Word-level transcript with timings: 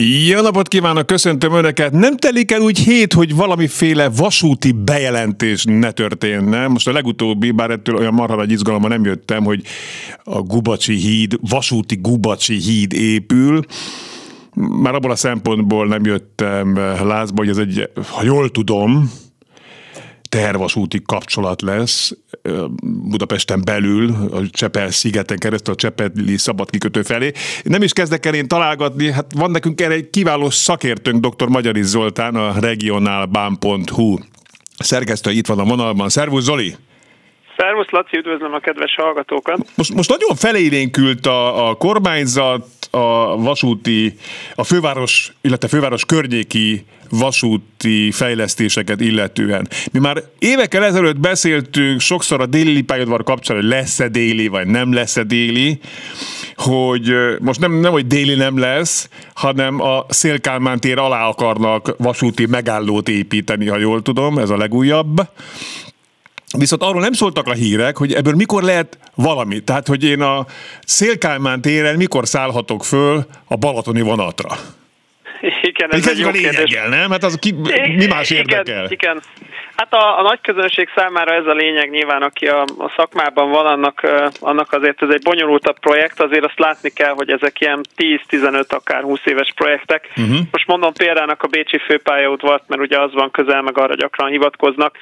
Jó 0.00 0.40
napot 0.40 0.68
kívánok, 0.68 1.06
köszöntöm 1.06 1.52
Önöket! 1.52 1.92
Nem 1.92 2.16
telik 2.16 2.52
el 2.52 2.60
úgy 2.60 2.78
hét, 2.78 3.12
hogy 3.12 3.34
valamiféle 3.34 4.08
vasúti 4.08 4.72
bejelentés 4.72 5.64
ne 5.64 5.90
történne. 5.90 6.66
Most 6.66 6.88
a 6.88 6.92
legutóbbi, 6.92 7.50
bár 7.50 7.70
ettől 7.70 7.96
olyan 7.96 8.14
marha 8.14 8.36
nagy 8.36 8.50
izgalommal 8.50 8.88
nem 8.88 9.04
jöttem, 9.04 9.44
hogy 9.44 9.62
a 10.24 10.40
Gubacsi 10.40 10.94
híd, 10.94 11.38
vasúti 11.40 11.98
Gubacsi 12.00 12.54
híd 12.54 12.92
épül. 12.92 13.60
Már 14.54 14.94
abból 14.94 15.10
a 15.10 15.16
szempontból 15.16 15.86
nem 15.86 16.04
jöttem 16.04 16.76
lázba, 17.02 17.36
hogy 17.36 17.48
ez 17.48 17.56
egy, 17.56 17.90
ha 18.10 18.24
jól 18.24 18.50
tudom, 18.50 19.10
tervasúti 20.28 21.02
kapcsolat 21.06 21.62
lesz 21.62 22.12
Budapesten 22.82 23.62
belül, 23.64 24.28
a 24.32 24.50
Csepel 24.50 24.90
szigeten 24.90 25.38
keresztül, 25.38 25.72
a 25.72 25.76
Csepeli 25.76 26.36
szabad 26.36 26.70
kikötő 26.70 27.02
felé. 27.02 27.32
Nem 27.62 27.82
is 27.82 27.92
kezdek 27.92 28.26
el 28.26 28.34
én 28.34 28.48
találgatni, 28.48 29.12
hát 29.12 29.32
van 29.34 29.50
nekünk 29.50 29.80
erre 29.80 29.94
egy 29.94 30.10
kiváló 30.10 30.50
szakértőnk, 30.50 31.26
dr. 31.26 31.48
Magyari 31.48 31.82
Zoltán, 31.82 32.34
a 32.34 32.60
regionálbán.hu 32.60 34.18
szerkesztő 34.78 35.30
itt 35.30 35.46
van 35.46 35.58
a 35.58 35.64
vonalban. 35.64 36.08
Szervusz 36.08 36.44
Zoli! 36.44 36.76
Szervusz 37.58 37.90
Laci, 37.90 38.16
üdvözlöm 38.16 38.54
a 38.54 38.58
kedves 38.58 38.94
hallgatókat! 38.94 39.66
Most, 39.74 39.94
most 39.94 40.08
nagyon 40.08 40.36
felélénkült 40.36 41.26
a, 41.26 41.68
a 41.68 41.74
kormányzat, 41.74 42.66
a 42.90 43.36
vasúti, 43.36 44.14
a 44.54 44.64
főváros, 44.64 45.32
illetve 45.40 45.68
főváros 45.68 46.04
környéki 46.04 46.84
vasúti 47.10 48.10
fejlesztéseket 48.10 49.00
illetően. 49.00 49.68
Mi 49.92 49.98
már 49.98 50.22
évekkel 50.38 50.84
ezelőtt 50.84 51.20
beszéltünk 51.20 52.00
sokszor 52.00 52.40
a 52.40 52.46
déli 52.46 52.82
pályaudvar 52.82 53.22
kapcsán, 53.22 53.56
hogy 53.56 53.66
lesz-e 53.66 54.08
déli, 54.08 54.48
vagy 54.48 54.66
nem 54.66 54.92
lesz-e 54.92 55.22
déli, 55.22 55.78
hogy 56.56 57.12
most 57.40 57.60
nem, 57.60 57.72
nem, 57.72 57.92
hogy 57.92 58.06
déli 58.06 58.34
nem 58.34 58.58
lesz, 58.58 59.08
hanem 59.34 59.80
a 59.80 60.04
Szélkálmán 60.08 60.80
tér 60.80 60.98
alá 60.98 61.26
akarnak 61.26 61.94
vasúti 61.96 62.46
megállót 62.46 63.08
építeni, 63.08 63.66
ha 63.66 63.78
jól 63.78 64.02
tudom, 64.02 64.38
ez 64.38 64.50
a 64.50 64.56
legújabb. 64.56 65.20
Viszont 66.56 66.82
arról 66.82 67.00
nem 67.00 67.12
szóltak 67.12 67.46
a 67.46 67.52
hírek, 67.52 67.96
hogy 67.96 68.12
ebből 68.12 68.34
mikor 68.34 68.62
lehet 68.62 68.98
valami. 69.14 69.60
Tehát, 69.60 69.86
hogy 69.86 70.04
én 70.04 70.20
a 70.20 70.46
Szélkálmán 70.84 71.60
téren 71.60 71.96
mikor 71.96 72.26
szállhatok 72.26 72.84
föl 72.84 73.26
a 73.48 73.56
Balatoni 73.56 74.00
vonatra. 74.00 74.48
Igen, 75.62 75.92
ez 75.92 76.08
egy 76.08 76.18
jó 76.18 76.28
a 76.28 76.30
lényeggel, 76.30 76.88
nem? 76.88 77.10
Hát 77.10 77.24
az 77.24 77.38
ki, 77.40 77.54
mi 77.96 78.06
más 78.06 78.30
érdekel? 78.30 78.64
Igen, 78.64 78.90
igen. 78.90 79.22
Hát 79.76 79.92
a, 79.94 80.18
a 80.18 80.22
nagy 80.22 80.40
közönség 80.40 80.88
számára 80.94 81.34
ez 81.34 81.46
a 81.46 81.52
lényeg 81.52 81.90
nyilván, 81.90 82.22
aki 82.22 82.46
a, 82.46 82.62
a 82.62 82.92
szakmában 82.96 83.50
van, 83.50 83.66
annak, 83.66 84.06
annak 84.40 84.72
azért 84.72 85.02
ez 85.02 85.08
egy 85.10 85.22
bonyolultabb 85.22 85.78
projekt, 85.78 86.20
azért 86.20 86.44
azt 86.44 86.58
látni 86.58 86.90
kell, 86.90 87.12
hogy 87.12 87.30
ezek 87.30 87.60
ilyen 87.60 87.80
10-15, 87.96 88.68
akár 88.68 89.02
20 89.02 89.20
éves 89.24 89.52
projektek. 89.54 90.08
Uh-huh. 90.16 90.38
Most 90.50 90.66
mondom 90.66 90.92
példának 90.92 91.42
a 91.42 91.46
Bécsi 91.46 91.78
főpályaudvart, 91.78 92.68
mert 92.68 92.82
ugye 92.82 93.00
az 93.00 93.12
van 93.12 93.30
közel, 93.30 93.62
meg 93.62 93.78
arra 93.78 93.94
gyakran 93.94 94.30
hivatkoznak. 94.30 94.96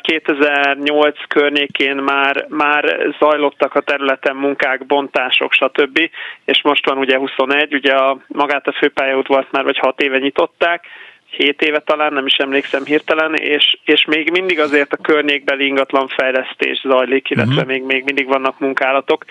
2008 0.00 1.26
környékén 1.28 1.96
már, 1.96 2.46
már 2.48 3.14
zajlottak 3.18 3.74
a 3.74 3.80
területen 3.80 4.36
munkák, 4.36 4.86
bontások, 4.86 5.52
stb. 5.52 6.10
És 6.44 6.62
most 6.62 6.86
van 6.86 6.98
ugye 6.98 7.18
21, 7.18 7.74
ugye 7.74 7.94
a, 7.94 8.18
magát 8.26 8.66
a 8.66 8.72
főpályaudvart 8.72 9.52
már 9.52 9.64
vagy 9.64 9.78
6 9.78 10.00
éve 10.00 10.18
nyitották, 10.18 10.84
7 11.30 11.62
éve 11.62 11.78
talán, 11.78 12.12
nem 12.12 12.26
is 12.26 12.36
emlékszem 12.36 12.84
hirtelen, 12.84 13.34
és, 13.34 13.78
és 13.84 14.04
még 14.04 14.30
mindig 14.30 14.60
azért 14.60 14.92
a 14.92 15.02
környékbeli 15.02 15.66
ingatlan 15.66 16.08
fejlesztés 16.08 16.80
zajlik, 16.80 17.30
illetve 17.30 17.52
uh-huh. 17.52 17.68
még, 17.68 17.82
még 17.82 18.04
mindig 18.04 18.26
vannak 18.26 18.58
munkálatok 18.58 19.24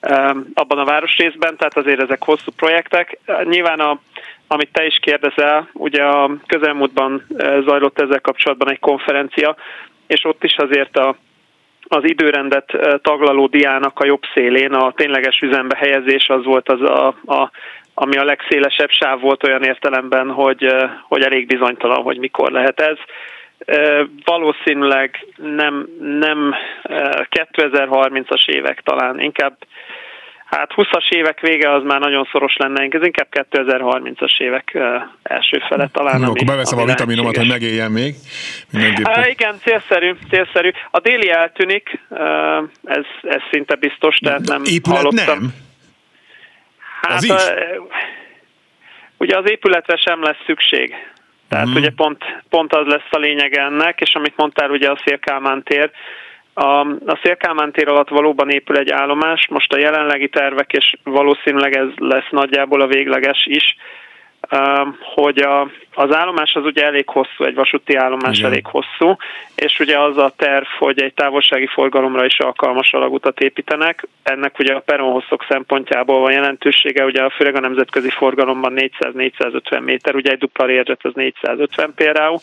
um, 0.00 0.46
abban 0.54 0.78
a 0.78 0.84
városrészben, 0.84 1.56
tehát 1.56 1.76
azért 1.76 2.02
ezek 2.02 2.24
hosszú 2.24 2.50
projektek. 2.56 3.18
Nyilván 3.44 3.80
a, 3.80 4.00
amit 4.52 4.72
te 4.72 4.86
is 4.86 4.98
kérdezel, 5.02 5.68
ugye 5.72 6.02
a 6.02 6.30
közelmúltban 6.46 7.26
zajlott 7.66 8.00
ezzel 8.00 8.20
kapcsolatban 8.20 8.70
egy 8.70 8.78
konferencia, 8.78 9.56
és 10.06 10.24
ott 10.24 10.44
is 10.44 10.56
azért 10.56 10.96
a, 10.96 11.16
az 11.88 12.02
időrendet 12.04 12.72
taglaló 13.02 13.46
diának 13.46 13.98
a 13.98 14.06
jobb 14.06 14.22
szélén 14.34 14.72
a 14.72 14.92
tényleges 14.92 15.40
üzembe 15.40 15.76
helyezés 15.76 16.28
az 16.28 16.44
volt 16.44 16.68
az 16.68 16.80
a, 16.80 17.06
a 17.26 17.50
ami 17.94 18.16
a 18.16 18.24
legszélesebb 18.24 18.90
sáv 18.90 19.20
volt 19.20 19.46
olyan 19.46 19.62
értelemben, 19.62 20.30
hogy, 20.30 20.74
hogy 21.08 21.22
elég 21.22 21.46
bizonytalan, 21.46 22.02
hogy 22.02 22.18
mikor 22.18 22.50
lehet 22.50 22.80
ez. 22.80 22.96
Valószínűleg 24.24 25.26
nem, 25.36 25.88
nem 26.00 26.54
2030-as 27.52 28.48
évek 28.48 28.80
talán, 28.80 29.20
inkább 29.20 29.56
Hát 30.56 30.70
20-as 30.76 31.10
évek 31.10 31.40
vége 31.40 31.72
az 31.72 31.82
már 31.82 32.00
nagyon 32.00 32.28
szoros 32.32 32.56
lenne, 32.56 32.86
ez 32.90 33.04
inkább 33.04 33.26
2030-as 33.50 34.40
évek 34.40 34.78
első 35.22 35.62
fele 35.68 35.88
talán. 35.92 36.20
Jó, 36.20 36.28
akkor 36.28 36.46
beveszem 36.46 36.78
a 36.78 36.84
vitaminomat, 36.84 37.36
hogy 37.36 37.48
megéljen 37.48 37.90
még. 37.90 38.14
Uh, 38.72 39.28
igen, 39.28 39.58
célszerű, 39.62 40.14
célszerű. 40.30 40.70
A 40.90 41.00
déli 41.00 41.30
eltűnik, 41.30 42.00
ez, 42.84 43.04
ez 43.22 43.40
szinte 43.50 43.74
biztos, 43.74 44.16
tehát 44.16 44.40
nem 44.40 44.62
Épület 44.64 44.98
hallottam. 44.98 45.38
nem? 45.38 45.54
Hát, 47.00 47.12
az? 47.12 47.30
A, 47.30 47.38
ugye 49.16 49.36
az 49.36 49.50
épületre 49.50 49.96
sem 49.96 50.22
lesz 50.22 50.42
szükség. 50.46 50.94
Tehát 51.48 51.66
uh-huh. 51.66 51.80
ugye 51.80 51.90
pont, 51.90 52.24
pont 52.48 52.72
az 52.72 52.86
lesz 52.86 53.10
a 53.10 53.18
lényeg 53.18 53.56
ennek, 53.56 54.00
és 54.00 54.14
amit 54.14 54.36
mondtál, 54.36 54.70
ugye 54.70 54.90
a 54.90 55.00
Szélkálmán 55.04 55.62
tér, 55.62 55.90
a, 56.54 56.80
a 57.06 57.18
Szélkálmán 57.22 57.72
tér 57.72 57.88
alatt 57.88 58.08
valóban 58.08 58.50
épül 58.50 58.76
egy 58.76 58.90
állomás, 58.90 59.46
most 59.50 59.72
a 59.72 59.78
jelenlegi 59.78 60.28
tervek, 60.28 60.72
és 60.72 60.96
valószínűleg 61.04 61.76
ez 61.76 61.88
lesz 61.96 62.30
nagyjából 62.30 62.80
a 62.80 62.86
végleges 62.86 63.46
is, 63.46 63.76
hogy 65.14 65.38
a, 65.38 65.60
az 65.94 66.14
állomás 66.14 66.54
az 66.54 66.64
ugye 66.64 66.84
elég 66.84 67.08
hosszú, 67.08 67.44
egy 67.44 67.54
vasúti 67.54 67.94
állomás 67.96 68.38
Igen. 68.38 68.50
elég 68.50 68.66
hosszú, 68.66 69.16
és 69.54 69.78
ugye 69.78 69.98
az 69.98 70.16
a 70.16 70.32
terv, 70.36 70.66
hogy 70.78 71.02
egy 71.02 71.14
távolsági 71.14 71.66
forgalomra 71.66 72.24
is 72.24 72.38
alkalmas 72.38 72.92
alagutat 72.92 73.40
építenek. 73.40 74.06
Ennek 74.22 74.58
ugye 74.58 74.74
a 74.74 74.80
peronhosszok 74.80 75.44
szempontjából 75.48 76.20
van 76.20 76.32
jelentősége, 76.32 77.04
ugye 77.04 77.22
a 77.22 77.30
főleg 77.30 77.54
a 77.54 77.60
nemzetközi 77.60 78.10
forgalomban 78.10 78.72
400-450 78.76 79.82
méter, 79.82 80.14
ugye 80.14 80.30
egy 80.30 80.38
dupla 80.38 80.64
lérzet 80.64 81.04
az 81.04 81.14
450 81.14 81.92
például. 81.94 82.38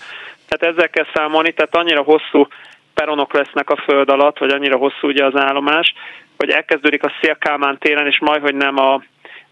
Tehát 0.47 0.75
ezzel 0.75 0.89
kell 0.89 1.05
számolni, 1.13 1.51
tehát 1.51 1.75
annyira 1.75 2.01
hosszú 2.01 2.47
peronok 2.93 3.33
lesznek 3.33 3.69
a 3.69 3.81
föld 3.85 4.09
alatt, 4.09 4.37
vagy 4.37 4.51
annyira 4.51 4.77
hosszú 4.77 5.07
ugye 5.07 5.25
az 5.25 5.35
állomás, 5.35 5.93
hogy 6.37 6.49
elkezdődik 6.49 7.03
a 7.03 7.11
Szélkálmán 7.21 7.77
téren, 7.77 8.07
és 8.07 8.19
majd, 8.19 8.41
hogy 8.41 8.55
nem 8.55 8.77
a 8.77 9.03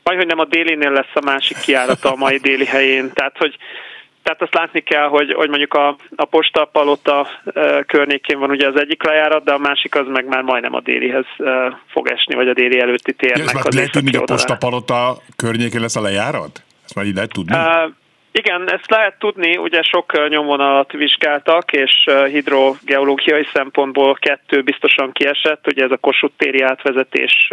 majd, 0.04 0.18
hogy 0.18 0.28
nem 0.28 0.40
a 0.40 0.46
délinél 0.46 0.92
lesz 0.92 1.14
a 1.14 1.26
másik 1.26 1.58
kiárata 1.58 2.12
a 2.12 2.16
mai 2.16 2.38
déli 2.38 2.66
helyén. 2.66 3.12
Tehát, 3.14 3.38
hogy 3.38 3.58
tehát 4.28 4.42
azt 4.42 4.54
látni 4.54 4.82
kell, 4.82 5.08
hogy, 5.08 5.34
hogy 5.34 5.50
mondjuk 5.50 5.74
a, 5.74 5.96
a 6.16 6.26
posta 6.26 6.66
palota 6.66 7.28
e, 7.54 7.84
környékén 7.84 8.40
van 8.40 8.50
ugye 8.50 8.68
az 8.68 8.80
egyik 8.80 9.04
lejárat, 9.04 9.44
de 9.44 9.52
a 9.52 9.58
másik 9.58 9.96
az 9.96 10.08
meg 10.08 10.26
már 10.28 10.42
majdnem 10.42 10.74
a 10.74 10.82
délihez 10.82 11.26
e, 11.38 11.80
fog 11.88 12.08
esni, 12.08 12.36
vagy 12.36 12.48
a 12.48 12.54
déli 12.54 12.80
előtti 12.80 13.14
térnek. 13.14 13.54
Ja, 13.54 13.60
az 13.64 13.76
lehet 13.76 13.92
tudni, 13.92 14.12
hogy 14.12 14.22
a 14.22 14.34
posta 14.34 14.56
palota 14.56 15.18
környékén 15.36 15.82
lesz 15.82 15.96
a 15.96 16.02
lejárat? 16.02 16.64
Ezt 16.86 16.96
már 16.96 17.06
így 17.06 17.16
lehet 17.16 17.34
tudni? 17.34 17.56
E, 17.56 17.90
igen, 18.32 18.72
ezt 18.72 18.90
lehet 18.90 19.20
tudni, 19.20 19.58
ugye 19.58 19.82
sok 19.82 20.30
nyomvonalat 20.30 20.92
vizsgáltak, 20.92 21.72
és 21.72 22.10
hidrogeológiai 22.28 23.48
szempontból 23.54 24.16
kettő 24.20 24.62
biztosan 24.62 25.12
kiesett, 25.12 25.68
ugye 25.68 25.84
ez 25.84 25.92
a 25.92 25.98
Kossuth 25.98 26.38
téri 26.38 26.62
átvezetés, 26.62 27.52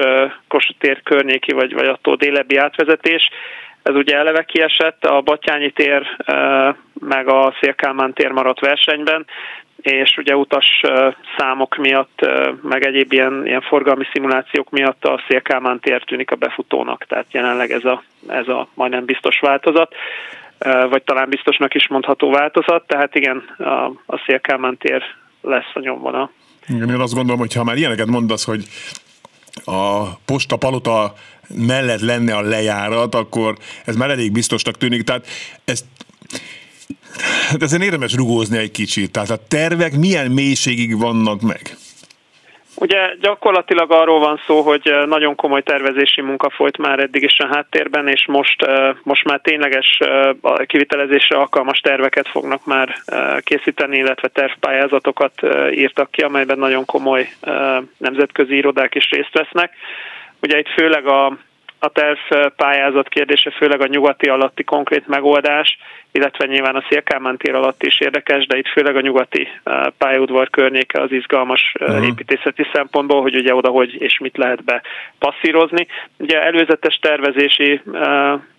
Kossuth 0.49 0.79
tér 0.79 1.03
környéki, 1.03 1.53
vagy, 1.53 1.75
vagy 1.75 1.87
attól 1.87 2.17
délebbi 2.17 2.57
átvezetés, 2.57 3.29
ez 3.83 3.95
ugye 3.95 4.17
eleve 4.17 4.43
kiesett, 4.45 5.05
a 5.05 5.21
Batyányi 5.21 5.71
tér 5.71 6.17
meg 7.01 7.29
a 7.29 7.55
Szélkálmán 7.61 8.13
tér 8.13 8.31
maradt 8.31 8.61
versenyben, 8.61 9.27
és 9.81 10.17
ugye 10.17 10.37
utas 10.37 10.81
számok 11.37 11.77
miatt, 11.77 12.27
meg 12.63 12.87
egyéb 12.87 13.13
ilyen, 13.13 13.47
ilyen 13.47 13.61
forgalmi 13.61 14.05
szimulációk 14.13 14.71
miatt 14.71 15.05
a 15.05 15.23
Szélkálmán 15.29 15.81
tér 15.81 16.03
tűnik 16.03 16.31
a 16.31 16.37
befutónak, 16.37 17.05
tehát 17.05 17.27
jelenleg 17.31 17.71
ez 17.71 17.85
a, 17.85 18.03
ez 18.29 18.49
a 18.49 18.69
majdnem 18.75 19.05
biztos 19.05 19.41
változat 19.41 19.95
vagy 20.91 21.03
talán 21.03 21.29
biztosnak 21.29 21.75
is 21.75 21.89
mondható 21.89 22.31
változat, 22.31 22.87
tehát 22.87 23.15
igen, 23.15 23.37
a, 23.59 23.85
a 24.07 24.23
Szélkámán 24.27 24.77
tér 24.77 25.03
lesz 25.41 25.71
a 25.75 25.81
nyomvonal. 25.81 26.31
Igen, 26.69 26.89
én 26.89 27.01
azt 27.01 27.15
gondolom, 27.15 27.41
hogy 27.41 27.55
ha 27.55 27.65
már 27.65 27.77
ilyeneket 27.77 28.07
mondasz, 28.07 28.45
hogy 28.45 28.65
a 29.65 30.05
posta 30.25 30.57
palota 30.57 31.13
mellett 31.49 32.01
lenne 32.01 32.37
a 32.37 32.41
lejárat, 32.41 33.15
akkor 33.15 33.55
ez 33.85 33.97
már 33.97 34.11
elég 34.11 34.33
biztosnak 34.33 34.77
tűnik. 34.77 35.03
Tehát 35.03 35.27
ezt 35.65 35.85
Hát 37.49 37.63
ezen 37.63 37.83
érdemes 37.83 38.15
rugózni 38.15 38.59
egy 38.59 38.71
kicsit. 38.71 39.11
Tehát 39.11 39.31
a 39.31 39.39
tervek 39.49 39.97
milyen 39.97 40.31
mélységig 40.31 40.99
vannak 40.99 41.41
meg? 41.41 41.77
Ugye 42.77 43.15
gyakorlatilag 43.21 43.93
arról 43.93 44.19
van 44.19 44.41
szó, 44.47 44.61
hogy 44.61 44.89
eh, 44.89 45.07
nagyon 45.07 45.35
komoly 45.35 45.63
tervezési 45.63 46.21
munka 46.21 46.51
folyt 46.51 46.79
már 46.79 46.99
eddig 46.99 47.23
is 47.23 47.39
a 47.39 47.47
háttérben, 47.47 48.09
és 48.09 48.27
most, 48.27 48.63
eh, 48.63 48.95
most 49.03 49.25
már 49.25 49.41
tényleges 49.41 49.99
eh, 49.99 50.31
kivitelezésre 50.67 51.37
alkalmas 51.37 51.79
terveket 51.79 52.29
fognak 52.29 52.65
már 52.67 52.95
készíteni, 53.41 53.97
illetve 53.97 54.29
tervpályázatokat 54.29 55.33
írtak 55.71 56.11
ki, 56.11 56.23
amelyben 56.23 56.59
nagyon 56.59 56.85
komoly 56.85 57.29
nemzetközi 57.97 58.57
irodák 58.57 58.95
is 58.95 59.11
részt 59.11 59.33
vesznek. 59.33 59.73
Ugye 60.43 60.59
itt 60.59 60.69
főleg 60.69 61.07
a 61.07 61.37
a 61.85 61.89
terv 61.89 62.51
pályázat 62.57 63.09
kérdése, 63.09 63.51
főleg 63.51 63.81
a 63.81 63.87
nyugati 63.87 64.29
alatti 64.29 64.65
konkrét 64.65 65.07
megoldás, 65.07 65.79
illetve 66.13 66.47
nyilván 66.47 66.77
a 66.77 66.85
Szélkámán 66.89 67.37
tér 67.37 67.55
alatt 67.55 67.83
is 67.83 68.01
érdekes, 68.01 68.47
de 68.47 68.57
itt 68.57 68.69
főleg 68.69 68.97
a 68.97 69.01
nyugati 69.01 69.49
pályaudvar 69.99 70.51
környéke 70.51 71.01
az 71.01 71.13
izgalmas 71.13 71.73
uh-huh. 71.81 72.07
építészeti 72.07 72.67
szempontból, 72.73 73.23
hogy 73.23 73.37
ugye 73.37 73.55
oda 73.55 73.69
hogy 73.69 74.03
és 74.03 74.19
mit 74.19 74.37
lehet 74.37 74.65
be 74.65 74.83
passzírozni. 75.19 75.87
Ugye 76.19 76.43
előzetes 76.43 76.99
tervezési 76.99 77.81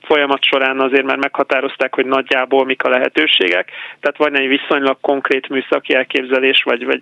folyamat 0.06 0.44
során 0.44 0.80
azért 0.80 1.06
már 1.06 1.18
meghatározták, 1.18 1.96
hogy 1.96 2.06
nagyjából 2.06 2.66
mik 2.66 2.84
a 2.84 2.90
lehetőségek, 2.90 3.72
tehát 4.00 4.18
van 4.18 4.38
egy 4.38 4.48
viszonylag 4.48 4.98
konkrét 5.02 5.50
műszaki 5.50 5.94
elképzelés, 5.94 6.64
vagy, 6.64 6.86
vagy 6.86 7.02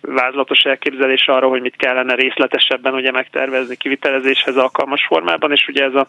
vázlatos 0.00 0.62
elképzelés 0.62 1.26
arra, 1.26 1.48
hogy 1.48 1.60
mit 1.60 1.76
kellene 1.76 2.14
részletesebben 2.14 2.94
ugye 2.94 3.10
megtervezni 3.10 3.76
kivitelezéshez 3.76 4.56
alkalmas 4.56 5.06
formában, 5.06 5.52
és 5.52 5.66
ugye 5.68 5.84
ez 5.84 5.94
a 5.94 6.08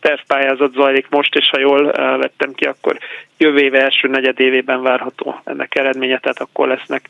tervpályázat 0.00 0.72
zajlik 0.72 1.06
most, 1.10 1.34
és 1.34 1.48
ha 1.50 1.58
jól 1.58 1.84
vettem 1.92 2.52
ki, 2.52 2.64
akkor 2.64 2.98
jövő 3.36 3.58
éve 3.58 3.82
első 3.82 4.08
negyedévében 4.08 4.82
várható 4.82 5.40
ennek 5.44 5.74
eredménye, 5.74 6.18
tehát 6.18 6.40
akkor 6.40 6.68
lesznek 6.68 7.08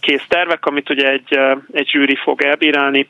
kész 0.00 0.24
tervek, 0.28 0.66
amit 0.66 0.90
ugye 0.90 1.08
egy, 1.08 1.38
egy 1.72 1.88
zsűri 1.88 2.16
fog 2.16 2.42
elbírálni, 2.42 3.08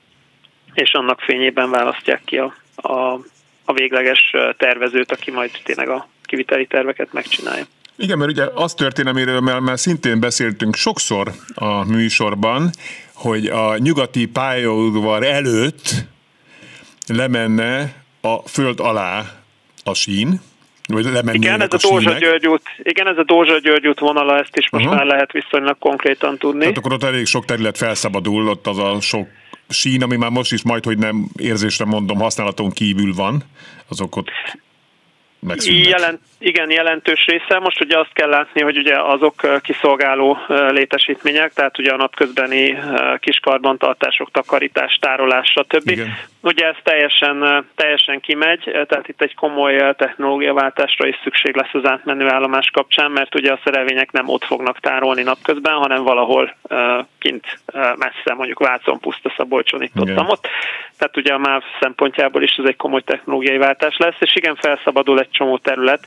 és 0.74 0.92
annak 0.92 1.20
fényében 1.20 1.70
választják 1.70 2.20
ki 2.24 2.38
a, 2.38 2.54
a, 2.76 3.18
a 3.64 3.72
végleges 3.72 4.34
tervezőt, 4.56 5.12
aki 5.12 5.30
majd 5.30 5.50
tényleg 5.64 5.88
a 5.88 6.08
kiviteli 6.24 6.66
terveket 6.66 7.12
megcsinálja. 7.12 7.64
Igen, 7.96 8.18
mert 8.18 8.30
ugye 8.30 8.44
az 8.54 8.74
történelméről, 8.74 9.40
mert, 9.40 9.60
mert 9.60 9.78
szintén 9.78 10.20
beszéltünk 10.20 10.76
sokszor 10.76 11.30
a 11.54 11.84
műsorban, 11.84 12.70
hogy 13.14 13.46
a 13.46 13.78
nyugati 13.78 14.26
pályaudvar 14.26 15.24
előtt 15.24 15.90
lemenne 17.06 17.94
a 18.20 18.48
föld 18.48 18.80
alá 18.80 19.24
a 19.84 19.94
sín, 19.94 20.40
vagy 20.86 21.06
igen, 21.32 21.60
ez 21.60 21.72
a, 21.72 21.76
a 21.76 21.90
Dózsa 21.90 22.18
György 22.18 22.46
út, 22.46 22.62
igen, 22.82 23.06
ez 23.06 23.18
a 23.18 23.24
Dózsa 23.24 23.58
György 23.58 23.86
út 23.86 23.98
vonala, 23.98 24.38
ezt 24.38 24.56
is 24.56 24.70
most 24.70 24.84
uh-huh. 24.84 24.98
már 24.98 25.08
lehet 25.08 25.32
viszonylag 25.32 25.78
konkrétan 25.78 26.38
tudni. 26.38 26.60
Tehát 26.60 26.76
akkor 26.76 26.92
ott 26.92 27.02
elég 27.02 27.26
sok 27.26 27.44
terület 27.44 27.76
felszabadul, 27.76 28.48
ott 28.48 28.66
az 28.66 28.78
a 28.78 29.00
sok 29.00 29.28
sín, 29.68 30.02
ami 30.02 30.16
már 30.16 30.30
most 30.30 30.52
is 30.52 30.62
majd, 30.62 30.84
hogy 30.84 30.98
nem 30.98 31.28
érzésre 31.36 31.84
mondom, 31.84 32.18
használaton 32.18 32.70
kívül 32.70 33.14
van, 33.14 33.44
azok 33.88 34.16
ott 34.16 34.30
Jelent, 35.64 36.20
igen, 36.38 36.70
jelentős 36.70 37.26
része. 37.26 37.58
Most 37.58 37.80
ugye 37.80 37.98
azt 37.98 38.12
kell 38.12 38.28
látni, 38.28 38.62
hogy 38.62 38.76
ugye 38.76 39.00
azok 39.00 39.60
kiszolgáló 39.62 40.38
létesítmények, 40.48 41.52
tehát 41.52 41.78
ugye 41.78 41.92
a 41.92 41.96
napközbeni 41.96 42.78
kiskarbantartások, 43.18 44.30
takarítás, 44.30 44.98
tárolás, 45.00 45.48
stb. 45.48 45.90
Igen. 45.90 46.14
Ugye 46.40 46.66
ez 46.66 46.76
teljesen, 46.82 47.66
teljesen 47.74 48.20
kimegy, 48.20 48.62
tehát 48.64 49.08
itt 49.08 49.22
egy 49.22 49.34
komoly 49.34 49.94
technológiaváltásra 49.96 51.08
is 51.08 51.20
szükség 51.22 51.56
lesz 51.56 51.74
az 51.74 51.84
átmenő 51.84 52.28
állomás 52.28 52.70
kapcsán, 52.72 53.10
mert 53.10 53.34
ugye 53.34 53.52
a 53.52 53.60
szerelvények 53.64 54.10
nem 54.10 54.28
ott 54.28 54.44
fognak 54.44 54.80
tárolni 54.80 55.22
napközben, 55.22 55.74
hanem 55.74 56.02
valahol 56.02 56.54
kint 57.18 57.46
messze, 57.74 58.34
mondjuk 58.36 58.58
Vácon, 58.58 59.00
Puszta, 59.00 59.32
Szabolcson, 59.36 59.82
itt 59.82 59.98
ott, 59.98 60.18
ott. 60.18 60.48
Tehát 60.98 61.16
ugye 61.16 61.32
a 61.32 61.38
MÁV 61.38 61.62
szempontjából 61.80 62.42
is 62.42 62.54
ez 62.58 62.68
egy 62.68 62.76
komoly 62.76 63.02
technológiai 63.02 63.58
váltás 63.58 63.96
lesz, 63.96 64.16
és 64.18 64.36
igen, 64.36 64.56
felszabadul 64.56 65.20
egy 65.20 65.30
csomó 65.32 65.58
terület, 65.58 66.06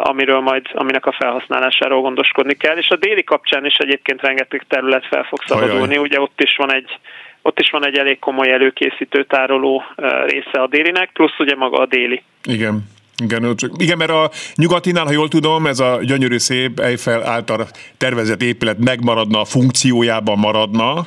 amiről 0.00 0.40
majd, 0.40 0.66
aminek 0.72 1.06
a 1.06 1.12
felhasználásáról 1.12 2.00
gondoskodni 2.00 2.54
kell, 2.54 2.76
és 2.76 2.88
a 2.88 2.96
déli 2.96 3.24
kapcsán 3.24 3.66
is 3.66 3.74
egyébként 3.74 4.20
rengeteg 4.20 4.64
terület 4.68 5.06
fel 5.06 5.22
fog 5.22 5.38
szabadulni, 5.46 5.96
ugye 5.96 6.20
ott 6.20 6.40
is 6.40 6.56
van 6.56 6.74
egy 6.74 6.98
ott 7.44 7.60
is 7.60 7.70
van 7.70 7.86
egy 7.86 7.98
elég 7.98 8.18
komoly 8.18 8.52
előkészítő 8.52 9.24
tároló 9.24 9.82
része 10.26 10.60
a 10.62 10.66
délinek, 10.66 11.10
plusz 11.12 11.38
ugye 11.38 11.54
maga 11.54 11.78
a 11.78 11.86
déli. 11.86 12.22
Igen. 12.44 12.90
Igen, 13.22 13.56
igen, 13.76 13.96
mert 13.96 14.10
a 14.10 14.30
nyugatinál, 14.54 15.04
ha 15.04 15.12
jól 15.12 15.28
tudom, 15.28 15.66
ez 15.66 15.80
a 15.80 15.98
gyönyörű 16.02 16.38
szép 16.38 16.80
Eiffel 16.80 17.26
által 17.26 17.66
tervezett 17.96 18.42
épület 18.42 18.78
megmaradna, 18.78 19.40
a 19.40 19.44
funkciójában 19.44 20.38
maradna, 20.38 21.06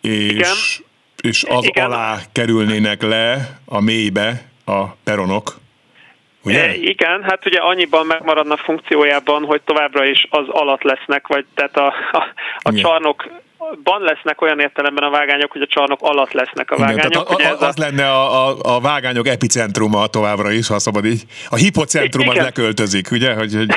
és, 0.00 0.30
igen. 0.30 0.54
és 1.22 1.44
az 1.48 1.64
igen. 1.64 1.84
alá 1.84 2.18
kerülnének 2.32 3.02
le 3.02 3.58
a 3.64 3.80
mélybe 3.80 4.48
a 4.64 4.84
peronok. 5.04 5.62
Ugye? 6.44 6.68
E, 6.68 6.74
igen, 6.74 7.22
hát 7.22 7.46
ugye 7.46 7.58
annyiban 7.58 8.06
megmaradna 8.06 8.56
funkciójában, 8.56 9.44
hogy 9.44 9.62
továbbra 9.62 10.04
is 10.04 10.26
az 10.30 10.48
alatt 10.48 10.82
lesznek, 10.82 11.26
vagy 11.26 11.44
tehát 11.54 11.76
a, 11.76 11.94
a, 12.12 12.32
a 12.58 12.72
csarnok 12.72 13.30
ban 13.82 14.00
lesznek 14.00 14.40
olyan 14.40 14.60
értelemben 14.60 15.04
a 15.04 15.10
vágányok, 15.10 15.52
hogy 15.52 15.62
a 15.62 15.66
csarnok 15.66 16.02
alatt 16.02 16.32
lesznek 16.32 16.70
a 16.70 16.76
vágányok. 16.76 17.30
Igen, 17.30 17.48
a, 17.48 17.62
a, 17.62 17.66
az 17.66 17.78
a... 17.78 17.82
lenne 17.82 18.10
a, 18.10 18.48
a, 18.48 18.56
a 18.62 18.80
vágányok 18.80 19.28
epicentruma 19.28 20.06
továbbra 20.06 20.50
is, 20.50 20.68
ha 20.68 20.78
szabad 20.78 21.04
így. 21.04 21.22
A 21.48 21.56
hipocentrum 21.56 22.28
az 22.28 22.36
leköltözik, 22.36 23.10
ugye? 23.10 23.34
Hogy, 23.34 23.54
hogy, 23.54 23.74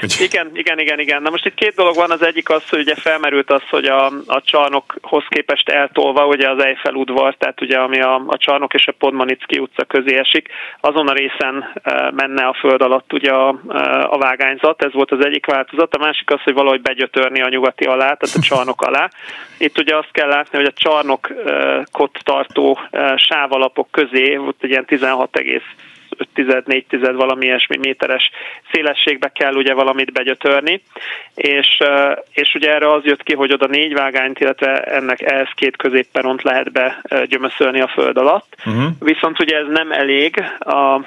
hogy... 0.00 0.16
igen, 0.28 0.50
igen, 0.52 0.78
igen, 0.78 1.00
igen. 1.00 1.22
Na 1.22 1.30
most 1.30 1.46
itt 1.46 1.54
két 1.54 1.74
dolog 1.74 1.94
van, 1.94 2.10
az 2.10 2.24
egyik 2.24 2.50
az, 2.50 2.68
hogy 2.68 2.78
ugye 2.78 2.94
felmerült 2.94 3.50
az, 3.50 3.62
hogy 3.70 3.84
a, 3.84 4.06
a 4.26 4.40
csarnokhoz 4.44 5.24
képest 5.28 5.68
eltolva, 5.68 6.26
ugye 6.26 6.50
az 6.50 6.62
Eiffel 6.62 6.94
udvar, 6.94 7.34
tehát 7.34 7.60
ugye 7.60 7.78
ami 7.78 8.00
a, 8.00 8.22
a 8.26 8.36
csarnok 8.36 8.74
és 8.74 8.86
a 8.86 8.94
Podmanicki 8.98 9.58
utca 9.58 9.84
közé 9.84 10.16
esik, 10.18 10.48
azon 10.80 11.08
a 11.08 11.12
részen 11.12 11.80
e, 11.82 12.10
menne 12.16 12.46
a 12.46 12.56
föld 12.60 12.82
alatt 12.82 13.12
ugye 13.12 13.30
a, 13.30 13.60
e, 13.68 14.06
a 14.10 14.18
vágányzat, 14.18 14.84
ez 14.84 14.92
volt 14.92 15.10
az 15.10 15.24
egyik 15.24 15.46
változat, 15.46 15.94
a 15.94 15.98
másik 15.98 16.30
az, 16.30 16.42
hogy 16.42 16.54
valahogy 16.54 16.82
begyötörni 16.82 17.42
a 17.42 17.48
nyugati 17.48 17.84
alá, 17.84 18.14
tehát 18.14 18.36
a 18.36 18.40
csarnok 18.40 18.82
alá. 18.82 19.10
Itt 19.58 19.78
ugye 19.78 19.96
azt 19.96 20.10
kell 20.12 20.28
látni, 20.28 20.58
hogy 20.58 20.66
a 20.66 20.72
csarnokot 20.72 22.18
tartó 22.22 22.78
sávalapok 23.16 23.88
közé 23.90 24.36
ott 24.36 24.62
egy 24.62 24.70
ilyen 24.70 24.84
16, 24.84 25.38
4 26.64 26.86
tized 26.88 27.14
valami 27.14 27.44
ilyesmi 27.44 27.76
méteres 27.76 28.30
szélességbe 28.72 29.28
kell 29.28 29.54
ugye 29.54 29.74
valamit 29.74 30.12
begyötörni, 30.12 30.82
és, 31.34 31.78
és 32.32 32.54
ugye 32.54 32.74
erre 32.74 32.92
az 32.92 33.04
jött 33.04 33.22
ki, 33.22 33.34
hogy 33.34 33.52
oda 33.52 33.66
négy 33.66 33.92
vágányt, 33.92 34.40
illetve 34.40 34.80
ennek 34.80 35.22
ehhez 35.22 35.48
két 35.54 35.76
középperont 35.76 36.42
lehet 36.42 36.72
begyömöszölni 36.72 37.80
a 37.80 37.88
föld 37.88 38.16
alatt. 38.16 38.56
Uh-huh. 38.66 38.84
Viszont 38.98 39.40
ugye 39.40 39.56
ez 39.56 39.66
nem 39.68 39.92
elég, 39.92 40.42
a 40.58 41.00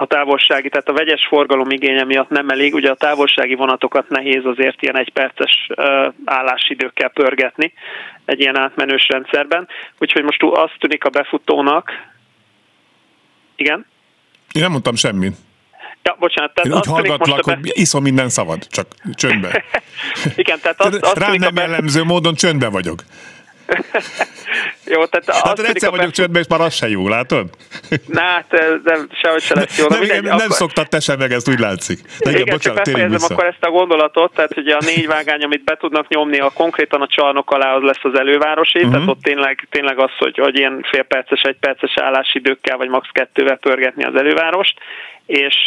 a 0.00 0.06
távolsági, 0.06 0.68
tehát 0.68 0.88
a 0.88 0.92
vegyes 0.92 1.26
forgalom 1.26 1.70
igénye 1.70 2.04
miatt 2.04 2.28
nem 2.28 2.48
elég, 2.48 2.74
ugye 2.74 2.90
a 2.90 2.94
távolsági 2.94 3.54
vonatokat 3.54 4.08
nehéz 4.08 4.44
azért 4.44 4.82
ilyen 4.82 4.98
egyperces 4.98 5.68
állásidőkkel 6.24 7.08
pörgetni 7.08 7.72
egy 8.24 8.40
ilyen 8.40 8.58
átmenős 8.58 9.08
rendszerben, 9.08 9.68
úgyhogy 9.98 10.22
most 10.22 10.42
azt 10.42 10.76
tűnik 10.78 11.04
a 11.04 11.08
befutónak, 11.08 11.90
igen? 13.56 13.86
Én 14.52 14.62
nem 14.62 14.70
mondtam 14.70 14.94
semmit. 14.94 15.36
Ja, 16.02 16.16
bocsánat. 16.18 16.54
Tehát 16.54 16.70
Én 16.70 16.76
úgy 16.76 16.86
hallgatlak, 16.86 17.44
be... 17.44 17.54
hogy 17.54 17.70
iszom 17.72 18.02
minden 18.02 18.28
szavad, 18.28 18.66
csak 18.66 18.86
csöndbe. 19.14 19.64
Igen, 20.36 20.58
tehát 20.62 20.80
azt, 20.80 20.94
azt 20.94 21.18
Rám 21.18 21.34
nem 21.34 21.54
be... 21.54 21.60
jellemző 21.60 22.04
módon 22.04 22.34
csöndbe 22.34 22.68
vagyok. 22.68 23.02
Jó, 24.94 25.04
tehát 25.06 25.42
hát 25.44 25.58
egyszer 25.58 25.90
vagyok 25.90 26.10
csöndben, 26.10 26.42
és 26.42 26.48
már 26.48 26.60
az 26.60 26.74
se 26.74 26.88
jó, 26.88 27.08
látod? 27.08 27.50
Na, 28.06 28.20
hát 28.20 28.80
nem, 28.84 29.08
sehogy 29.22 29.42
se 29.42 29.54
lesz 29.54 29.78
jó. 29.78 29.86
Nem, 29.88 29.98
mindegy, 29.98 30.22
nem, 30.22 30.36
akkor... 30.36 30.50
szoktad 30.50 30.88
te 30.88 31.00
sem 31.00 31.18
meg, 31.18 31.32
ezt 31.32 31.48
úgy 31.48 31.58
látszik. 31.58 31.98
De 32.02 32.30
igen, 32.30 32.40
igen 32.40 32.54
bocsánat, 32.54 32.84
csak 32.84 32.94
befejezem 32.94 33.28
akkor 33.30 33.44
ezt 33.44 33.64
a 33.64 33.70
gondolatot, 33.70 34.34
tehát 34.34 34.56
ugye 34.56 34.74
a 34.74 34.84
négy 34.84 35.06
vágány, 35.06 35.42
amit 35.42 35.64
be 35.64 35.76
tudnak 35.76 36.08
nyomni, 36.08 36.38
a 36.38 36.50
konkrétan 36.54 37.00
a 37.00 37.06
csarnok 37.06 37.50
alá 37.50 37.74
az 37.74 37.82
lesz 37.82 38.02
az 38.02 38.18
elővárosi, 38.18 38.78
uh-huh. 38.78 38.92
tehát 38.92 39.08
ott 39.08 39.22
tényleg, 39.22 39.66
tényleg 39.70 39.98
az, 39.98 40.10
hogy, 40.18 40.38
hogy 40.38 40.58
ilyen 40.58 40.86
fél 40.90 41.02
perces, 41.02 41.42
egy 41.42 41.56
perces 41.60 41.92
állásidőkkel, 41.96 42.76
vagy 42.76 42.88
max. 42.88 43.08
kettővel 43.12 43.56
pörgetni 43.56 44.04
az 44.04 44.14
elővárost, 44.14 44.78
és, 45.26 45.66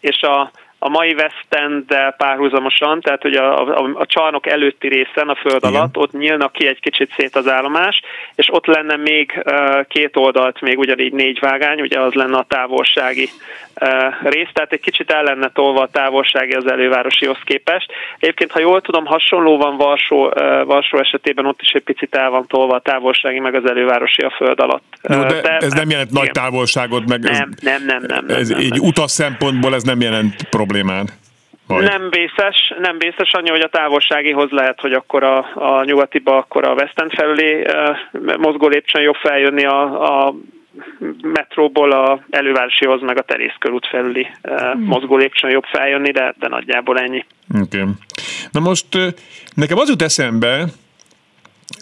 és 0.00 0.20
a, 0.20 0.50
a 0.84 0.88
mai 0.88 1.12
West 1.12 1.46
end 1.48 1.84
párhuzamosan, 2.16 3.00
tehát 3.00 3.22
hogy 3.22 3.34
a, 3.34 3.78
a, 3.78 3.90
a 3.94 4.06
csarnok 4.06 4.46
előtti 4.46 4.88
részen, 4.88 5.28
a 5.28 5.34
föld 5.34 5.64
Igen. 5.64 5.74
alatt, 5.74 5.96
ott 5.96 6.12
nyílnak 6.12 6.52
ki 6.52 6.66
egy 6.66 6.80
kicsit 6.80 7.12
szét 7.16 7.36
az 7.36 7.48
állomás, 7.48 8.00
és 8.34 8.48
ott 8.52 8.66
lenne 8.66 8.96
még 8.96 9.42
uh, 9.44 9.86
két 9.86 10.16
oldalt, 10.16 10.60
még 10.60 10.78
ugyanígy 10.78 11.12
négy 11.12 11.38
vágány, 11.40 11.80
ugye 11.80 12.00
az 12.00 12.12
lenne 12.12 12.36
a 12.36 12.44
távolsági 12.48 13.28
uh, 13.80 14.30
rész, 14.30 14.48
tehát 14.52 14.72
egy 14.72 14.80
kicsit 14.80 15.10
el 15.10 15.22
lenne 15.22 15.50
tolva 15.50 15.80
a 15.80 15.88
távolsági 15.92 16.52
az 16.52 16.70
elővárosihoz 16.70 17.38
képest. 17.44 17.92
Egyébként, 18.18 18.52
ha 18.52 18.60
jól 18.60 18.80
tudom, 18.80 19.04
hasonló 19.04 19.58
van 19.58 19.76
Varsó, 19.76 20.26
uh, 20.26 20.64
Varsó 20.64 20.98
esetében, 20.98 21.46
ott 21.46 21.60
is 21.60 21.70
egy 21.70 21.82
picit 21.82 22.14
el 22.14 22.30
van 22.30 22.46
tolva 22.46 22.74
a 22.74 22.80
távolsági, 22.80 23.38
meg 23.38 23.54
az 23.54 23.66
elővárosi 23.66 24.22
a 24.22 24.30
föld 24.30 24.60
alatt. 24.60 24.84
Jó, 25.08 25.22
de, 25.22 25.40
de 25.40 25.56
ez 25.56 25.72
nem 25.72 25.90
jelent 25.90 26.10
igen. 26.10 26.22
nagy 26.22 26.30
távolságot, 26.30 27.08
meg 27.08 27.20
nem, 27.20 27.32
ez, 27.32 27.38
nem, 27.38 27.84
nem, 27.86 28.04
nem, 28.06 28.24
nem, 28.26 28.36
ez 28.36 28.48
nem, 28.48 28.60
így 28.60 28.70
nem. 28.70 28.88
utas 28.88 29.10
szempontból 29.10 29.74
ez 29.74 29.82
nem 29.82 30.00
jelent 30.00 30.34
problémát. 30.50 30.70
Majd. 31.66 31.88
Nem 31.88 32.10
vészes, 32.10 32.74
nem 32.80 32.98
vészes 32.98 33.32
annyi, 33.32 33.50
hogy 33.50 33.60
a 33.60 33.68
távolságihoz 33.68 34.50
lehet, 34.50 34.80
hogy 34.80 34.92
akkor 34.92 35.22
a, 35.22 35.38
a 35.54 35.84
nyugatiba, 35.84 36.36
akkor 36.36 36.64
a 36.64 36.72
West 36.72 37.00
End 37.00 37.12
uh, 37.12 38.36
mozgó 38.36 38.68
lépcsőn 38.68 39.02
jobb 39.02 39.14
feljönni 39.14 39.64
a, 39.64 40.26
a 40.26 40.34
metróból 41.22 41.92
a 41.92 42.24
elővárosihoz, 42.30 43.00
meg 43.00 43.18
a 43.18 43.22
terészkörút 43.22 43.86
felüli 43.86 44.26
uh, 44.42 44.74
mozgó 44.78 45.16
lépcsőn 45.16 45.50
jobb 45.50 45.64
feljönni, 45.64 46.10
de, 46.10 46.34
de 46.38 46.48
nagyjából 46.48 46.98
ennyi. 46.98 47.24
Okay. 47.62 47.84
Na 48.50 48.60
most 48.60 48.86
nekem 49.54 49.78
az 49.78 49.88
jut 49.88 50.02
eszembe, 50.02 50.64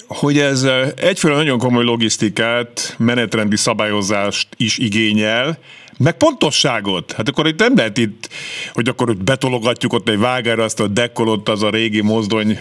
hogy 0.09 0.39
ez 0.39 0.67
egyfelől 0.97 1.37
nagyon 1.37 1.59
komoly 1.59 1.85
logisztikát, 1.85 2.95
menetrendi 2.99 3.57
szabályozást 3.57 4.49
is 4.57 4.79
igényel, 4.79 5.59
meg 6.03 6.17
pontosságot. 6.17 7.13
Hát 7.13 7.29
akkor 7.29 7.47
itt 7.47 7.59
nem 7.59 7.77
lehet 7.77 7.99
itt, 7.99 8.29
hogy 8.73 8.89
akkor 8.89 9.17
betologatjuk 9.17 9.93
ott 9.93 10.09
egy 10.09 10.19
vágára 10.19 10.65
azt 10.65 10.81
a 10.81 10.87
dekkolott 10.87 11.49
az 11.49 11.63
a 11.63 11.71
régi 11.71 12.01
mozdony 12.01 12.59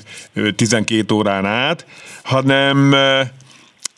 12 0.55 1.13
órán 1.13 1.45
át, 1.45 1.85
hanem 2.23 2.95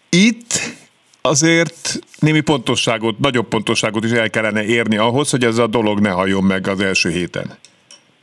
itt 0.09 0.75
azért 1.21 1.99
némi 2.19 2.41
pontosságot, 2.41 3.19
nagyobb 3.19 3.47
pontosságot 3.47 4.03
is 4.03 4.11
el 4.11 4.29
kellene 4.29 4.63
érni 4.63 4.97
ahhoz, 4.97 5.29
hogy 5.29 5.43
ez 5.43 5.57
a 5.57 5.67
dolog 5.67 5.99
ne 5.99 6.09
hajjon 6.09 6.43
meg 6.43 6.67
az 6.67 6.79
első 6.79 7.09
héten. 7.09 7.57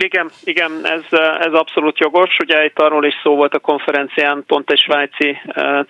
Igen, 0.01 0.31
igen, 0.45 0.73
ez, 0.83 1.19
ez 1.41 1.53
abszolút 1.53 1.99
jogos. 1.99 2.37
Ugye 2.39 2.65
itt 2.65 2.79
arról 2.79 3.05
is 3.05 3.15
szó 3.23 3.37
volt 3.37 3.55
a 3.55 3.59
konferencián, 3.59 4.45
pont 4.47 4.71
egy 4.71 4.79
svájci 4.79 5.39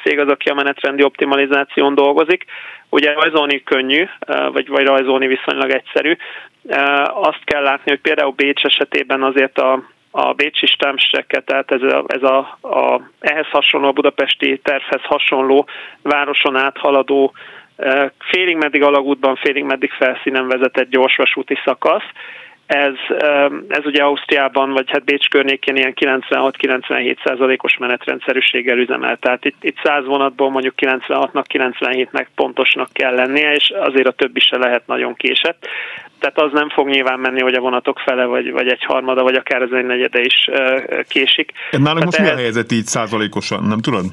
cég 0.02 0.18
az, 0.18 0.28
aki 0.28 0.48
a 0.48 0.54
menetrendi 0.54 1.02
optimalizáción 1.02 1.94
dolgozik. 1.94 2.44
Ugye 2.88 3.12
rajzolni 3.12 3.62
könnyű, 3.62 4.08
vagy, 4.52 4.68
vagy 4.68 4.86
rajzolni 4.86 5.26
viszonylag 5.26 5.70
egyszerű. 5.70 6.16
Azt 7.04 7.44
kell 7.44 7.62
látni, 7.62 7.90
hogy 7.90 8.00
például 8.00 8.32
Bécs 8.32 8.64
esetében 8.64 9.22
azért 9.22 9.58
a, 9.58 9.82
a 10.10 10.32
bécsi 10.32 10.66
stámseket, 10.66 11.44
tehát 11.44 11.70
ez, 11.72 11.82
a, 11.82 12.04
ez 12.06 12.22
a, 12.22 12.38
a, 12.60 13.00
ehhez 13.20 13.46
hasonló, 13.46 13.88
a 13.88 13.92
budapesti 13.92 14.60
tervhez 14.62 15.02
hasonló 15.02 15.68
városon 16.02 16.56
áthaladó 16.56 17.32
félig 18.18 18.56
meddig 18.56 18.82
alagútban, 18.82 19.36
félig 19.36 19.64
meddig 19.64 19.90
felszínen 19.90 20.48
vezetett 20.48 20.90
gyorsvasúti 20.90 21.58
szakasz, 21.64 22.10
ez, 22.68 22.94
ez 23.68 23.84
ugye 23.84 24.02
Ausztriában, 24.02 24.72
vagy 24.72 24.90
hát 24.90 25.04
Bécs 25.04 25.28
környékén 25.28 25.76
ilyen 25.76 25.94
96-97 26.00 27.16
százalékos 27.24 27.76
menetrendszerűséggel 27.78 28.78
üzemel. 28.78 29.16
Tehát 29.16 29.44
itt, 29.44 29.56
itt 29.60 29.76
100 29.82 30.04
vonatból 30.04 30.50
mondjuk 30.50 30.74
96-nak, 30.76 31.44
97-nek 31.48 32.26
pontosnak 32.34 32.88
kell 32.92 33.14
lennie, 33.14 33.52
és 33.52 33.72
azért 33.80 34.06
a 34.06 34.12
többi 34.12 34.40
se 34.40 34.58
lehet 34.58 34.86
nagyon 34.86 35.14
késett. 35.14 35.66
Tehát 36.18 36.38
az 36.38 36.52
nem 36.52 36.68
fog 36.68 36.88
nyilván 36.88 37.20
menni, 37.20 37.40
hogy 37.40 37.54
a 37.54 37.60
vonatok 37.60 37.98
fele, 37.98 38.24
vagy, 38.24 38.52
vagy 38.52 38.68
egy 38.68 38.84
harmada, 38.84 39.22
vagy 39.22 39.34
akár 39.34 39.62
az 39.62 39.72
egy 39.72 39.86
negyede 39.86 40.20
is 40.20 40.50
késik. 41.08 41.52
Nálunk 41.70 42.04
most 42.04 42.20
mi 42.20 42.28
a 42.28 42.36
helyzet 42.36 42.72
így 42.72 42.86
százalékosan, 42.86 43.64
nem 43.64 43.78
tudod? 43.78 44.04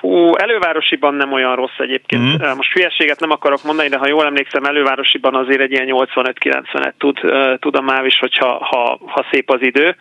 Fú, 0.00 0.34
elővárosiban 0.36 1.14
nem 1.14 1.32
olyan 1.32 1.56
rossz 1.56 1.78
egyébként. 1.78 2.22
Mm. 2.22 2.56
Most 2.56 2.72
hülyeséget 2.72 3.20
nem 3.20 3.30
akarok 3.30 3.62
mondani, 3.62 3.88
de 3.88 3.96
ha 3.96 4.08
jól 4.08 4.24
emlékszem, 4.24 4.64
elővárosiban 4.64 5.34
azért 5.34 5.60
egy 5.60 5.72
ilyen 5.72 5.86
85-90-et 5.90 6.92
tud, 6.98 7.20
tud 7.58 7.76
a 7.76 7.80
MÁV 7.80 8.06
is, 8.06 8.18
hogyha 8.18 8.64
ha, 8.64 8.98
ha 9.06 9.26
szép 9.30 9.50
az 9.50 9.62
idő. 9.62 9.96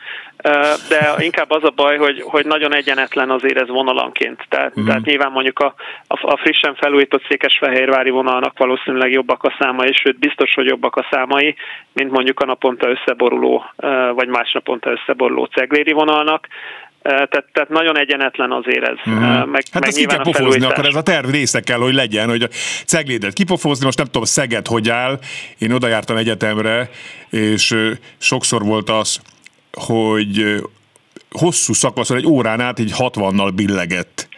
De 0.89 1.13
inkább 1.17 1.51
az 1.51 1.63
a 1.63 1.73
baj, 1.75 1.97
hogy, 1.97 2.21
hogy 2.21 2.45
nagyon 2.45 2.73
egyenetlen 2.73 3.29
azért 3.29 3.61
ez 3.61 3.67
vonalanként. 3.67 4.45
Tehát, 4.49 4.79
mm. 4.79 4.85
tehát 4.85 5.05
nyilván 5.05 5.31
mondjuk 5.31 5.59
a, 5.59 5.73
a, 6.07 6.31
a 6.31 6.37
frissen 6.37 6.75
felújított 6.75 7.25
Székesfehérvári 7.27 8.09
vonalnak 8.09 8.57
valószínűleg 8.57 9.11
jobbak 9.11 9.43
a 9.43 9.55
számai, 9.59 9.93
sőt 9.93 10.19
biztos, 10.19 10.53
hogy 10.53 10.65
jobbak 10.65 10.95
a 10.95 11.07
számai, 11.11 11.55
mint 11.93 12.11
mondjuk 12.11 12.39
a 12.39 12.45
naponta 12.45 12.89
összeboruló, 12.89 13.65
vagy 14.13 14.27
más 14.27 14.51
naponta 14.51 14.91
összeboruló 14.91 15.45
cegléri 15.45 15.91
vonalnak 15.91 16.47
tehát, 17.01 17.45
tehát 17.53 17.69
nagyon 17.69 17.97
egyenetlen 17.97 18.51
azért 18.51 18.87
ez. 18.87 18.97
Mm. 19.09 19.13
Meg, 19.13 19.63
hát 19.71 19.73
meg 19.73 19.87
ezt 19.87 19.97
ki 19.97 20.05
kell 20.05 20.21
pofozni, 20.21 20.65
akkor 20.65 20.85
ez 20.85 20.95
a 20.95 21.01
terv 21.01 21.29
része 21.29 21.59
kell, 21.59 21.79
hogy 21.79 21.93
legyen, 21.93 22.29
hogy 22.29 22.43
a 22.43 22.47
ceglédet 22.85 23.33
kipofozni, 23.33 23.85
most 23.85 23.97
nem 23.97 24.07
tudom, 24.07 24.23
Szeged 24.23 24.67
hogy 24.67 24.89
áll, 24.89 25.19
én 25.57 25.71
oda 25.71 25.87
jártam 25.87 26.17
egyetemre, 26.17 26.89
és 27.29 27.75
sokszor 28.17 28.63
volt 28.63 28.89
az, 28.89 29.21
hogy 29.71 30.61
hosszú 31.29 31.73
szakaszon, 31.73 32.17
egy 32.17 32.25
órán 32.25 32.59
át 32.59 32.79
így 32.79 32.93
60-nal 32.97 33.51
billegett 33.55 34.28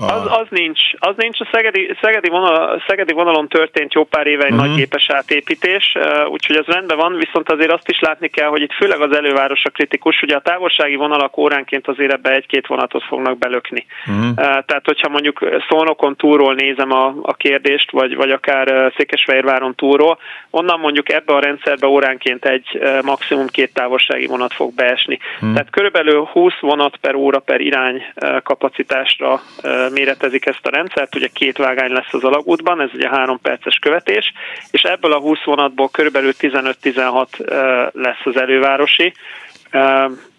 az, 0.00 0.26
az 0.26 0.46
nincs. 0.50 0.80
Az 0.98 1.14
nincs. 1.16 1.40
A 1.40 1.48
Szegedi, 1.52 1.96
Szegedi, 2.00 2.28
vonal, 2.28 2.82
Szegedi 2.86 3.12
vonalon 3.12 3.48
történt 3.48 3.92
jó 3.92 4.04
pár 4.04 4.26
éve 4.26 4.44
egy 4.44 4.52
uh-huh. 4.52 4.66
nagy 4.66 4.76
gépes 4.76 5.10
átépítés, 5.10 5.96
úgyhogy 6.26 6.56
ez 6.56 6.64
rendben 6.66 6.96
van, 6.96 7.16
viszont 7.16 7.50
azért 7.50 7.72
azt 7.72 7.88
is 7.88 8.00
látni 8.00 8.28
kell, 8.28 8.48
hogy 8.48 8.62
itt 8.62 8.72
főleg 8.72 9.00
az 9.00 9.16
előváros 9.16 9.64
a 9.64 9.70
kritikus. 9.70 10.22
Ugye 10.22 10.36
a 10.36 10.40
távolsági 10.40 10.94
vonalak 10.94 11.36
óránként 11.36 11.88
azért 11.88 12.12
ebbe 12.12 12.30
egy-két 12.30 12.66
vonatot 12.66 13.04
fognak 13.04 13.38
belökni. 13.38 13.86
Uh-huh. 14.06 14.34
Tehát, 14.36 14.82
hogyha 14.84 15.08
mondjuk 15.08 15.44
Szolnokon 15.68 16.16
túról 16.16 16.54
nézem 16.54 16.92
a, 16.92 17.14
a 17.22 17.34
kérdést, 17.34 17.90
vagy, 17.90 18.16
vagy 18.16 18.30
akár 18.30 18.92
Székesfehérváron 18.96 19.74
túról, 19.74 20.18
onnan 20.50 20.80
mondjuk 20.80 21.12
ebbe 21.12 21.34
a 21.34 21.40
rendszerbe 21.40 21.86
óránként 21.86 22.44
egy 22.44 22.80
maximum 23.02 23.46
két 23.46 23.74
távolsági 23.74 24.26
vonat 24.26 24.54
fog 24.54 24.74
beesni. 24.74 25.18
Uh-huh. 25.34 25.52
Tehát 25.52 25.70
körülbelül 25.70 26.24
20 26.24 26.52
vonat 26.60 26.96
per 26.96 27.14
óra 27.14 27.38
per 27.38 27.60
irány 27.60 28.02
kapacitásra 28.42 29.40
méretezik 29.90 30.46
ezt 30.46 30.66
a 30.66 30.70
rendszert, 30.70 31.14
ugye 31.14 31.28
két 31.32 31.56
vágány 31.56 31.92
lesz 31.92 32.12
az 32.12 32.24
alagútban, 32.24 32.80
ez 32.80 32.90
ugye 32.94 33.08
három 33.08 33.40
perces 33.40 33.78
követés, 33.80 34.32
és 34.70 34.82
ebből 34.82 35.12
a 35.12 35.20
20 35.20 35.44
vonatból 35.44 35.90
körülbelül 35.90 36.32
15-16 36.38 37.92
lesz 37.92 38.24
az 38.24 38.36
elővárosi 38.36 39.12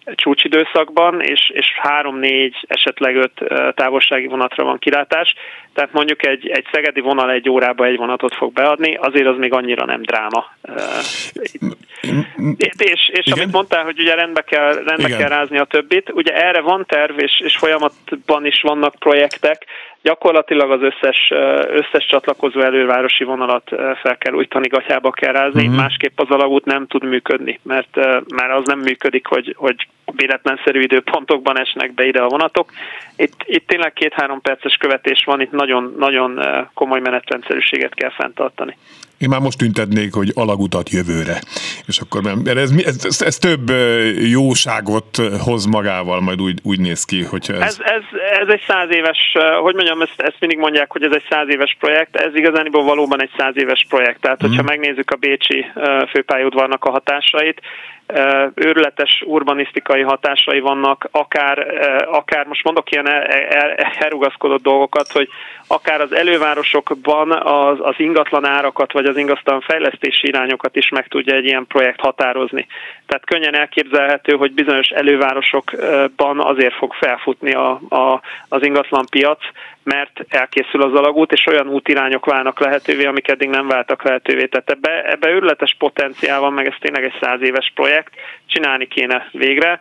csúcsidőszakban, 0.04 1.20
és, 1.20 1.50
és 1.54 1.66
három-négy, 1.76 2.56
esetleg 2.66 3.16
öt 3.16 3.40
távolsági 3.74 4.26
vonatra 4.26 4.64
van 4.64 4.78
kilátás. 4.78 5.34
Tehát 5.74 5.92
mondjuk 5.92 6.26
egy, 6.26 6.48
egy 6.48 6.66
szegedi 6.72 7.00
vonal 7.00 7.30
egy 7.30 7.48
órába 7.48 7.84
egy 7.84 7.96
vonatot 7.96 8.34
fog 8.34 8.52
beadni, 8.52 8.94
azért 8.94 9.26
az 9.26 9.36
még 9.38 9.52
annyira 9.52 9.84
nem 9.84 10.02
dráma. 10.02 10.50
És, 12.76 13.10
és 13.12 13.32
amit 13.32 13.52
mondtál, 13.52 13.84
hogy 13.84 13.98
ugye 13.98 14.14
rendbe 14.14 14.42
kell, 14.42 14.72
rendbe 14.72 15.16
kell 15.16 15.28
rázni 15.28 15.58
a 15.58 15.64
többit, 15.64 16.10
ugye 16.12 16.34
erre 16.34 16.60
van 16.60 16.84
terv, 16.86 17.18
és, 17.18 17.40
és 17.44 17.56
folyamatban 17.56 18.46
is 18.46 18.60
vannak 18.60 18.94
projektek, 18.94 19.66
gyakorlatilag 20.02 20.70
az 20.70 20.80
összes, 20.82 21.32
összes 21.68 22.06
csatlakozó 22.06 22.60
elővárosi 22.60 23.24
vonalat 23.24 23.68
fel 24.02 24.16
kell 24.18 24.32
újtani, 24.32 24.68
gatyába 24.68 25.10
kell 25.10 25.32
rázni, 25.32 25.62
uh-huh. 25.62 25.76
másképp 25.76 26.20
az 26.20 26.28
alagút 26.28 26.64
nem 26.64 26.86
tud 26.86 27.04
működni, 27.04 27.60
mert, 27.62 27.96
mert 28.28 28.52
az 28.52 28.64
nem 28.64 28.78
működik, 28.78 29.26
hogy, 29.26 29.54
hogy 29.58 29.88
véletlenszerű 30.04 30.80
időpontokban 30.80 31.58
esnek 31.58 31.94
be 31.94 32.06
ide 32.06 32.20
a 32.20 32.28
vonatok. 32.28 32.72
Itt, 33.16 33.36
itt 33.44 33.66
tényleg 33.66 33.92
két-három 33.92 34.40
perces 34.40 34.76
követés 34.76 35.22
van, 35.26 35.40
itt 35.40 35.52
nagyon, 35.52 35.94
nagyon 35.98 36.40
komoly 36.74 37.00
menetrendszerűséget 37.00 37.94
kell 37.94 38.10
fenntartani. 38.10 38.76
Én 39.18 39.28
már 39.28 39.40
most 39.40 39.58
tüntetnék, 39.58 40.14
hogy 40.14 40.30
alagutat 40.34 40.90
jövőre. 40.90 41.40
És 41.86 41.98
akkor 41.98 42.22
nem, 42.22 42.42
ez, 42.44 42.70
ez, 42.70 43.04
ez, 43.04 43.22
ez 43.22 43.38
több 43.38 43.70
jóságot 44.30 45.16
hoz 45.44 45.64
magával, 45.64 46.20
majd 46.20 46.40
úgy, 46.40 46.58
úgy 46.62 46.80
néz 46.80 47.04
ki, 47.04 47.22
hogyha 47.22 47.52
ez... 47.52 47.60
Ez, 47.60 47.76
ez, 47.80 48.02
ez 48.40 48.48
egy 48.48 48.62
száz 48.66 48.90
éves, 48.90 49.36
hogy 49.62 49.74
mondjam, 49.74 50.02
ezt, 50.02 50.20
ezt 50.20 50.36
mindig 50.40 50.58
mondják, 50.58 50.92
hogy 50.92 51.02
ez 51.02 51.12
egy 51.14 51.26
száz 51.30 51.48
éves 51.48 51.76
projekt, 51.80 52.16
ez 52.16 52.34
igazániból 52.34 52.82
valóban 52.82 53.22
egy 53.22 53.30
száz 53.36 53.56
éves 53.56 53.86
projekt. 53.88 54.20
Tehát, 54.20 54.40
hogyha 54.40 54.62
mm. 54.62 54.66
megnézzük 54.66 55.10
a 55.10 55.16
Bécsi 55.16 55.66
főpályaudvarnak 56.10 56.84
a 56.84 56.90
hatásait, 56.90 57.60
őrületes 58.54 59.22
urbanisztikai 59.26 60.00
hatásai 60.00 60.60
vannak, 60.60 61.08
akár, 61.10 61.58
akár 62.10 62.46
most 62.46 62.64
mondok 62.64 62.90
ilyen 62.90 63.08
elrugaszkodott 63.98 64.62
dolgokat, 64.62 65.12
hogy 65.12 65.28
akár 65.66 66.00
az 66.00 66.12
elővárosokban 66.12 67.30
az, 67.32 67.78
az 67.80 67.94
ingatlan 67.96 68.44
árakat, 68.44 68.92
vagy 68.92 69.04
az 69.04 69.16
ingatlan 69.16 69.60
fejlesztési 69.60 70.26
irányokat 70.26 70.76
is 70.76 70.88
meg 70.88 71.08
tudja 71.08 71.34
egy 71.34 71.44
ilyen 71.44 71.66
projekt 71.66 72.00
határozni. 72.00 72.66
Tehát 73.06 73.24
könnyen 73.26 73.54
elképzelhető, 73.54 74.36
hogy 74.36 74.52
bizonyos 74.52 74.88
elővárosokban 74.88 76.40
azért 76.40 76.74
fog 76.74 76.92
felfutni 76.92 77.52
a, 77.52 77.70
a, 77.88 78.20
az 78.48 78.64
ingatlan 78.64 79.06
piac, 79.10 79.40
mert 79.84 80.20
elkészül 80.28 80.82
az 80.82 80.94
alagút, 80.94 81.32
és 81.32 81.46
olyan 81.46 81.68
útirányok 81.68 82.26
válnak 82.26 82.60
lehetővé, 82.60 83.04
amik 83.04 83.28
eddig 83.28 83.48
nem 83.48 83.66
váltak 83.66 84.02
lehetővé. 84.02 84.46
Tehát 84.46 84.70
ebbe, 84.70 85.10
ebbe 85.10 85.28
őrületes 85.28 85.76
potenciál 85.78 86.40
van, 86.40 86.52
meg 86.52 86.66
ez 86.66 86.74
tényleg 86.80 87.04
egy 87.04 87.18
száz 87.20 87.40
éves 87.42 87.72
projekt, 87.74 88.12
csinálni 88.46 88.86
kéne 88.86 89.28
végre. 89.32 89.80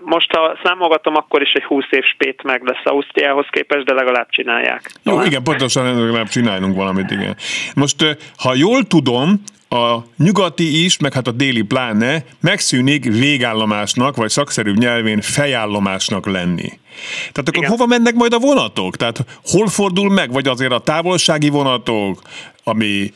Most, 0.00 0.32
ha 0.32 0.58
számolgatom, 0.64 1.16
akkor 1.16 1.42
is 1.42 1.52
egy 1.52 1.64
20 1.64 1.84
év 1.90 2.04
spét 2.04 2.42
meg 2.42 2.62
lesz 2.62 2.84
Ausztriához 2.84 3.46
képest, 3.50 3.84
de 3.84 3.92
legalább 3.92 4.28
csinálják. 4.30 4.90
Jó, 5.02 5.12
Talán. 5.12 5.26
igen, 5.26 5.42
pontosan 5.42 6.00
legalább 6.00 6.28
csinálunk 6.28 6.76
valamit, 6.76 7.10
igen. 7.10 7.36
Most, 7.74 8.16
ha 8.38 8.54
jól 8.54 8.82
tudom, 8.82 9.42
a 9.72 10.04
nyugati 10.16 10.84
is, 10.84 10.98
meg 10.98 11.12
hát 11.12 11.26
a 11.26 11.30
déli 11.30 11.62
pláne 11.62 12.24
megszűnik 12.40 13.04
végállomásnak, 13.04 14.16
vagy 14.16 14.30
szakszerű 14.30 14.72
nyelvén 14.72 15.20
fejállomásnak 15.20 16.26
lenni. 16.26 16.78
Tehát 17.18 17.48
akkor 17.48 17.56
Igen. 17.56 17.70
hova 17.70 17.86
mennek 17.86 18.14
majd 18.14 18.32
a 18.32 18.38
vonatok? 18.38 18.96
Tehát 18.96 19.24
hol 19.44 19.68
fordul 19.68 20.10
meg? 20.10 20.32
Vagy 20.32 20.48
azért 20.48 20.72
a 20.72 20.78
távolsági 20.78 21.48
vonatok, 21.48 22.22
ami 22.64 23.12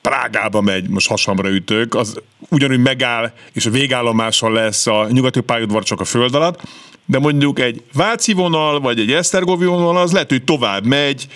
Prágába 0.00 0.60
megy, 0.60 0.88
most 0.88 1.08
hasamra 1.08 1.48
ütök, 1.48 1.94
az 1.94 2.20
ugyanúgy 2.48 2.80
megáll, 2.80 3.32
és 3.52 3.66
a 3.66 3.70
végállomáson 3.70 4.52
lesz 4.52 4.86
a 4.86 5.06
nyugati 5.10 5.40
pályaudvar 5.40 5.82
csak 5.82 6.00
a 6.00 6.04
föld 6.04 6.34
alatt, 6.34 6.60
de 7.04 7.18
mondjuk 7.18 7.60
egy 7.60 7.82
Váci 7.92 8.32
vonal, 8.32 8.80
vagy 8.80 8.98
egy 8.98 9.12
Esztergovi 9.12 9.64
vonal, 9.64 9.96
az 9.96 10.12
lehet, 10.12 10.28
hogy 10.28 10.44
tovább 10.44 10.84
megy 10.84 11.26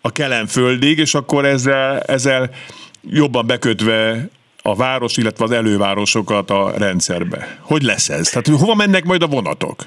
a 0.00 0.12
Kelenföldig, 0.12 0.98
és 0.98 1.14
akkor 1.14 1.44
ezzel, 1.44 2.00
ezzel 2.00 2.50
jobban 3.02 3.46
bekötve 3.46 4.28
a 4.62 4.74
város, 4.74 5.16
illetve 5.16 5.44
az 5.44 5.50
elővárosokat 5.50 6.50
a 6.50 6.72
rendszerbe. 6.76 7.58
Hogy 7.60 7.82
lesz 7.82 8.08
ez? 8.08 8.28
Tehát 8.28 8.60
hova 8.60 8.74
mennek 8.74 9.04
majd 9.04 9.22
a 9.22 9.26
vonatok? 9.26 9.84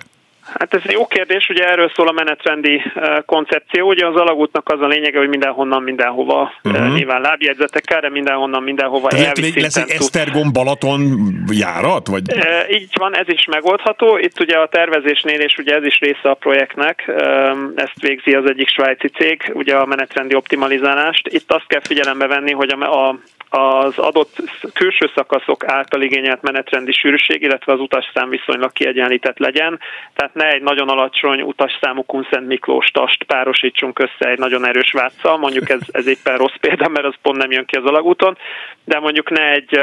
Hát 0.59 0.73
ez 0.73 0.81
egy 0.83 0.91
jó 0.91 1.07
kérdés, 1.07 1.49
ugye 1.49 1.67
erről 1.67 1.91
szól 1.95 2.07
a 2.07 2.11
menetrendi 2.11 2.81
koncepció. 3.25 3.87
Ugye 3.87 4.07
az 4.07 4.15
alagútnak 4.15 4.69
az 4.69 4.81
a 4.81 4.87
lényege, 4.87 5.17
hogy 5.17 5.27
mindenhonnan, 5.27 5.83
mindenhova, 5.83 6.53
uh-huh. 6.63 6.95
nyilván 6.95 7.21
lábjegyzetekkel, 7.21 8.01
de 8.01 8.09
mindenhonnan, 8.09 8.63
mindenhova 8.63 9.07
Tehát 9.07 9.55
lesz 9.55 9.75
egy 9.75 9.89
Esztergom 9.89 10.51
Balaton 10.53 11.01
járat? 11.51 12.07
Vagy? 12.07 12.21
így 12.69 12.91
van, 12.93 13.15
ez 13.15 13.27
is 13.27 13.45
megoldható. 13.45 14.17
Itt 14.17 14.39
ugye 14.39 14.57
a 14.57 14.67
tervezésnél, 14.67 15.39
és 15.39 15.57
ugye 15.57 15.75
ez 15.75 15.83
is 15.83 15.99
része 15.99 16.29
a 16.29 16.33
projektnek, 16.33 17.11
ezt 17.75 18.01
végzi 18.01 18.33
az 18.33 18.49
egyik 18.49 18.67
svájci 18.67 19.07
cég, 19.07 19.51
ugye 19.53 19.75
a 19.75 19.85
menetrendi 19.85 20.35
optimalizálást. 20.35 21.27
Itt 21.27 21.51
azt 21.51 21.67
kell 21.67 21.81
figyelembe 21.83 22.27
venni, 22.27 22.51
hogy 22.51 22.69
a, 22.69 23.07
a 23.07 23.19
az 23.55 23.97
adott 23.97 24.35
külső 24.73 25.11
szakaszok 25.15 25.67
által 25.67 26.01
igényelt 26.01 26.41
menetrendi 26.41 26.91
sűrűség, 26.91 27.41
illetve 27.41 27.73
az 27.73 27.79
utasszám 27.79 28.29
viszonylag 28.29 28.71
kiegyenlített 28.71 29.37
legyen. 29.37 29.79
Tehát 30.15 30.33
ne 30.33 30.47
egy 30.51 30.61
nagyon 30.61 30.89
alacsony 30.89 31.41
utasszámú 31.41 32.03
Kunszent 32.03 32.47
Miklós 32.47 32.87
tast 32.87 33.23
párosítsunk 33.23 33.99
össze 33.99 34.29
egy 34.29 34.37
nagyon 34.37 34.65
erős 34.65 34.91
vátszal, 34.91 35.37
mondjuk 35.37 35.69
ez, 35.69 35.81
ez 35.91 36.07
éppen 36.07 36.37
rossz 36.37 36.57
példa, 36.61 36.87
mert 36.87 37.05
az 37.05 37.15
pont 37.21 37.37
nem 37.37 37.51
jön 37.51 37.65
ki 37.65 37.75
az 37.75 37.85
alagúton, 37.85 38.37
de 38.85 38.99
mondjuk 38.99 39.29
ne 39.29 39.51
egy 39.51 39.79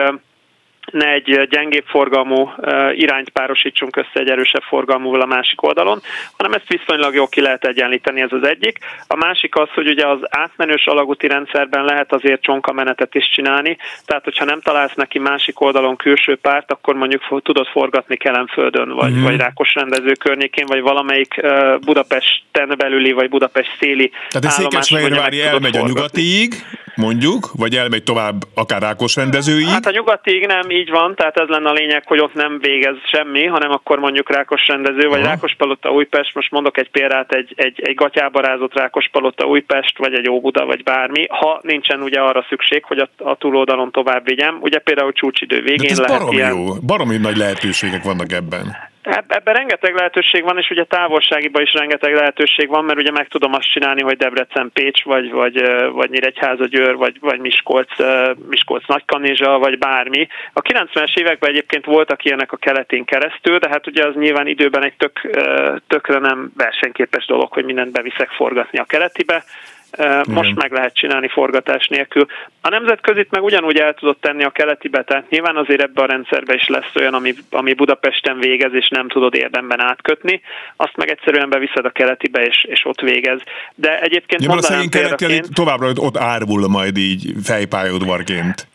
ne 0.92 1.06
egy 1.06 1.48
gyengébb 1.50 1.84
forgalmú 1.86 2.52
irányt 2.94 3.28
párosítsunk 3.28 3.96
össze 3.96 4.10
egy 4.12 4.30
erősebb 4.30 4.62
forgalmúval 4.62 5.20
a 5.20 5.26
másik 5.26 5.62
oldalon, 5.62 6.00
hanem 6.36 6.52
ezt 6.52 6.68
viszonylag 6.68 7.14
jól 7.14 7.28
ki 7.28 7.40
lehet 7.40 7.64
egyenlíteni, 7.64 8.20
ez 8.20 8.32
az 8.32 8.46
egyik. 8.46 8.78
A 9.06 9.16
másik 9.16 9.56
az, 9.56 9.68
hogy 9.74 9.88
ugye 9.88 10.06
az 10.06 10.18
átmenős 10.28 10.86
alagúti 10.86 11.26
rendszerben 11.26 11.84
lehet 11.84 12.12
azért 12.12 12.42
csonka 12.42 12.72
is 13.12 13.30
csinálni, 13.30 13.76
tehát 14.04 14.24
hogyha 14.24 14.44
nem 14.44 14.60
találsz 14.60 14.94
neki 14.94 15.18
másik 15.18 15.60
oldalon 15.60 15.96
külső 15.96 16.36
párt, 16.36 16.70
akkor 16.70 16.94
mondjuk 16.94 17.42
tudod 17.42 17.66
forgatni 17.66 18.16
Kelenföldön, 18.16 18.88
vagy, 18.88 19.12
mm. 19.12 19.22
vagy 19.22 19.36
Rákos 19.36 19.74
rendező 19.74 20.12
környékén, 20.12 20.66
vagy 20.66 20.80
valamelyik 20.80 21.40
Budapesten 21.80 22.74
belüli, 22.76 23.12
vagy 23.12 23.28
Budapest 23.28 23.76
széli 23.78 24.10
Tehát 24.28 24.46
a 24.46 24.50
Székesfehérvári 24.50 25.40
elmegy 25.40 25.76
a 25.76 25.86
nyugatiig, 25.86 26.54
mondjuk, 26.94 27.50
vagy 27.52 27.74
elmegy 27.74 28.02
tovább 28.02 28.42
akár 28.54 28.82
Rákos 28.82 29.16
rendezőig? 29.16 29.66
Hát 29.66 29.86
a 29.86 29.90
nyugatiig 29.90 30.46
nem, 30.46 30.70
így 30.70 30.90
van, 30.90 31.14
tehát 31.14 31.36
ez 31.36 31.48
lenne 31.48 31.68
a 31.68 31.72
lényeg, 31.72 32.06
hogy 32.06 32.20
ott 32.20 32.34
nem 32.34 32.58
végez 32.60 32.96
semmi, 33.12 33.46
hanem 33.46 33.70
akkor 33.70 33.98
mondjuk 33.98 34.30
Rákos 34.30 34.66
rendező, 34.66 35.08
vagy 35.08 35.22
Aha. 35.22 35.38
Palota 35.58 35.92
Újpest, 35.92 36.34
most 36.34 36.50
mondok 36.50 36.78
egy 36.78 36.90
példát, 36.90 37.32
egy, 37.32 37.52
egy, 37.56 37.80
egy 37.82 37.94
gatyába 37.94 38.40
rázott 38.40 38.72
Palota 39.12 39.46
Újpest, 39.46 39.98
vagy 39.98 40.14
egy 40.14 40.28
Óbuda, 40.28 40.66
vagy 40.66 40.82
bármi, 40.82 41.26
ha 41.28 41.60
nincsen 41.62 42.02
ugye 42.02 42.20
arra 42.20 42.46
szükség, 42.48 42.84
hogy 42.84 42.98
a, 42.98 43.08
a 43.16 43.36
túloldalon 43.36 43.90
tovább 43.92 44.24
vigyem. 44.24 44.58
Ugye 44.60 44.78
például 44.78 45.12
csúcsidő 45.12 45.62
végén 45.62 45.86
De 45.86 45.90
ez 45.90 45.98
lehet 45.98 46.18
baromi 46.18 46.36
ilyen... 46.36 46.50
jó, 46.56 46.74
baromi 46.86 47.16
nagy 47.16 47.36
lehetőségek 47.36 48.02
vannak 48.02 48.32
ebben. 48.32 48.89
Ebben 49.10 49.54
rengeteg 49.54 49.94
lehetőség 49.94 50.42
van, 50.42 50.58
és 50.58 50.70
ugye 50.70 50.84
távolságiban 50.84 51.62
is 51.62 51.72
rengeteg 51.72 52.14
lehetőség 52.14 52.68
van, 52.68 52.84
mert 52.84 52.98
ugye 52.98 53.10
meg 53.10 53.28
tudom 53.28 53.54
azt 53.54 53.72
csinálni, 53.72 54.02
hogy 54.02 54.16
Debrecen 54.16 54.70
Pécs, 54.72 55.04
vagy, 55.04 55.30
vagy, 55.30 55.62
vagy 55.92 56.10
Nyíregyháza 56.10 56.64
Győr, 56.64 56.96
vagy, 56.96 57.16
vagy 57.20 57.40
Miskolc, 57.40 57.92
Miskolc 58.48 58.86
Nagykanizsa, 58.86 59.58
vagy 59.58 59.78
bármi. 59.78 60.28
A 60.52 60.60
90-es 60.60 61.18
években 61.18 61.50
egyébként 61.50 61.84
voltak 61.84 62.24
ilyenek 62.24 62.52
a 62.52 62.56
keletén 62.56 63.04
keresztül, 63.04 63.58
de 63.58 63.68
hát 63.68 63.86
ugye 63.86 64.06
az 64.06 64.14
nyilván 64.14 64.46
időben 64.46 64.84
egy 64.84 64.96
tök, 64.96 65.20
tökre 65.86 66.18
nem 66.18 66.52
versenyképes 66.56 67.26
dolog, 67.26 67.52
hogy 67.52 67.64
mindent 67.64 67.92
beviszek 67.92 68.30
forgatni 68.30 68.78
a 68.78 68.84
keletibe 68.84 69.44
most 70.26 70.48
Igen. 70.48 70.58
meg 70.60 70.72
lehet 70.72 70.94
csinálni 70.94 71.28
forgatás 71.28 71.86
nélkül. 71.86 72.26
A 72.60 72.68
nemzetközit 72.68 73.30
meg 73.30 73.42
ugyanúgy 73.42 73.76
el 73.76 73.94
tudott 73.94 74.20
tenni 74.20 74.44
a 74.44 74.50
keletibe, 74.50 75.04
tehát 75.04 75.30
nyilván 75.30 75.56
azért 75.56 75.80
ebbe 75.80 76.02
a 76.02 76.06
rendszerbe 76.06 76.54
is 76.54 76.66
lesz 76.66 76.94
olyan, 76.94 77.14
ami, 77.14 77.34
ami 77.50 77.74
Budapesten 77.74 78.38
végez, 78.38 78.74
és 78.74 78.88
nem 78.88 79.08
tudod 79.08 79.34
érdemben 79.34 79.80
átkötni, 79.80 80.40
azt 80.76 80.96
meg 80.96 81.10
egyszerűen 81.10 81.48
beviszed 81.48 81.84
a 81.84 81.90
keletibe, 81.90 82.42
és, 82.42 82.64
és 82.68 82.84
ott 82.84 83.00
végez. 83.00 83.40
De 83.74 84.00
egyébként 84.00 84.42
ja, 84.42 84.48
mondanám 84.48 84.84
a 84.84 84.88
keleti 84.88 85.40
továbbra 85.52 85.92
ott 85.94 86.16
árvul 86.16 86.68
majd 86.68 86.96
így 86.96 87.32
fejpályaudvarként. 87.42 88.69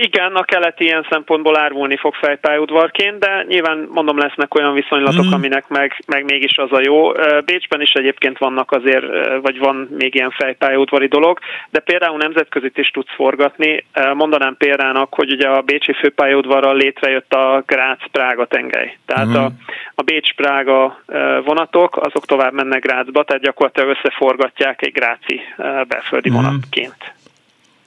Igen, 0.00 0.34
a 0.34 0.42
keleti 0.42 0.84
ilyen 0.84 1.06
szempontból 1.10 1.58
árvulni 1.58 1.96
fog 1.96 2.14
fejpályaudvarként, 2.14 3.18
de 3.18 3.44
nyilván 3.48 3.88
mondom 3.90 4.18
lesznek 4.18 4.54
olyan 4.54 4.74
viszonylatok, 4.74 5.24
mm. 5.24 5.32
aminek 5.32 5.68
meg, 5.68 6.02
meg 6.06 6.24
mégis 6.24 6.56
az 6.56 6.72
a 6.72 6.80
jó. 6.82 7.12
Bécsben 7.44 7.80
is 7.80 7.92
egyébként 7.92 8.38
vannak 8.38 8.72
azért, 8.72 9.04
vagy 9.42 9.58
van 9.58 9.88
még 9.98 10.14
ilyen 10.14 10.30
fejpályaudvari 10.30 11.06
dolog, 11.06 11.38
de 11.70 11.78
például 11.78 12.16
nemzetközit 12.16 12.78
is 12.78 12.88
tudsz 12.88 13.14
forgatni. 13.14 13.84
Mondanám 14.14 14.56
példának, 14.56 15.14
hogy 15.14 15.32
ugye 15.32 15.48
a 15.48 15.60
Bécsi 15.60 15.92
főpályaudvarral 15.92 16.76
létrejött 16.76 17.32
a 17.32 17.62
Grác-Prága 17.66 18.46
tengely. 18.46 18.96
Tehát 19.06 19.26
mm. 19.26 19.34
a, 19.34 19.50
a 19.94 20.02
Bécs-Prága 20.02 21.02
vonatok, 21.44 21.96
azok 21.96 22.26
tovább 22.26 22.52
mennek 22.52 22.82
Grácsba, 22.82 23.24
tehát 23.24 23.42
gyakorlatilag 23.42 23.96
összeforgatják 23.96 24.82
egy 24.82 24.92
gráci 24.92 25.40
belföldi 25.88 26.30
mm. 26.30 26.34
vonatként. 26.34 27.12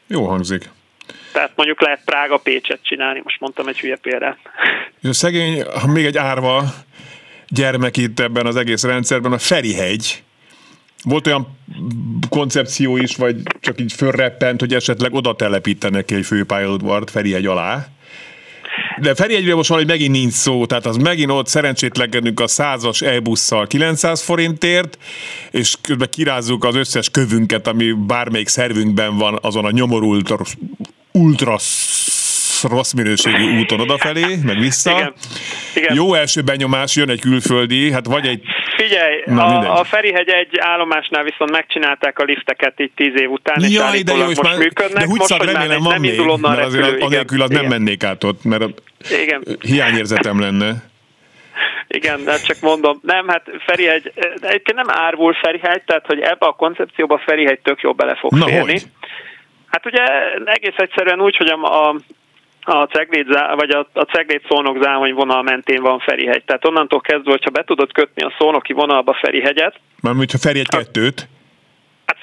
Jó 0.08 0.26
hangzik. 0.26 0.70
Tehát 1.36 1.52
mondjuk 1.56 1.82
lehet 1.82 2.02
Prága 2.06 2.38
Pécset 2.38 2.80
csinálni, 2.84 3.22
most 3.24 3.40
mondtam 3.40 3.68
egy 3.68 3.80
hülye 3.80 3.96
példát. 3.96 4.38
A 5.04 5.14
szegény, 5.14 5.64
ha 5.82 5.88
még 5.88 6.06
egy 6.06 6.18
árva 6.18 6.64
gyermek 7.48 7.98
itt 7.98 8.20
ebben 8.20 8.46
az 8.46 8.56
egész 8.56 8.84
rendszerben, 8.84 9.32
a 9.32 9.38
Ferihegy. 9.38 10.24
Volt 11.04 11.28
olyan 11.28 11.58
koncepció 12.30 12.98
is, 12.98 13.16
vagy 13.16 13.36
csak 13.60 13.82
így 13.82 13.94
fölreppent, 13.94 14.60
hogy 14.60 14.74
esetleg 14.74 15.14
oda 15.14 15.36
telepítenek 15.36 16.12
egy 16.12 16.26
főpályaudvart 16.26 17.12
Ferihegy 17.12 17.46
alá. 17.46 17.88
De 19.02 19.16
Ferihegyről 19.16 19.56
most 19.56 19.70
valahogy 19.70 19.90
megint 19.90 20.12
nincs 20.12 20.34
szó, 20.34 20.66
tehát 20.66 20.86
az 20.86 20.98
megint 20.98 21.32
ott 21.32 21.48
szerencsétlenkedünk 21.48 22.40
a 22.40 22.48
százas 22.48 23.02
e-busszal 23.02 23.68
900 23.68 24.22
forintért, 24.22 24.98
és 25.52 25.76
közben 25.82 26.10
kirázzuk 26.12 26.64
az 26.64 26.76
összes 26.76 27.10
kövünket, 27.10 27.68
ami 27.68 27.92
bármelyik 27.92 28.48
szervünkben 28.48 29.18
van 29.18 29.40
azon 29.42 29.66
a 29.66 29.72
nyomorult 29.72 30.24
ultra 31.16 31.58
rossz 32.70 32.92
minőségű 32.92 33.60
úton 33.60 33.80
odafelé, 33.80 34.36
meg 34.46 34.60
vissza. 34.60 34.92
Igen. 34.92 35.14
Igen. 35.76 35.96
Jó 35.96 36.14
első 36.14 36.42
benyomás, 36.42 36.96
jön 36.96 37.10
egy 37.10 37.22
külföldi, 37.22 37.92
hát 37.92 38.06
vagy 38.06 38.28
egy... 38.28 38.42
Figyelj, 38.78 39.22
Na, 39.26 39.46
a, 39.46 39.80
a 39.80 39.84
Ferihegy 39.84 40.30
egy 40.30 40.58
állomásnál 40.60 41.24
viszont 41.24 41.52
megcsinálták 41.52 42.20
a 42.20 42.24
lifteket 42.24 42.80
így 42.80 42.92
tíz 42.96 43.14
év 43.16 43.30
után, 43.30 43.64
és 43.64 43.70
Jaj, 43.70 44.02
de 44.02 44.14
jó, 44.14 44.26
most 44.26 44.42
már, 44.42 44.58
működnek. 44.58 45.04
De 45.04 45.08
most, 45.08 45.34
hogy 45.34 45.52
remélem 45.52 45.82
van 45.82 45.92
nem 45.92 46.02
még, 46.02 46.12
indul 46.12 46.30
onnan 46.30 46.56
mert 46.56 46.66
azért 46.66 47.02
anélkül 47.02 47.42
az 47.42 47.50
igen. 47.50 47.62
nem 47.62 47.72
mennék 47.72 48.04
át 48.04 48.24
ott, 48.24 48.44
mert 48.44 48.64
igen. 49.24 49.44
hiányérzetem 49.62 50.40
lenne. 50.40 50.94
Igen, 51.88 52.24
de 52.24 52.40
csak 52.40 52.60
mondom, 52.60 53.00
nem, 53.04 53.28
hát 53.28 53.44
Ferihegy, 53.66 54.12
egyébként 54.42 54.78
nem 54.78 54.90
árvul 54.90 55.34
Ferihegy, 55.34 55.82
tehát 55.86 56.06
hogy 56.06 56.20
ebbe 56.20 56.46
a 56.46 56.52
koncepcióba 56.52 57.22
Ferihegy 57.26 57.60
tök 57.60 57.82
jó 57.82 57.94
bele 57.94 58.16
fog 58.16 58.34
Na, 58.34 58.46
férni. 58.46 58.72
Hogy? 58.72 58.84
Hát 59.68 59.86
ugye 59.86 60.04
egész 60.46 60.78
egyszerűen 60.78 61.22
úgy, 61.22 61.36
hogy 61.36 61.48
a, 61.48 61.88
a 61.88 61.96
a 62.68 62.86
Ceglét, 62.86 63.28
vagy 63.56 63.70
a, 63.70 63.88
a 63.94 64.02
Ceglét 64.02 64.46
szónok 64.50 64.84
záhony 64.84 65.14
vonal 65.14 65.42
mentén 65.42 65.82
van 65.82 66.00
Ferihegy. 66.00 66.44
Tehát 66.44 66.66
onnantól 66.66 67.02
kezdve, 67.02 67.32
hogyha 67.32 67.50
be 67.50 67.64
tudod 67.64 67.92
kötni 67.92 68.24
a 68.24 68.34
szónoki 68.38 68.74
vonalba 68.74 69.14
Ferihegyet. 69.14 69.80
Mármint, 70.02 70.32
hogyha 70.32 70.48
Ferihegy 70.48 70.70
kettőt. 70.70 71.28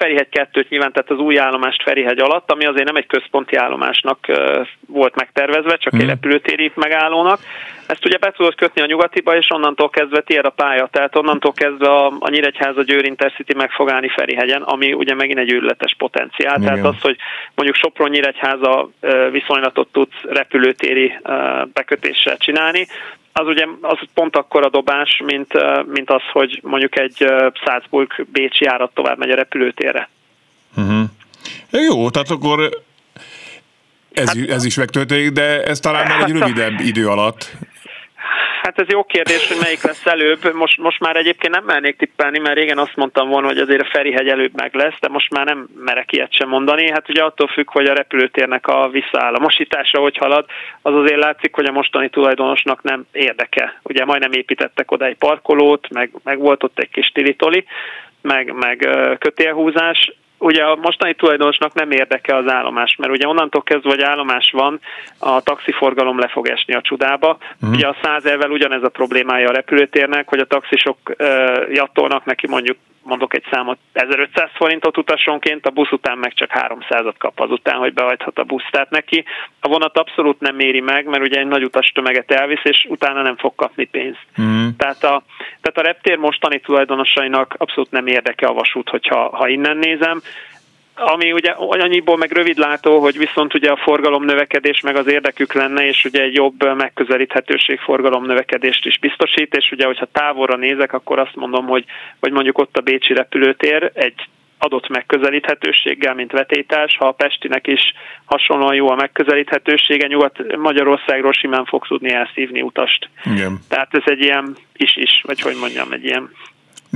Ferihegy 0.03 0.27
2-t 0.31 0.69
nyilván, 0.69 0.91
tehát 0.91 1.09
az 1.09 1.17
új 1.17 1.39
állomást 1.39 1.83
Ferihegy 1.83 2.19
alatt, 2.19 2.51
ami 2.51 2.65
azért 2.65 2.85
nem 2.85 2.95
egy 2.95 3.07
központi 3.07 3.55
állomásnak 3.55 4.17
volt 4.87 5.15
megtervezve, 5.15 5.77
csak 5.77 5.95
mm. 5.95 5.97
egy 5.97 6.05
mhm. 6.05 6.13
repülőtéri 6.13 6.71
megállónak. 6.75 7.39
Ezt 7.87 8.05
ugye 8.05 8.17
be 8.17 8.31
tudod 8.31 8.55
kötni 8.55 8.81
a 8.81 8.85
nyugatiba, 8.85 9.35
és 9.37 9.47
onnantól 9.49 9.89
kezdve 9.89 10.21
tiéd 10.21 10.45
a 10.45 10.49
pálya, 10.49 10.87
tehát 10.91 11.15
onnantól 11.15 11.51
kezdve 11.53 11.87
a, 11.87 12.05
a 12.19 12.29
Nyíregyháza 12.29 12.83
Győr 12.83 13.05
Intercity 13.05 13.53
meg 13.55 13.71
fog 13.71 13.89
állni 13.89 14.07
Ferihegyen, 14.07 14.61
ami 14.61 14.93
ugye 14.93 15.13
megint 15.13 15.39
egy 15.39 15.51
őrületes 15.51 15.95
potenciál. 15.97 16.57
Igen. 16.57 16.73
Tehát 16.73 16.85
az, 16.85 17.01
hogy 17.01 17.17
mondjuk 17.55 17.77
Sopron 17.77 18.09
Nyíregyháza 18.09 18.89
viszonylatot 19.31 19.87
tudsz 19.91 20.21
repülőtéri 20.23 21.19
bekötéssel 21.73 22.37
csinálni, 22.37 22.87
az 23.33 23.47
ugye 23.47 23.65
az 23.81 23.97
pont 24.13 24.35
akkor 24.35 24.65
a 24.65 24.69
dobás, 24.69 25.21
mint, 25.25 25.53
mint 25.85 26.09
az, 26.09 26.21
hogy 26.31 26.59
mondjuk 26.63 26.99
egy 26.99 27.25
Salzburg 27.65 28.25
Bécsi 28.31 28.63
járat 28.63 28.93
tovább 28.93 29.17
megy 29.17 29.29
a 29.29 29.35
repülőtérre. 29.35 30.09
Uh-huh. 30.75 31.03
Jó, 31.69 32.09
tehát 32.09 32.29
akkor 32.29 32.69
ez, 34.11 34.27
hát, 34.27 34.49
ez 34.49 34.65
is 34.65 34.75
megtörténik, 34.75 35.31
de 35.31 35.63
ez 35.63 35.79
talán 35.79 36.07
már 36.07 36.29
egy 36.29 36.35
rövidebb 36.39 36.79
idő 36.79 37.07
alatt. 37.07 37.51
Hát 38.63 38.79
ez 38.79 38.87
jó 38.87 39.03
kérdés, 39.03 39.47
hogy 39.47 39.57
melyik 39.61 39.83
lesz 39.83 40.05
előbb. 40.05 40.53
Most, 40.53 40.77
most 40.77 40.99
már 40.99 41.15
egyébként 41.15 41.53
nem 41.53 41.63
mernék 41.63 41.97
tippelni, 41.97 42.39
mert 42.39 42.55
régen 42.55 42.77
azt 42.77 42.95
mondtam 42.95 43.29
volna, 43.29 43.47
hogy 43.47 43.57
azért 43.57 43.81
a 43.81 43.89
Ferihegy 43.91 44.27
előbb 44.27 44.51
meg 44.55 44.75
lesz, 44.75 44.99
de 44.99 45.07
most 45.07 45.29
már 45.29 45.45
nem 45.45 45.67
merek 45.75 46.11
ilyet 46.11 46.33
sem 46.33 46.49
mondani. 46.49 46.91
Hát 46.91 47.09
ugye 47.09 47.23
attól 47.23 47.47
függ, 47.47 47.69
hogy 47.69 47.85
a 47.85 47.93
repülőtérnek 47.93 48.67
a 48.67 48.89
visszaállamosítása 48.89 49.99
hogy 49.99 50.17
halad, 50.17 50.45
az 50.81 50.95
azért 50.95 51.23
látszik, 51.23 51.55
hogy 51.55 51.65
a 51.65 51.71
mostani 51.71 52.09
tulajdonosnak 52.09 52.81
nem 52.81 53.05
érdeke. 53.11 53.79
Ugye 53.83 54.05
majdnem 54.05 54.31
építettek 54.31 54.91
oda 54.91 55.05
egy 55.05 55.17
parkolót, 55.17 55.89
meg, 55.89 56.11
meg 56.23 56.39
volt 56.39 56.63
ott 56.63 56.79
egy 56.79 56.89
kis 56.89 57.07
tilitoli, 57.07 57.65
meg, 58.21 58.53
meg 58.53 58.89
kötélhúzás, 59.19 60.11
ugye 60.43 60.63
a 60.63 60.75
mostani 60.75 61.13
tulajdonosnak 61.13 61.73
nem 61.73 61.91
érdeke 61.91 62.35
az 62.35 62.47
állomás, 62.47 62.95
mert 62.95 63.11
ugye 63.11 63.27
onnantól 63.27 63.63
kezdve, 63.63 63.89
hogy 63.89 64.01
állomás 64.01 64.51
van, 64.51 64.79
a 65.19 65.41
taxiforgalom 65.41 66.19
le 66.19 66.27
fog 66.27 66.47
esni 66.47 66.73
a 66.73 66.81
csudába. 66.81 67.37
Uh-huh. 67.55 67.69
Ugye 67.75 67.87
a 67.87 67.95
száz 68.01 68.25
évvel 68.25 68.49
ugyanez 68.49 68.83
a 68.83 68.89
problémája 68.89 69.49
a 69.49 69.53
repülőtérnek, 69.53 70.29
hogy 70.29 70.39
a 70.39 70.45
taxisok 70.45 70.97
uh, 71.05 71.15
jattolnak 71.71 72.25
neki 72.25 72.47
mondjuk 72.47 72.77
mondok 73.03 73.33
egy 73.33 73.43
számot, 73.51 73.77
1500 73.93 74.49
forintot 74.53 74.97
utasonként, 74.97 75.65
a 75.65 75.69
busz 75.69 75.91
után 75.91 76.17
meg 76.17 76.33
csak 76.33 76.49
300-at 76.53 77.15
kap 77.17 77.39
azután, 77.39 77.75
hogy 77.75 77.93
behajthat 77.93 78.37
a 78.37 78.43
busz. 78.43 78.69
Tehát 78.71 78.89
neki 78.89 79.25
a 79.59 79.67
vonat 79.67 79.97
abszolút 79.97 80.39
nem 80.39 80.55
méri 80.55 80.79
meg, 80.79 81.05
mert 81.05 81.23
ugye 81.23 81.39
egy 81.39 81.47
nagy 81.47 81.63
utas 81.63 81.91
tömeget 81.93 82.31
elvisz, 82.31 82.63
és 82.63 82.85
utána 82.89 83.21
nem 83.21 83.37
fog 83.37 83.55
kapni 83.55 83.85
pénzt. 83.85 84.25
Mm. 84.41 84.67
Tehát, 84.77 85.03
a, 85.03 85.23
tehát 85.61 85.77
a 85.77 85.81
reptér 85.81 86.17
mostani 86.17 86.59
tulajdonosainak 86.59 87.55
abszolút 87.57 87.91
nem 87.91 88.07
érdeke 88.07 88.45
a 88.45 88.53
vasút, 88.53 88.89
hogyha 88.89 89.29
ha 89.35 89.47
innen 89.47 89.77
nézem 89.77 90.21
ami 90.95 91.31
ugye 91.31 91.51
annyiból 91.57 92.17
meg 92.17 92.31
rövidlátó, 92.31 92.99
hogy 92.99 93.17
viszont 93.17 93.53
ugye 93.53 93.69
a 93.69 93.79
forgalom 93.83 94.23
növekedés 94.23 94.79
meg 94.81 94.95
az 94.95 95.07
érdekük 95.07 95.53
lenne, 95.53 95.87
és 95.87 96.05
ugye 96.05 96.21
egy 96.21 96.33
jobb 96.33 96.75
megközelíthetőség 96.75 97.79
forgalom 97.79 98.25
növekedést 98.25 98.85
is 98.85 98.99
biztosít, 98.99 99.55
és 99.55 99.71
ugye, 99.71 99.85
hogyha 99.85 100.07
távolra 100.11 100.55
nézek, 100.55 100.93
akkor 100.93 101.19
azt 101.19 101.35
mondom, 101.35 101.65
hogy, 101.65 101.85
hogy 102.19 102.31
mondjuk 102.31 102.57
ott 102.57 102.77
a 102.77 102.81
Bécsi 102.81 103.13
repülőtér 103.13 103.91
egy 103.93 104.27
adott 104.57 104.87
megközelíthetőséggel, 104.87 106.13
mint 106.13 106.31
vetétás, 106.31 106.97
ha 106.97 107.07
a 107.07 107.11
Pestinek 107.11 107.67
is 107.67 107.93
hasonlóan 108.25 108.75
jó 108.75 108.89
a 108.89 108.95
megközelíthetősége, 108.95 110.07
Nyugat-Magyarországról 110.07 111.33
simán 111.33 111.65
fog 111.65 111.87
tudni 111.87 112.11
elszívni 112.11 112.61
utast. 112.61 113.09
Igen. 113.23 113.59
Tehát 113.69 113.93
ez 113.93 114.03
egy 114.05 114.21
ilyen 114.21 114.55
is-is, 114.73 115.21
vagy 115.25 115.41
hogy 115.41 115.55
mondjam, 115.59 115.91
egy 115.91 116.05
ilyen 116.05 116.29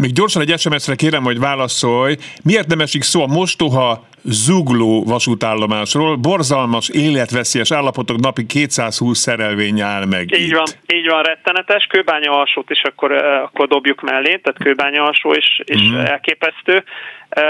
még 0.02 0.12
gyorsan 0.12 0.42
egy 0.42 0.60
SMS-re 0.60 0.96
kérem, 0.96 1.24
hogy 1.24 1.40
válaszolj. 1.40 2.16
Miért 2.44 2.68
nem 2.68 2.80
esik 2.80 3.04
szó 3.04 3.22
a 3.22 3.28
mostoha 3.28 4.08
zugló 4.24 5.04
vasútállomásról? 5.04 6.16
Borzalmas, 6.16 6.90
életveszélyes 6.90 7.72
állapotok 7.72 8.20
napi 8.20 8.46
220 8.46 9.20
szerelvény 9.20 9.82
áll 9.82 10.06
meg 10.06 10.32
Így 10.32 10.48
itt. 10.48 10.54
van, 10.54 10.66
így 10.96 11.08
van, 11.10 11.24
rettenetes. 11.24 11.86
Kőbánya 11.86 12.32
alsót 12.32 12.70
is 12.70 12.82
akkor, 12.82 13.12
akkor 13.12 13.68
dobjuk 13.68 14.02
mellé, 14.02 14.36
tehát 14.44 14.64
kőbánya 14.64 15.04
alsó 15.04 15.34
is, 15.34 15.62
is 15.64 15.90
mm. 15.90 15.96
elképesztő. 15.96 16.84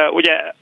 Ugye 0.10 0.54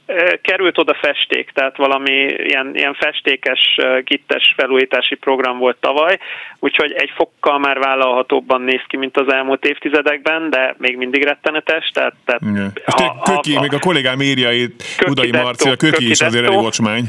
került 0.42 0.78
oda 0.78 0.94
festék, 0.94 1.52
tehát 1.54 1.78
valami 1.78 2.12
ilyen, 2.38 2.72
ilyen 2.76 2.94
festékes, 2.94 3.80
gittes 4.04 4.54
felújítási 4.58 5.16
program 5.16 5.58
volt 5.58 5.78
tavaly, 5.80 6.20
úgyhogy 6.60 6.92
egy 6.92 7.12
fokkal 7.16 7.60
már 7.60 7.80
vállalhatóbban 7.80 8.62
néz 8.62 8.82
ki, 8.88 8.98
mint 8.98 9.18
az 9.18 9.34
elmúlt 9.34 9.66
évtizedekben, 9.66 10.50
de 10.50 10.76
még 10.78 10.98
mindig 10.98 11.24
rettenetes. 11.24 11.92
Tehát, 11.94 12.14
tehát 12.26 12.42
ha, 12.86 13.22
köki, 13.24 13.54
ha, 13.54 13.62
még 13.62 13.74
a 13.74 13.80
kollégám 13.80 14.22
írja 14.22 14.52
itt, 14.52 14.84
Udai 15.08 15.32
Marcia, 15.32 15.76
köki, 15.76 15.92
köki 15.92 16.10
is 16.10 16.22
azért 16.22 16.46
elég 16.46 16.58
ocsmány. 16.58 17.04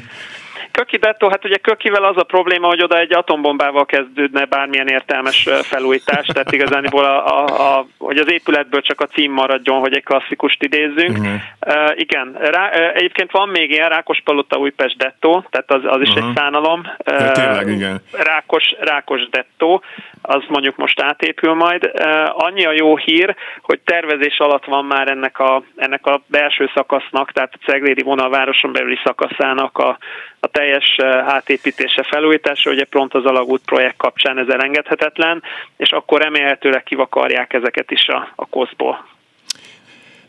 Köki 0.76 0.96
Detto, 0.96 1.28
hát 1.28 1.44
ugye 1.44 1.56
Kökivel 1.56 2.04
az 2.04 2.16
a 2.16 2.22
probléma, 2.22 2.66
hogy 2.66 2.82
oda 2.82 2.98
egy 2.98 3.14
atombombával 3.14 3.86
kezdődne 3.86 4.44
bármilyen 4.44 4.88
értelmes 4.88 5.48
felújítás, 5.62 6.26
tehát 6.26 6.52
igazániból 6.52 7.04
a, 7.04 7.26
a, 7.26 7.76
a, 7.76 7.86
hogy 7.98 8.18
az 8.18 8.30
épületből 8.30 8.80
csak 8.80 9.00
a 9.00 9.06
cím 9.06 9.32
maradjon, 9.32 9.80
hogy 9.80 9.94
egy 9.94 10.04
klasszikust 10.04 10.62
idézzünk. 10.62 11.18
Uh-huh. 11.18 11.34
Uh, 11.66 11.92
igen, 11.94 12.36
Rá, 12.40 12.68
uh, 12.68 12.96
egyébként 12.96 13.30
van 13.30 13.48
még 13.48 13.70
ilyen 13.70 13.88
Rákospalota 13.88 14.56
Újpest 14.56 14.96
Detto, 14.96 15.42
tehát 15.50 15.70
az, 15.70 15.80
az 15.84 16.00
is 16.00 16.08
uh-huh. 16.08 16.28
egy 16.28 16.36
szánalom. 16.36 16.80
Uh, 17.10 17.32
tényleg, 17.32 17.68
igen. 17.68 18.00
Rákos, 18.12 18.74
Rákos 18.80 19.28
Detto, 19.30 19.80
az 20.22 20.42
mondjuk 20.48 20.76
most 20.76 21.00
átépül 21.00 21.54
majd. 21.54 21.90
Annyi 22.28 22.64
a 22.64 22.72
jó 22.72 22.96
hír, 22.96 23.36
hogy 23.62 23.80
tervezés 23.84 24.38
alatt 24.38 24.64
van 24.64 24.84
már 24.84 25.08
ennek 25.08 25.38
a, 25.38 25.62
ennek 25.76 26.06
a 26.06 26.22
belső 26.26 26.70
szakasznak, 26.74 27.32
tehát 27.32 27.52
a 27.54 27.70
Ceglédi 27.70 28.02
vonalvároson 28.02 28.72
belüli 28.72 28.98
szakaszának 29.04 29.78
a, 29.78 29.98
a 30.40 30.46
teljes 30.46 30.96
átépítése, 31.26 32.02
felújítása, 32.02 32.70
ugye 32.70 32.84
pont 32.84 33.14
az 33.14 33.24
alagút 33.24 33.62
projekt 33.64 33.96
kapcsán 33.96 34.38
ez 34.38 34.48
elengedhetetlen, 34.48 35.42
és 35.76 35.90
akkor 35.90 36.20
remélhetőleg 36.20 36.82
kivakarják 36.82 37.52
ezeket 37.52 37.90
is 37.90 38.06
a, 38.06 38.32
a 38.34 38.46
koszból. 38.46 39.08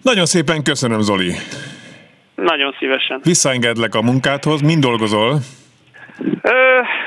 Nagyon 0.02 0.26
szépen 0.26 0.64
köszönöm, 0.64 1.02
Zoli! 1.02 1.32
Nagyon 2.36 2.76
szívesen. 2.80 3.20
Visszaengedlek 3.24 3.96
a 3.96 4.02
munkádhoz, 4.02 4.62
mind 4.62 4.84
dolgozol? 4.84 5.40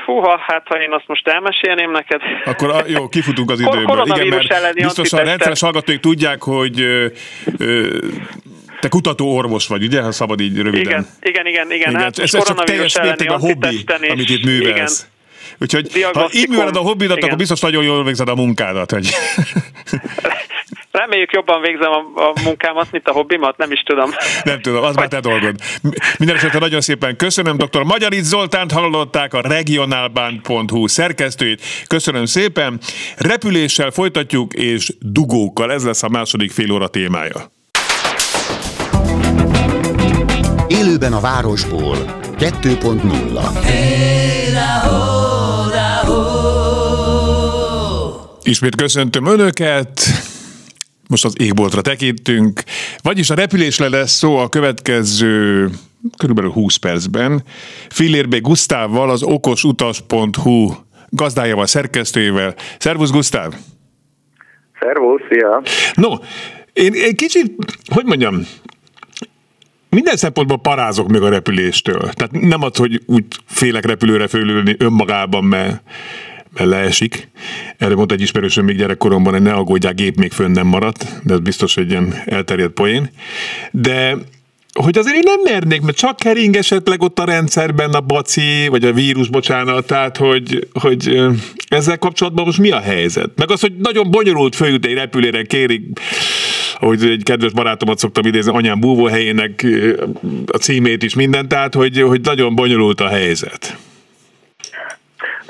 Húha, 0.05 0.39
hát 0.47 0.67
ha 0.67 0.81
én 0.81 0.91
azt 0.91 1.07
most 1.07 1.27
elmesélném 1.27 1.91
neked. 1.91 2.21
Akkor 2.45 2.69
a, 2.69 2.81
jó, 2.87 3.07
kifutunk 3.07 3.51
az 3.51 3.59
időből. 3.59 4.03
Igen, 4.05 4.27
mert 4.27 4.73
biztos 4.73 5.13
a 5.13 5.23
rendszeres 5.23 5.61
hallgatók 5.61 5.99
tudják, 5.99 6.43
hogy 6.43 6.79
ö, 6.79 7.05
ö, 7.57 7.97
te 8.79 8.87
kutató 8.87 9.35
orvos 9.35 9.67
vagy, 9.67 9.83
ugye, 9.83 10.01
ha 10.01 10.11
szabad 10.11 10.39
így 10.39 10.57
röviden. 10.57 10.81
Igen, 10.81 11.05
igen, 11.21 11.45
igen. 11.47 11.71
igen. 11.71 11.89
igen. 11.89 12.01
Hát 12.01 12.19
ez, 12.19 12.33
ez 12.33 12.43
csak 12.43 12.63
teljes 12.63 13.01
mértékben 13.01 13.39
hobbi, 13.39 13.83
amit 14.09 14.29
itt 14.29 14.45
művelsz. 14.45 14.99
Igen. 14.99 15.19
Úgyhogy 15.59 16.05
ha 16.13 16.29
így 16.31 16.49
műveled 16.49 16.75
a 16.75 16.79
hobbidat, 16.79 17.17
igen. 17.17 17.27
akkor 17.27 17.37
biztos 17.37 17.59
nagyon 17.59 17.83
jól 17.83 18.03
végzed 18.03 18.29
a 18.29 18.35
munkádat. 18.35 18.91
Hogy... 18.91 19.09
Reméljük 20.91 21.31
jobban 21.31 21.61
végzem 21.61 21.91
a, 21.91 22.21
a 22.21 22.33
munkámat, 22.43 22.91
mint 22.91 23.07
a 23.07 23.11
hobbimat, 23.11 23.57
nem 23.57 23.71
is 23.71 23.81
tudom. 23.81 24.09
Nem 24.43 24.61
tudom, 24.61 24.83
az 24.83 24.95
már 24.95 25.07
te 25.07 25.19
dolgod. 25.19 25.55
Minden 26.17 26.35
esetre 26.35 26.59
nagyon 26.59 26.81
szépen 26.81 27.15
köszönöm. 27.15 27.57
Dr. 27.57 27.83
Magyaric 27.83 28.23
Zoltánt 28.23 28.71
hallották 28.71 29.33
a 29.33 29.41
regionálbán.hu 29.41 30.87
szerkesztőjét. 30.87 31.61
Köszönöm 31.87 32.25
szépen. 32.25 32.79
Repüléssel 33.17 33.91
folytatjuk, 33.91 34.53
és 34.53 34.93
dugókkal. 34.99 35.71
Ez 35.71 35.85
lesz 35.85 36.03
a 36.03 36.09
második 36.09 36.51
fél 36.51 36.71
óra 36.71 36.87
témája. 36.87 37.51
Élőben 40.67 41.13
a 41.13 41.19
városból 41.19 41.95
2.0 42.39 43.71
Ismét 48.43 48.75
köszöntöm 48.75 49.25
Önöket, 49.25 50.01
most 51.11 51.25
az 51.25 51.35
égboltra 51.39 51.81
tekintünk, 51.81 52.63
vagyis 53.01 53.29
a 53.29 53.35
repülésre 53.35 53.89
lesz 53.89 54.11
szó 54.11 54.37
a 54.37 54.49
következő 54.49 55.69
körülbelül 56.17 56.51
20 56.51 56.75
percben. 56.75 57.43
Fillérbé 57.89 58.39
Gusztávval, 58.39 59.09
az 59.09 59.23
okosutas.hu 59.23 60.71
gazdájával, 61.09 61.65
szerkesztőjével. 61.65 62.55
Szervusz 62.79 63.11
Gusztáv! 63.11 63.53
Szervusz, 64.79 65.21
szia! 65.29 65.61
No, 65.93 66.09
én 66.73 66.93
egy 66.93 67.15
kicsit, 67.15 67.53
hogy 67.93 68.05
mondjam, 68.05 68.47
minden 69.89 70.15
szempontból 70.15 70.59
parázok 70.59 71.07
meg 71.07 71.21
a 71.21 71.29
repüléstől. 71.29 71.99
Tehát 71.99 72.31
nem 72.31 72.61
az, 72.61 72.75
hogy 72.77 73.01
úgy 73.05 73.25
félek 73.45 73.85
repülőre 73.85 74.27
fölülni 74.27 74.75
önmagában, 74.79 75.43
mert 75.43 75.81
leesik. 76.57 77.29
Erre 77.77 77.95
mondta 77.95 78.13
egy 78.13 78.21
ismerősöm 78.21 78.65
még 78.65 78.77
gyerekkoromban, 78.77 79.33
hogy 79.33 79.41
ne 79.41 79.53
aggódják, 79.53 79.95
gép 79.95 80.15
még 80.15 80.31
fönn 80.31 80.51
nem 80.51 80.67
maradt, 80.67 81.05
de 81.23 81.33
ez 81.33 81.39
biztos, 81.39 81.73
hogy 81.73 81.89
ilyen 81.89 82.13
elterjedt 82.25 82.73
poén. 82.73 83.09
De 83.71 84.17
hogy 84.73 84.97
azért 84.97 85.15
én 85.15 85.23
nem 85.25 85.53
mernék, 85.53 85.81
mert 85.81 85.97
csak 85.97 86.15
kering 86.15 86.55
esetleg 86.55 87.01
ott 87.01 87.19
a 87.19 87.25
rendszerben 87.25 87.91
a 87.91 88.01
baci, 88.01 88.67
vagy 88.67 88.85
a 88.85 88.93
vírus, 88.93 89.29
bocsánat, 89.29 89.85
tehát 89.87 90.17
hogy, 90.17 90.67
hogy 90.73 91.19
ezzel 91.67 91.97
kapcsolatban 91.97 92.45
most 92.45 92.57
mi 92.57 92.71
a 92.71 92.79
helyzet? 92.79 93.29
Meg 93.35 93.51
az, 93.51 93.61
hogy 93.61 93.73
nagyon 93.77 94.11
bonyolult 94.11 94.55
följut 94.55 94.85
egy 94.85 94.93
repülére, 94.93 95.43
kérik 95.43 95.99
ahogy 96.79 97.03
egy 97.03 97.23
kedves 97.23 97.51
barátomat 97.51 97.99
szoktam 97.99 98.25
idézni, 98.25 98.51
anyám 98.51 98.79
búvóhelyének 98.79 99.67
a 100.45 100.57
címét 100.57 101.03
is 101.03 101.13
minden, 101.13 101.47
tehát 101.47 101.73
hogy, 101.73 102.01
hogy 102.01 102.21
nagyon 102.21 102.55
bonyolult 102.55 103.01
a 103.01 103.07
helyzet. 103.07 103.77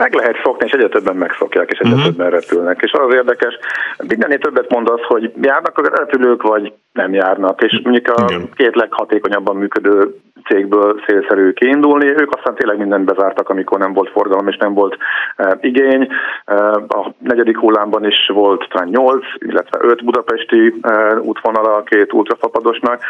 Meg 0.02 0.14
lehet 0.14 0.42
szokni, 0.44 0.66
és 0.66 0.72
egyre 0.72 0.88
többen 0.88 1.16
megszokják, 1.16 1.72
és 1.72 1.80
egyre 1.80 1.94
uh-huh. 1.94 2.10
többen 2.10 2.30
repülnek. 2.30 2.82
És 2.82 2.92
az 2.92 3.14
érdekes, 3.14 3.58
mindennél 3.98 4.38
többet 4.38 4.70
mond 4.70 4.90
az, 4.90 5.02
hogy 5.02 5.32
járnak 5.42 5.78
a 5.78 5.98
repülők, 5.98 6.42
vagy 6.42 6.74
nem 6.94 7.14
járnak. 7.14 7.62
És 7.62 7.80
mondjuk 7.84 8.18
a 8.18 8.26
Igen. 8.28 8.50
két 8.56 8.76
leghatékonyabban 8.76 9.56
működő 9.56 10.16
cégből 10.43 11.01
szélszerű 11.08 11.51
kiindulni. 11.51 12.08
Ők 12.08 12.36
aztán 12.36 12.56
tényleg 12.56 12.77
mindent 12.77 13.06
bezártak, 13.06 13.49
amikor 13.49 13.80
nem 13.80 13.93
volt 13.93 14.10
forgalom 14.10 14.47
és 14.47 14.58
nem 14.58 14.73
volt 14.73 14.97
e, 15.36 15.58
igény. 15.62 16.08
E, 16.45 16.56
a 16.88 17.13
negyedik 17.19 17.58
hullámban 17.58 18.06
is 18.06 18.30
volt 18.34 18.67
talán 18.69 18.88
8, 18.88 19.25
illetve 19.38 19.77
5 19.82 20.04
budapesti 20.04 20.80
e, 20.82 21.19
útvonala 21.19 21.75
a 21.75 21.84
két 21.84 22.13
ultrafapadosnak, 22.13 23.01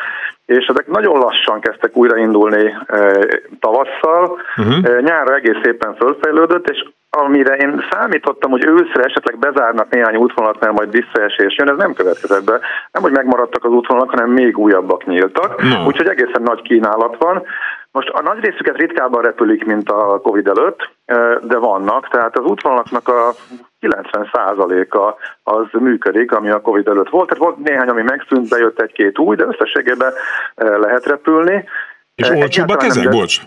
és 0.45 0.65
ezek 0.65 0.87
nagyon 0.87 1.17
lassan 1.19 1.59
kezdtek 1.59 1.95
újraindulni 1.95 2.77
tavasszal. 3.59 4.39
Uh-huh. 4.57 5.01
Nyárra 5.01 5.35
egész 5.35 5.59
szépen 5.63 5.95
fölfejlődött, 5.95 6.69
és 6.69 6.85
amire 7.17 7.55
én 7.55 7.85
számítottam, 7.91 8.51
hogy 8.51 8.65
őszre 8.65 9.03
esetleg 9.03 9.39
bezárnak 9.39 9.89
néhány 9.89 10.15
útvonalat, 10.15 10.59
mert 10.59 10.73
majd 10.73 10.91
visszaesés 10.91 11.55
jön, 11.57 11.69
ez 11.69 11.77
nem 11.77 11.93
következett 11.93 12.43
be. 12.43 12.59
Nem, 12.91 13.03
hogy 13.03 13.11
megmaradtak 13.11 13.63
az 13.63 13.71
útvonalak, 13.71 14.09
hanem 14.09 14.29
még 14.29 14.57
újabbak 14.57 15.05
nyíltak. 15.05 15.61
No. 15.61 15.85
Úgyhogy 15.85 16.07
egészen 16.07 16.41
nagy 16.41 16.61
kínálat 16.61 17.15
van. 17.17 17.43
Most 17.91 18.09
a 18.09 18.21
nagy 18.21 18.39
részüket 18.43 18.77
ritkábban 18.77 19.21
repülik, 19.21 19.65
mint 19.65 19.89
a 19.89 20.19
Covid 20.23 20.47
előtt, 20.47 20.89
de 21.41 21.57
vannak, 21.57 22.07
tehát 22.07 22.37
az 22.37 22.45
útvonalaknak 22.45 23.07
a 23.07 23.33
90%-a 23.81 25.13
az 25.43 25.65
működik, 25.71 26.31
ami 26.31 26.49
a 26.49 26.61
Covid 26.61 26.87
előtt 26.87 27.09
volt. 27.09 27.27
Tehát 27.27 27.43
volt 27.43 27.57
néhány, 27.57 27.87
ami 27.87 28.01
megszűnt, 28.01 28.49
bejött 28.49 28.81
egy-két 28.81 29.19
új, 29.19 29.35
de 29.35 29.45
összességében 29.45 30.13
lehet 30.55 31.05
repülni. 31.05 31.63
És 32.15 32.29
olcsóbbak 32.29 32.83
ezek, 32.83 33.09
bocs? 33.09 33.41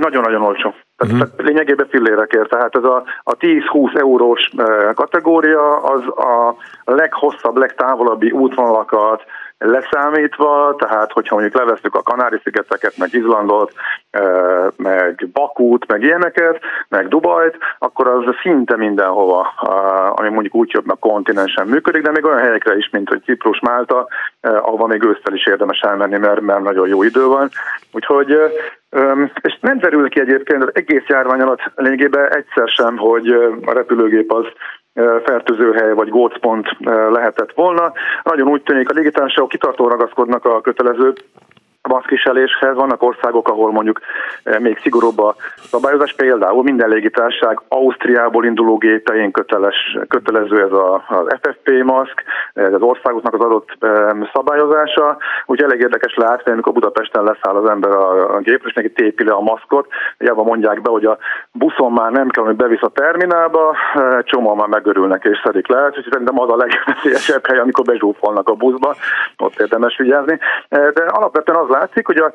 Nagyon-nagyon 0.00 0.42
olcsó. 0.42 0.74
Tehát, 0.96 1.14
uh-huh. 1.14 1.18
tehát 1.18 1.48
lényegében 1.48 1.86
fillérekért. 1.88 2.48
Tehát 2.48 2.76
ez 2.76 2.84
a, 2.84 3.04
a 3.22 3.36
10-20 3.36 3.98
eurós 4.00 4.50
kategória 4.94 5.76
az 5.76 6.02
a 6.06 6.54
leghosszabb, 6.84 7.56
legtávolabbi 7.56 8.30
útvonalakat, 8.30 9.24
leszámítva, 9.64 10.74
tehát 10.78 11.12
hogyha 11.12 11.34
mondjuk 11.34 11.62
levesztük 11.62 11.94
a 11.94 12.02
Kanári-szigeteket, 12.02 12.96
meg 12.96 13.12
Izlandot, 13.12 13.72
meg 14.76 15.28
Bakút, 15.32 15.86
meg 15.86 16.02
ilyeneket, 16.02 16.60
meg 16.88 17.08
Dubajt, 17.08 17.56
akkor 17.78 18.08
az 18.08 18.24
szinte 18.42 18.76
mindenhova, 18.76 19.40
ami 20.16 20.28
mondjuk 20.28 20.54
úgy 20.54 20.70
jobbnak 20.72 21.00
kontinensen 21.00 21.66
működik, 21.66 22.02
de 22.02 22.10
még 22.10 22.24
olyan 22.24 22.38
helyekre 22.38 22.76
is, 22.76 22.90
mint 22.90 23.08
hogy 23.08 23.22
Ciprus, 23.24 23.60
Málta, 23.60 24.08
ahova 24.40 24.86
még 24.86 25.02
ősztel 25.02 25.34
is 25.34 25.46
érdemes 25.46 25.80
elmenni, 25.80 26.18
mert, 26.18 26.40
mert 26.40 26.62
nagyon 26.62 26.88
jó 26.88 27.02
idő 27.02 27.26
van. 27.26 27.48
Úgyhogy 27.92 28.38
és 29.40 29.58
nem 29.60 29.78
derül 29.78 30.08
ki 30.08 30.20
egyébként 30.20 30.62
az 30.62 30.70
egész 30.72 31.06
járvány 31.06 31.40
alatt 31.40 31.72
lényegében 31.74 32.34
egyszer 32.34 32.68
sem, 32.68 32.96
hogy 32.96 33.28
a 33.64 33.72
repülőgép 33.72 34.32
az 34.32 34.46
fertőzőhely 35.24 35.92
vagy 35.92 36.08
gócpont 36.08 36.76
lehetett 37.10 37.52
volna. 37.54 37.92
Nagyon 38.22 38.48
úgy 38.48 38.62
tűnik, 38.62 38.90
a 38.90 38.94
légitársaságok 38.94 39.48
kitartó 39.48 39.88
ragaszkodnak 39.88 40.44
a 40.44 40.60
kötelező 40.60 41.12
maszkviseléshez. 41.90 42.74
Vannak 42.74 43.02
országok, 43.02 43.48
ahol 43.48 43.72
mondjuk 43.72 44.00
eh, 44.42 44.58
még 44.58 44.78
szigorúbb 44.82 45.18
a 45.18 45.34
szabályozás, 45.72 46.12
például 46.14 46.62
minden 46.62 46.88
légitárság 46.88 47.60
Ausztriából 47.68 48.44
induló 48.44 48.76
gépein 48.76 49.30
köteles, 49.30 49.98
kötelező 50.08 50.62
ez 50.62 50.72
a, 50.72 51.04
az 51.08 51.26
FFP 51.42 51.68
maszk, 51.84 52.24
ez 52.54 52.72
az 52.72 52.82
országoknak 52.82 53.34
az 53.34 53.40
adott 53.40 53.68
szabályozása. 54.32 55.16
Úgyhogy 55.46 55.68
elég 55.70 55.80
érdekes 55.80 56.14
látni, 56.14 56.52
amikor 56.52 56.72
Budapesten 56.72 57.24
leszáll 57.24 57.54
az 57.54 57.68
ember 57.70 57.90
a, 57.90 58.34
a 58.34 58.40
és 58.40 58.72
neki 58.72 58.92
tépi 58.92 59.24
le 59.24 59.32
a 59.32 59.40
maszkot. 59.40 59.86
Jában 60.18 60.44
mondják 60.44 60.82
be, 60.82 60.90
hogy 60.90 61.04
a 61.04 61.18
buszon 61.52 61.92
már 61.92 62.10
nem 62.10 62.28
kell, 62.28 62.44
hogy 62.44 62.56
bevisz 62.56 62.82
a 62.82 62.88
terminálba, 62.88 63.74
eh, 63.94 64.18
csomóan 64.22 64.56
már 64.56 64.68
megörülnek 64.68 65.24
és 65.24 65.40
szedik 65.44 65.68
le, 65.68 65.86
úgyhogy 65.86 66.06
szerintem 66.10 66.40
az 66.40 66.50
a 66.50 66.56
legveszélyesebb 66.56 67.46
hely, 67.46 67.58
amikor 67.58 67.84
bezsúfolnak 67.84 68.48
a 68.48 68.54
buszba, 68.54 68.94
ott 69.38 69.60
érdemes 69.60 69.96
vigyázni. 69.96 70.38
Eh, 70.68 70.88
de 70.94 71.04
alapvetően 71.04 71.58
az 71.58 71.76
látszik, 71.80 72.06
hogy 72.06 72.16
a 72.16 72.32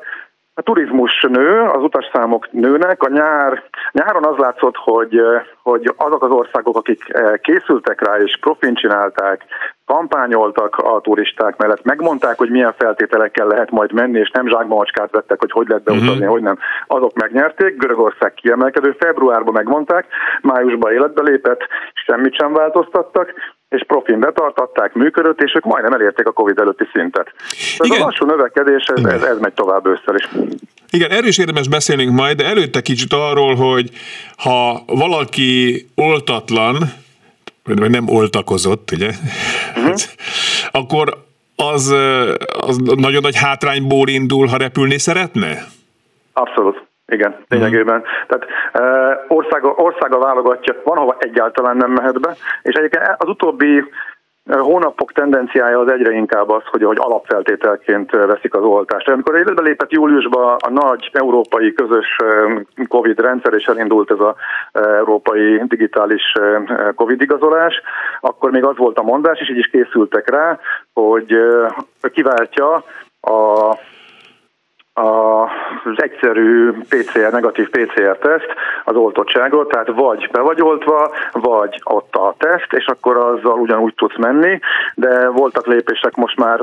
a 0.58 0.62
turizmus 0.62 1.26
nő, 1.28 1.60
az 1.60 1.82
utasszámok 1.82 2.52
nőnek, 2.52 3.02
a 3.02 3.08
nyár, 3.08 3.62
nyáron 3.92 4.24
az 4.24 4.36
látszott, 4.36 4.76
hogy, 4.76 5.20
hogy 5.62 5.94
azok 5.96 6.22
az 6.22 6.30
országok, 6.30 6.76
akik 6.76 7.02
készültek 7.40 8.00
rá 8.06 8.16
és 8.16 8.38
profin 8.40 8.74
csinálták, 8.74 9.44
kampányoltak 9.84 10.76
a 10.76 11.00
turisták 11.00 11.56
mellett, 11.56 11.84
megmondták, 11.84 12.38
hogy 12.38 12.50
milyen 12.50 12.74
feltételekkel 12.78 13.46
lehet 13.46 13.70
majd 13.70 13.92
menni, 13.92 14.18
és 14.18 14.30
nem 14.30 14.48
zsákmacskát 14.48 15.10
vettek, 15.10 15.40
hogy 15.40 15.50
hogy 15.50 15.68
lehet 15.68 15.84
beutazni, 15.84 16.12
uh-huh. 16.12 16.28
hogy 16.28 16.42
nem. 16.42 16.58
Azok 16.86 17.14
megnyerték, 17.14 17.76
Görögország 17.76 18.34
kiemelkedő, 18.34 18.96
februárban 18.98 19.52
megmondták, 19.52 20.06
májusban 20.42 20.92
életbe 20.92 21.22
lépett, 21.22 21.60
semmit 22.06 22.34
sem 22.34 22.52
változtattak, 22.52 23.32
és 23.68 23.84
profin 23.86 24.20
betartatták, 24.20 24.92
működött, 24.94 25.40
és 25.40 25.54
ők 25.54 25.64
majdnem 25.64 25.92
elérték 25.92 26.26
a 26.26 26.32
Covid 26.32 26.58
előtti 26.58 26.84
szintet. 26.92 27.32
Ez 27.78 27.86
Igen. 27.86 28.00
a 28.00 28.04
lassú 28.04 28.26
növekedés, 28.26 28.84
ez, 28.94 29.04
ez, 29.04 29.22
ez 29.22 29.38
megy 29.38 29.52
tovább 29.52 29.86
ősszel 29.86 30.14
is. 30.14 30.28
Igen, 30.90 31.10
erről 31.10 31.28
is 31.28 31.38
érdemes 31.38 31.68
beszélnünk 31.68 32.10
majd, 32.10 32.36
de 32.36 32.44
előtte 32.44 32.80
kicsit 32.80 33.12
arról, 33.12 33.54
hogy 33.54 33.90
ha 34.36 34.82
valaki 34.86 35.86
oltatlan, 35.94 36.76
vagy 37.64 37.90
nem 37.90 38.08
oltakozott, 38.08 38.90
ugye, 38.90 39.10
uh-huh. 39.76 39.94
akkor 40.70 41.24
az, 41.56 41.94
az 42.60 42.76
nagyon 42.76 43.22
nagy 43.22 43.36
hátrányból 43.36 44.08
indul, 44.08 44.46
ha 44.46 44.56
repülni 44.56 44.98
szeretne? 44.98 45.66
Abszolút. 46.32 46.86
Igen, 47.08 47.36
lényegében. 47.48 48.02
Tehát 48.26 48.46
e, 48.72 49.24
országa, 49.28 49.68
országa 49.68 50.18
válogatja, 50.18 50.74
van, 50.84 50.96
ahova 50.96 51.16
egyáltalán 51.18 51.76
nem 51.76 51.90
mehet 51.90 52.20
be, 52.20 52.34
és 52.62 52.74
egyébként 52.74 53.14
az 53.16 53.28
utóbbi 53.28 53.84
hónapok 54.50 55.12
tendenciája 55.12 55.78
az 55.78 55.90
egyre 55.90 56.12
inkább 56.12 56.50
az, 56.50 56.62
hogy, 56.64 56.82
hogy 56.82 56.96
alapfeltételként 57.00 58.10
veszik 58.10 58.54
az 58.54 58.62
oltást. 58.62 59.08
Amikor 59.08 59.36
életbe 59.36 59.62
lépett 59.62 59.90
júliusban 59.90 60.56
a 60.58 60.70
nagy 60.70 61.10
európai 61.12 61.72
közös 61.72 62.16
COVID 62.88 63.20
rendszer, 63.20 63.52
és 63.54 63.64
elindult 63.64 64.10
ez 64.10 64.18
az 64.18 64.34
európai 64.86 65.62
digitális 65.64 66.32
COVID 66.94 67.20
igazolás, 67.20 67.80
akkor 68.20 68.50
még 68.50 68.64
az 68.64 68.76
volt 68.76 68.98
a 68.98 69.02
mondás, 69.02 69.40
és 69.40 69.50
így 69.50 69.58
is 69.58 69.66
készültek 69.66 70.30
rá, 70.30 70.58
hogy 70.92 71.36
kiváltja 72.12 72.84
a 73.20 73.74
az 74.98 76.02
egyszerű 76.02 76.72
PCR, 76.88 77.32
negatív 77.32 77.70
PCR-teszt 77.70 78.54
az 78.84 78.94
oltottságot, 78.94 79.68
tehát 79.68 79.92
vagy 79.94 80.28
be 80.32 80.40
vagy 80.40 80.62
oltva, 80.62 81.10
vagy 81.32 81.80
ott 81.84 82.14
a 82.14 82.34
teszt, 82.38 82.72
és 82.72 82.86
akkor 82.86 83.16
azzal 83.16 83.58
ugyanúgy 83.58 83.94
tudsz 83.94 84.16
menni, 84.16 84.60
de 84.94 85.28
voltak 85.28 85.66
lépések 85.66 86.14
most 86.14 86.36
már 86.36 86.58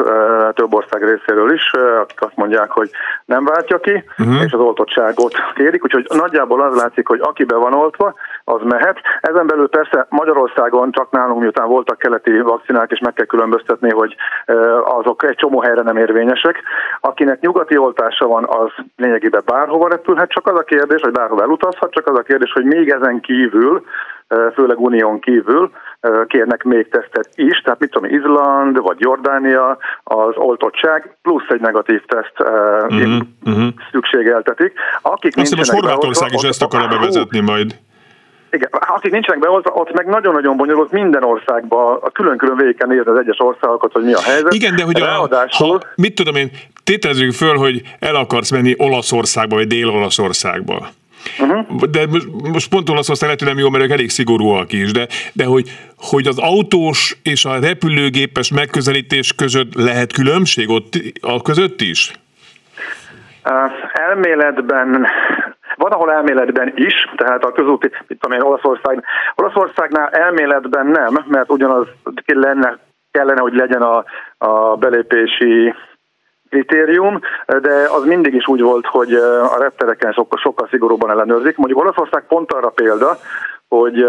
több 0.54 0.74
ország 0.74 1.04
részéről 1.04 1.54
is, 1.54 1.72
akik 2.02 2.22
azt 2.22 2.36
mondják, 2.36 2.72
hogy 2.72 2.90
nem 3.26 3.46
váltja 3.46 3.80
ki, 3.80 4.04
uh-huh. 4.18 4.44
és 4.44 4.52
az 4.52 4.60
oltottságot 4.60 5.34
kérik, 5.56 5.84
úgyhogy 5.84 6.06
nagyjából 6.10 6.62
az 6.62 6.76
látszik, 6.76 7.08
hogy 7.08 7.20
aki 7.24 7.44
be 7.44 7.56
van 7.56 7.74
oltva, 7.74 8.14
az 8.44 8.62
mehet. 8.64 8.98
Ezen 9.22 9.48
belül 9.48 9.70
persze 9.70 10.06
Magyarországon 10.10 10.92
csak 10.92 11.12
nálunk, 11.12 11.40
miután 11.40 11.68
voltak 11.68 11.98
keleti 11.98 12.40
vakcinák, 12.40 12.92
és 12.92 13.00
meg 13.00 13.14
kell 13.14 13.26
különböztetni, 13.26 13.92
hogy 13.92 14.16
azok 14.84 15.24
egy 15.24 15.36
csomó 15.36 15.60
helyre 15.60 15.82
nem 15.82 15.98
érvényesek. 15.98 16.62
Akinek 17.00 17.40
nyugati 17.40 17.78
oltás 17.78 18.14
hatása 18.14 18.28
van, 18.28 18.46
az 18.66 18.86
lényegében 18.96 19.42
bárhova 19.46 19.88
repülhet, 19.88 20.30
csak 20.30 20.48
az 20.48 20.58
a 20.58 20.64
kérdés, 20.64 21.02
hogy 21.02 21.12
bárhova 21.12 21.42
elutazhat, 21.42 21.94
csak 21.94 22.08
az 22.08 22.18
a 22.18 22.22
kérdés, 22.22 22.52
hogy 22.52 22.64
még 22.66 22.90
ezen 22.90 23.20
kívül, 23.20 23.84
főleg 24.54 24.80
unión 24.80 25.20
kívül 25.20 25.72
kérnek 26.28 26.64
még 26.64 26.90
tesztet 26.90 27.30
is, 27.36 27.62
tehát 27.62 27.80
mit 27.80 27.92
tudom, 27.92 28.10
Izland 28.10 28.82
vagy 28.82 29.00
Jordánia, 29.00 29.78
az 30.04 30.36
oltottság 30.36 31.18
plusz 31.22 31.48
egy 31.48 31.62
negatív 31.62 32.06
teszt 32.06 32.40
uh-huh, 32.40 33.22
uh-huh. 33.46 33.68
szükségeltetik. 33.92 34.74
Akik 35.02 35.38
Azt 35.38 35.56
most 35.56 35.72
Horvátország 35.72 36.30
is 36.34 36.44
ezt 36.44 36.64
akarja 36.64 36.88
bevezetni 36.88 37.40
majd. 37.40 37.76
Igen, 38.54 38.70
akik 38.72 39.12
nincsenek 39.12 39.40
beoltva, 39.40 39.74
ott 39.74 39.94
meg 39.94 40.06
nagyon-nagyon 40.06 40.58
bonyolult 40.58 40.92
minden 40.92 41.24
országban, 41.24 41.98
a 42.02 42.10
külön-külön 42.10 42.58
végig 42.58 42.78
kell 42.78 42.88
nézni 42.88 43.12
az 43.12 43.18
egyes 43.18 43.40
országokat, 43.40 43.92
hogy 43.92 44.04
mi 44.04 44.14
a 44.14 44.22
helyzet. 44.22 44.54
Igen, 44.54 44.76
de 44.76 44.84
hogy 44.84 45.02
a, 45.02 45.48
ha, 45.50 45.80
mit 45.96 46.16
tudom 46.16 46.36
én, 46.36 46.52
tételezzük 46.84 47.32
föl, 47.32 47.56
hogy 47.56 47.82
el 48.00 48.16
akarsz 48.16 48.52
menni 48.52 48.76
Olaszországba, 48.78 49.56
vagy 49.56 49.68
Dél-Olaszországba. 49.68 50.88
Uh-huh. 51.40 51.90
De 51.90 52.08
most 52.52 52.70
pont 52.70 52.90
Olaszország 52.90 53.24
lehet, 53.24 53.40
hogy 53.40 53.50
nem 53.50 53.60
jó, 53.60 53.70
mert 53.70 53.84
ők 53.84 53.92
elég 53.92 54.10
szigorúak 54.10 54.72
is, 54.72 54.92
de, 54.92 55.08
de 55.34 55.46
hogy, 55.46 55.70
hogy 55.98 56.28
az 56.28 56.40
autós 56.40 57.18
és 57.24 57.46
a 57.46 57.60
repülőgépes 57.60 58.52
megközelítés 58.52 59.34
között 59.34 59.74
lehet 59.76 60.14
különbség 60.14 60.70
ott 60.70 60.94
a 61.22 61.42
között 61.42 61.82
is? 61.82 62.12
Uh, 63.46 63.72
elméletben 63.94 65.08
van, 65.84 65.92
ahol 65.92 66.12
elméletben 66.12 66.72
is, 66.76 67.10
tehát 67.16 67.44
a 67.44 67.52
közúti, 67.52 67.90
mit 68.08 68.20
tudom 68.20 68.38
én, 68.38 68.44
Olaszország, 68.44 69.04
Olaszországnál 69.36 70.10
elméletben 70.10 70.88
nem, 70.88 71.26
mert 71.28 71.52
ugyanaz 71.52 71.88
lenne 72.26 72.78
kellene, 73.12 73.42
hogy 73.42 73.54
legyen 73.54 73.82
a, 73.82 74.04
a 74.38 74.76
belépési 74.76 75.74
kritérium, 76.50 77.20
de 77.46 77.88
az 77.98 78.04
mindig 78.06 78.34
is 78.34 78.48
úgy 78.48 78.62
volt, 78.62 78.86
hogy 78.86 79.14
a 79.14 79.58
reptereken 79.60 80.12
sokkal, 80.12 80.40
sokkal 80.40 80.68
szigorúban 80.68 81.10
ellenőrzik. 81.10 81.58
Mondjuk 81.58 81.80
Olaszország 81.80 82.28
pont 82.28 82.52
arra 82.52 82.70
példa, 82.70 83.18
hogy 83.68 84.06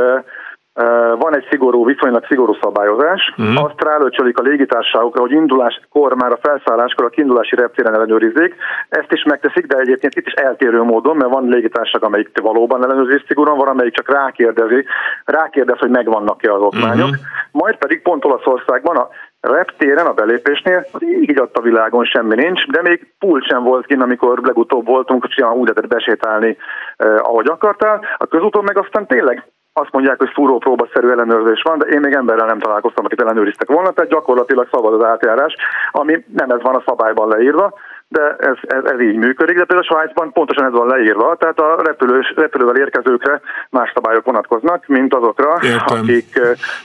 van 1.18 1.36
egy 1.36 1.46
szigorú, 1.50 1.84
viszonylag 1.84 2.26
szigorú 2.26 2.54
szabályozás, 2.60 3.34
uh-huh. 3.36 3.64
azt 3.64 3.84
rálöcsölik 3.84 4.38
a 4.38 4.42
légitársaságokra, 4.42 5.20
hogy 5.20 5.30
induláskor, 5.30 6.14
már 6.14 6.32
a 6.32 6.38
felszálláskor 6.42 7.04
a 7.04 7.08
kiindulási 7.08 7.56
reptéren 7.56 7.94
ellenőrizzék. 7.94 8.54
Ezt 8.88 9.12
is 9.12 9.22
megteszik, 9.24 9.66
de 9.66 9.78
egyébként 9.78 10.14
itt 10.14 10.26
is 10.26 10.32
eltérő 10.32 10.82
módon, 10.82 11.16
mert 11.16 11.32
van 11.32 11.48
légitársaság, 11.48 12.04
amelyik 12.04 12.40
valóban 12.40 12.84
ellenőrzi 12.84 13.22
szigorúan, 13.26 13.58
van, 13.58 13.68
amelyik 13.68 13.94
csak 13.94 14.10
rákérdezi, 14.10 14.84
rákérdez, 15.24 15.78
hogy 15.78 15.90
megvannak-e 15.90 16.52
az 16.52 16.60
okmányok. 16.60 17.08
Uh-huh. 17.08 17.24
Majd 17.50 17.76
pedig 17.76 18.02
pont 18.02 18.24
Olaszországban 18.24 18.96
a 18.96 19.08
reptéren, 19.40 20.06
a 20.06 20.12
belépésnél, 20.12 20.86
az 20.92 21.02
így 21.02 21.42
a 21.52 21.60
világon 21.60 22.04
semmi 22.04 22.34
nincs, 22.34 22.66
de 22.66 22.82
még 22.82 23.06
pult 23.18 23.46
sem 23.46 23.62
volt 23.62 23.86
kint, 23.86 24.02
amikor 24.02 24.40
legutóbb 24.42 24.86
voltunk, 24.86 25.22
hogy 25.22 25.44
úgy 25.44 25.68
lehetett 25.68 25.88
besétálni, 25.88 26.56
eh, 26.96 27.28
ahogy 27.28 27.46
akartál. 27.46 28.00
A 28.16 28.26
közúton 28.26 28.64
meg 28.64 28.78
aztán 28.78 29.06
tényleg 29.06 29.44
azt 29.76 29.92
mondják, 29.92 30.18
hogy 30.18 30.30
fúró 30.34 30.58
próbaszerű 30.58 31.08
ellenőrzés 31.08 31.62
van, 31.62 31.78
de 31.78 31.86
én 31.86 32.00
még 32.00 32.12
emberrel 32.12 32.46
nem 32.46 32.58
találkoztam, 32.58 33.04
akit 33.04 33.20
ellenőriztek 33.20 33.68
volna, 33.68 33.90
tehát 33.90 34.10
gyakorlatilag 34.10 34.68
szabad 34.70 34.94
az 34.94 35.06
átjárás, 35.06 35.54
ami 35.90 36.24
nem 36.36 36.50
ez 36.50 36.62
van 36.62 36.74
a 36.74 36.82
szabályban 36.86 37.28
leírva, 37.28 37.74
de 38.08 38.36
ez, 38.38 38.56
ez, 38.62 38.84
ez 38.84 39.00
így 39.00 39.16
működik. 39.16 39.56
De 39.56 39.64
például 39.64 39.88
a 39.88 39.92
Svájcban 39.92 40.32
pontosan 40.32 40.64
ez 40.64 40.72
van 40.72 40.86
leírva, 40.86 41.36
tehát 41.36 41.58
a 41.60 41.82
repülős, 41.82 42.32
repülővel 42.36 42.76
érkezőkre 42.76 43.40
más 43.70 43.90
szabályok 43.94 44.24
vonatkoznak, 44.24 44.86
mint 44.86 45.14
azokra, 45.14 45.58
Értem. 45.62 45.98
akik 45.98 46.40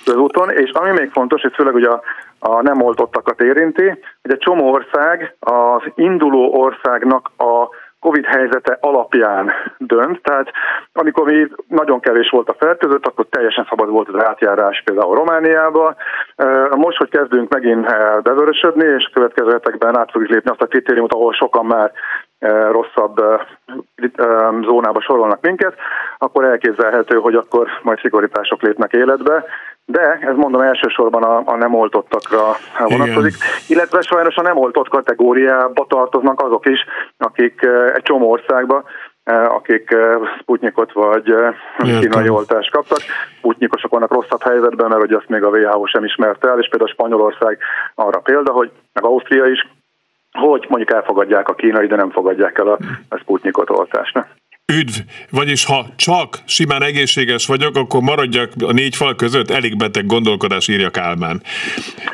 közúton, 0.05 0.49
és 0.49 0.71
ami 0.71 0.91
még 0.91 1.09
fontos, 1.11 1.41
hogy 1.41 1.53
főleg 1.53 1.73
ugye 1.73 1.87
a, 1.87 2.01
a 2.39 2.61
nem 2.61 2.81
oltottakat 2.81 3.41
érinti, 3.41 3.87
hogy 4.21 4.31
egy 4.31 4.37
csomó 4.37 4.71
ország 4.71 5.35
az 5.39 5.81
induló 5.95 6.53
országnak 6.53 7.31
a 7.37 7.67
Covid 7.99 8.25
helyzete 8.25 8.77
alapján 8.81 9.51
dönt, 9.77 10.21
tehát 10.21 10.51
amikor 10.93 11.25
mi 11.25 11.47
nagyon 11.67 11.99
kevés 11.99 12.29
volt 12.29 12.49
a 12.49 12.55
fertőzött, 12.59 13.05
akkor 13.05 13.25
teljesen 13.29 13.65
szabad 13.69 13.89
volt 13.89 14.09
az 14.09 14.23
átjárás 14.23 14.81
például 14.85 15.15
Romániába. 15.15 15.95
Most, 16.75 16.97
hogy 16.97 17.09
kezdünk 17.09 17.53
megint 17.53 17.85
bevörösödni, 18.23 18.85
és 18.85 19.05
a 19.05 19.13
következő 19.13 19.51
hetekben 19.51 19.97
át 19.97 20.11
fogjuk 20.11 20.31
lépni 20.31 20.49
azt 20.49 20.61
a 20.61 20.67
kritériumot, 20.67 21.13
ahol 21.13 21.33
sokan 21.33 21.65
már 21.65 21.91
rosszabb 22.71 23.21
zónába 24.61 25.01
sorolnak 25.01 25.41
minket, 25.41 25.73
akkor 26.17 26.43
elképzelhető, 26.43 27.17
hogy 27.17 27.35
akkor 27.35 27.67
majd 27.81 27.99
szigorítások 27.99 28.61
lépnek 28.61 28.93
életbe, 28.93 29.45
de 29.91 30.17
ez 30.21 30.35
mondom 30.35 30.61
elsősorban 30.61 31.23
a, 31.23 31.41
a 31.45 31.55
nem 31.55 31.73
oltottakra 31.73 32.55
vonatkozik, 32.77 33.35
Igen. 33.35 33.49
illetve 33.67 34.01
sajnos 34.01 34.35
a 34.35 34.41
nem 34.41 34.57
oltott 34.57 34.87
kategóriába 34.87 35.85
tartoznak 35.89 36.41
azok 36.41 36.65
is, 36.65 36.85
akik 37.17 37.67
egy 37.93 38.03
csomó 38.03 38.31
országba 38.31 38.83
akik 39.31 39.95
Sputnikot 40.39 40.91
vagy 40.91 41.33
kínai 41.77 42.29
oltást 42.29 42.71
kaptak. 42.71 42.99
Sputnikosok 43.37 43.91
vannak 43.91 44.13
rosszabb 44.13 44.41
helyzetben, 44.41 44.87
mert 44.87 44.99
hogy 44.99 45.13
azt 45.13 45.29
még 45.29 45.43
a 45.43 45.49
WHO 45.49 45.85
sem 45.85 46.03
ismerte 46.03 46.49
el, 46.49 46.59
és 46.59 46.69
például 46.69 46.91
Spanyolország 46.91 47.57
arra 47.95 48.19
példa, 48.19 48.51
hogy 48.51 48.71
meg 48.93 49.03
Ausztria 49.03 49.45
is, 49.45 49.67
hogy 50.31 50.65
mondjuk 50.69 50.91
elfogadják 50.91 51.49
a 51.49 51.53
kínai, 51.53 51.87
de 51.87 51.95
nem 51.95 52.11
fogadják 52.11 52.57
el 52.57 52.67
a, 52.67 52.77
a 53.09 53.17
Sputnikot 53.17 53.69
oltást. 53.69 54.25
Üdv, 54.77 54.95
vagyis 55.29 55.65
ha 55.65 55.85
csak 55.95 56.37
simán 56.45 56.83
egészséges 56.83 57.47
vagyok, 57.47 57.75
akkor 57.75 58.01
maradjak 58.01 58.49
a 58.67 58.71
négy 58.71 58.95
fal 58.95 59.15
között, 59.15 59.49
elég 59.51 59.77
beteg 59.77 60.05
gondolkodás 60.05 60.67
írja 60.67 60.89
Kálmán. 60.89 61.41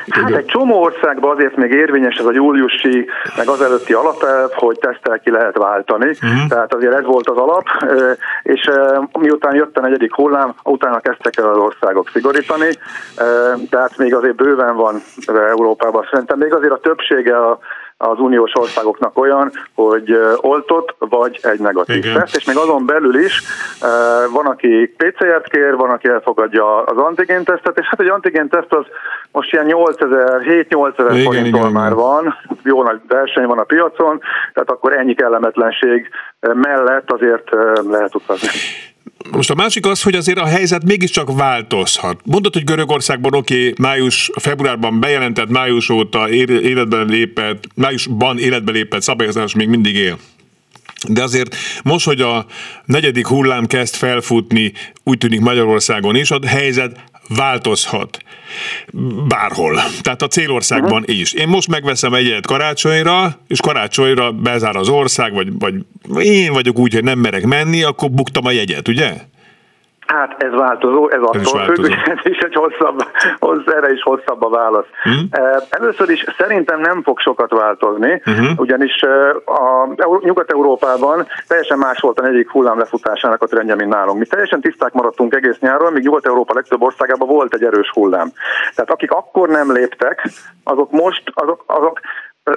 Hát 0.08 0.30
egy 0.30 0.44
csomó 0.44 0.82
országban 0.82 1.36
azért 1.36 1.56
még 1.56 1.70
érvényes 1.70 2.16
ez 2.16 2.24
a 2.24 2.32
júliusi, 2.32 3.06
meg 3.36 3.48
az 3.48 3.60
előtti 3.60 3.92
alapelv, 3.92 4.50
hogy 4.52 4.78
tesztel 4.78 5.20
ki 5.20 5.30
lehet 5.30 5.56
váltani, 5.56 6.08
uh-huh. 6.08 6.48
tehát 6.48 6.74
azért 6.74 6.94
ez 6.94 7.04
volt 7.04 7.28
az 7.28 7.36
alap, 7.36 7.66
és 8.42 8.70
miután 9.12 9.54
jött 9.54 9.76
a 9.76 9.80
negyedik 9.80 10.14
hullám, 10.14 10.54
utána 10.62 11.00
kezdtek 11.00 11.36
el 11.36 11.48
az 11.48 11.56
országok 11.56 12.10
szigorítani, 12.12 12.70
tehát 13.70 13.96
még 13.96 14.14
azért 14.14 14.36
bőven 14.36 14.76
van 14.76 15.02
Európában. 15.26 16.08
Szerintem 16.10 16.38
még 16.38 16.54
azért 16.54 16.72
a 16.72 16.80
többsége 16.82 17.36
a 17.36 17.58
az 17.98 18.18
uniós 18.18 18.52
országoknak 18.54 19.18
olyan, 19.18 19.52
hogy 19.74 20.18
oltott 20.36 20.94
vagy 20.98 21.38
egy 21.42 21.60
negatív 21.60 21.96
Igen. 21.96 22.14
teszt, 22.14 22.36
és 22.36 22.44
még 22.44 22.56
azon 22.56 22.86
belül 22.86 23.18
is 23.18 23.42
van, 24.32 24.46
aki 24.46 24.94
PCR-t 24.96 25.48
kér, 25.48 25.76
van, 25.76 25.90
aki 25.90 26.08
elfogadja 26.08 26.82
az 26.82 26.96
antigén 26.96 27.44
tesztet, 27.44 27.78
és 27.78 27.86
hát 27.86 28.00
egy 28.00 28.08
antigén 28.08 28.48
teszt 28.48 28.72
az 28.72 28.84
most 29.32 29.52
ilyen 29.52 29.66
8000, 29.66 30.42
7-8000 30.44 31.22
forinttól 31.24 31.70
már 31.70 31.94
van, 31.94 32.34
jó 32.62 32.82
nagy 32.82 33.00
verseny 33.08 33.46
van 33.46 33.58
a 33.58 33.64
piacon, 33.64 34.20
tehát 34.52 34.70
akkor 34.70 34.92
ennyi 34.92 35.14
kellemetlenség 35.14 36.08
mellett 36.40 37.12
azért 37.12 37.50
lehet 37.88 38.14
utazni. 38.14 38.48
Most 39.30 39.50
a 39.50 39.54
másik 39.54 39.86
az, 39.86 40.02
hogy 40.02 40.14
azért 40.14 40.38
a 40.38 40.46
helyzet 40.46 40.84
mégiscsak 40.84 41.36
változhat. 41.36 42.20
Mondod, 42.24 42.52
hogy 42.52 42.64
Görögországban 42.64 43.34
oké, 43.34 43.68
okay, 43.68 43.74
május, 43.78 44.30
februárban 44.40 45.00
bejelentett, 45.00 45.48
május 45.48 45.88
óta 45.88 46.30
életben 46.30 47.06
lépett, 47.06 47.64
májusban 47.74 48.38
életbe 48.38 48.72
lépett 48.72 49.02
szabályozás 49.02 49.54
még 49.54 49.68
mindig 49.68 49.94
él. 49.94 50.18
De 51.08 51.22
azért 51.22 51.56
most, 51.82 52.04
hogy 52.06 52.20
a 52.20 52.46
negyedik 52.84 53.26
hullám 53.26 53.66
kezd 53.66 53.94
felfutni, 53.94 54.72
úgy 55.02 55.18
tűnik 55.18 55.40
Magyarországon 55.40 56.16
is, 56.16 56.30
a 56.30 56.38
helyzet 56.46 57.00
változhat 57.28 58.18
bárhol. 59.28 59.80
Tehát 60.00 60.22
a 60.22 60.26
célországban 60.28 61.00
uh-huh. 61.00 61.18
is. 61.18 61.32
Én 61.32 61.48
most 61.48 61.68
megveszem 61.68 62.14
egy 62.14 62.26
egyet 62.26 62.46
karácsonyra, 62.46 63.40
és 63.48 63.60
karácsonyra 63.60 64.32
bezár 64.32 64.76
az 64.76 64.88
ország, 64.88 65.32
vagy, 65.32 65.48
vagy 65.58 65.74
én 66.26 66.52
vagyok 66.52 66.78
úgy, 66.78 66.94
hogy 66.94 67.04
nem 67.04 67.18
merek 67.18 67.44
menni, 67.44 67.82
akkor 67.82 68.10
buktam 68.10 68.46
a 68.46 68.50
jegyet, 68.50 68.88
ugye? 68.88 69.14
Hát 70.06 70.42
ez 70.42 70.52
változó, 70.52 71.08
ez 71.08 71.22
attól 71.22 71.64
függ, 71.64 71.84
ez 71.84 72.18
is 72.22 72.38
egy 72.38 72.54
hosszabb, 72.54 73.02
hossz, 73.38 73.66
erre 73.66 73.92
is 73.92 74.02
hosszabb 74.02 74.42
a 74.42 74.48
válasz. 74.48 74.86
Uh-huh. 75.04 75.62
Először 75.68 76.10
is 76.10 76.24
szerintem 76.38 76.80
nem 76.80 77.02
fog 77.02 77.20
sokat 77.20 77.50
változni, 77.50 78.22
uh-huh. 78.26 78.48
ugyanis 78.56 79.02
a 79.44 79.86
Nyugat-Európában 80.20 81.26
teljesen 81.46 81.78
más 81.78 82.00
volt 82.00 82.18
a 82.18 82.22
negyedik 82.22 82.50
hullám 82.50 82.78
lefutásának 82.78 83.42
a 83.42 83.46
trendje, 83.46 83.74
mint 83.74 83.92
nálunk. 83.92 84.18
Mi 84.18 84.26
teljesen 84.26 84.60
tiszták 84.60 84.92
maradtunk 84.92 85.34
egész 85.34 85.58
nyáron, 85.58 85.92
míg 85.92 86.02
Nyugat-Európa 86.02 86.54
legtöbb 86.54 86.82
országában 86.82 87.28
volt 87.28 87.54
egy 87.54 87.64
erős 87.64 87.90
hullám. 87.90 88.32
Tehát 88.74 88.90
akik 88.90 89.10
akkor 89.10 89.48
nem 89.48 89.72
léptek, 89.72 90.28
azok 90.64 90.90
most, 90.90 91.22
azok, 91.34 91.64
azok 91.66 92.00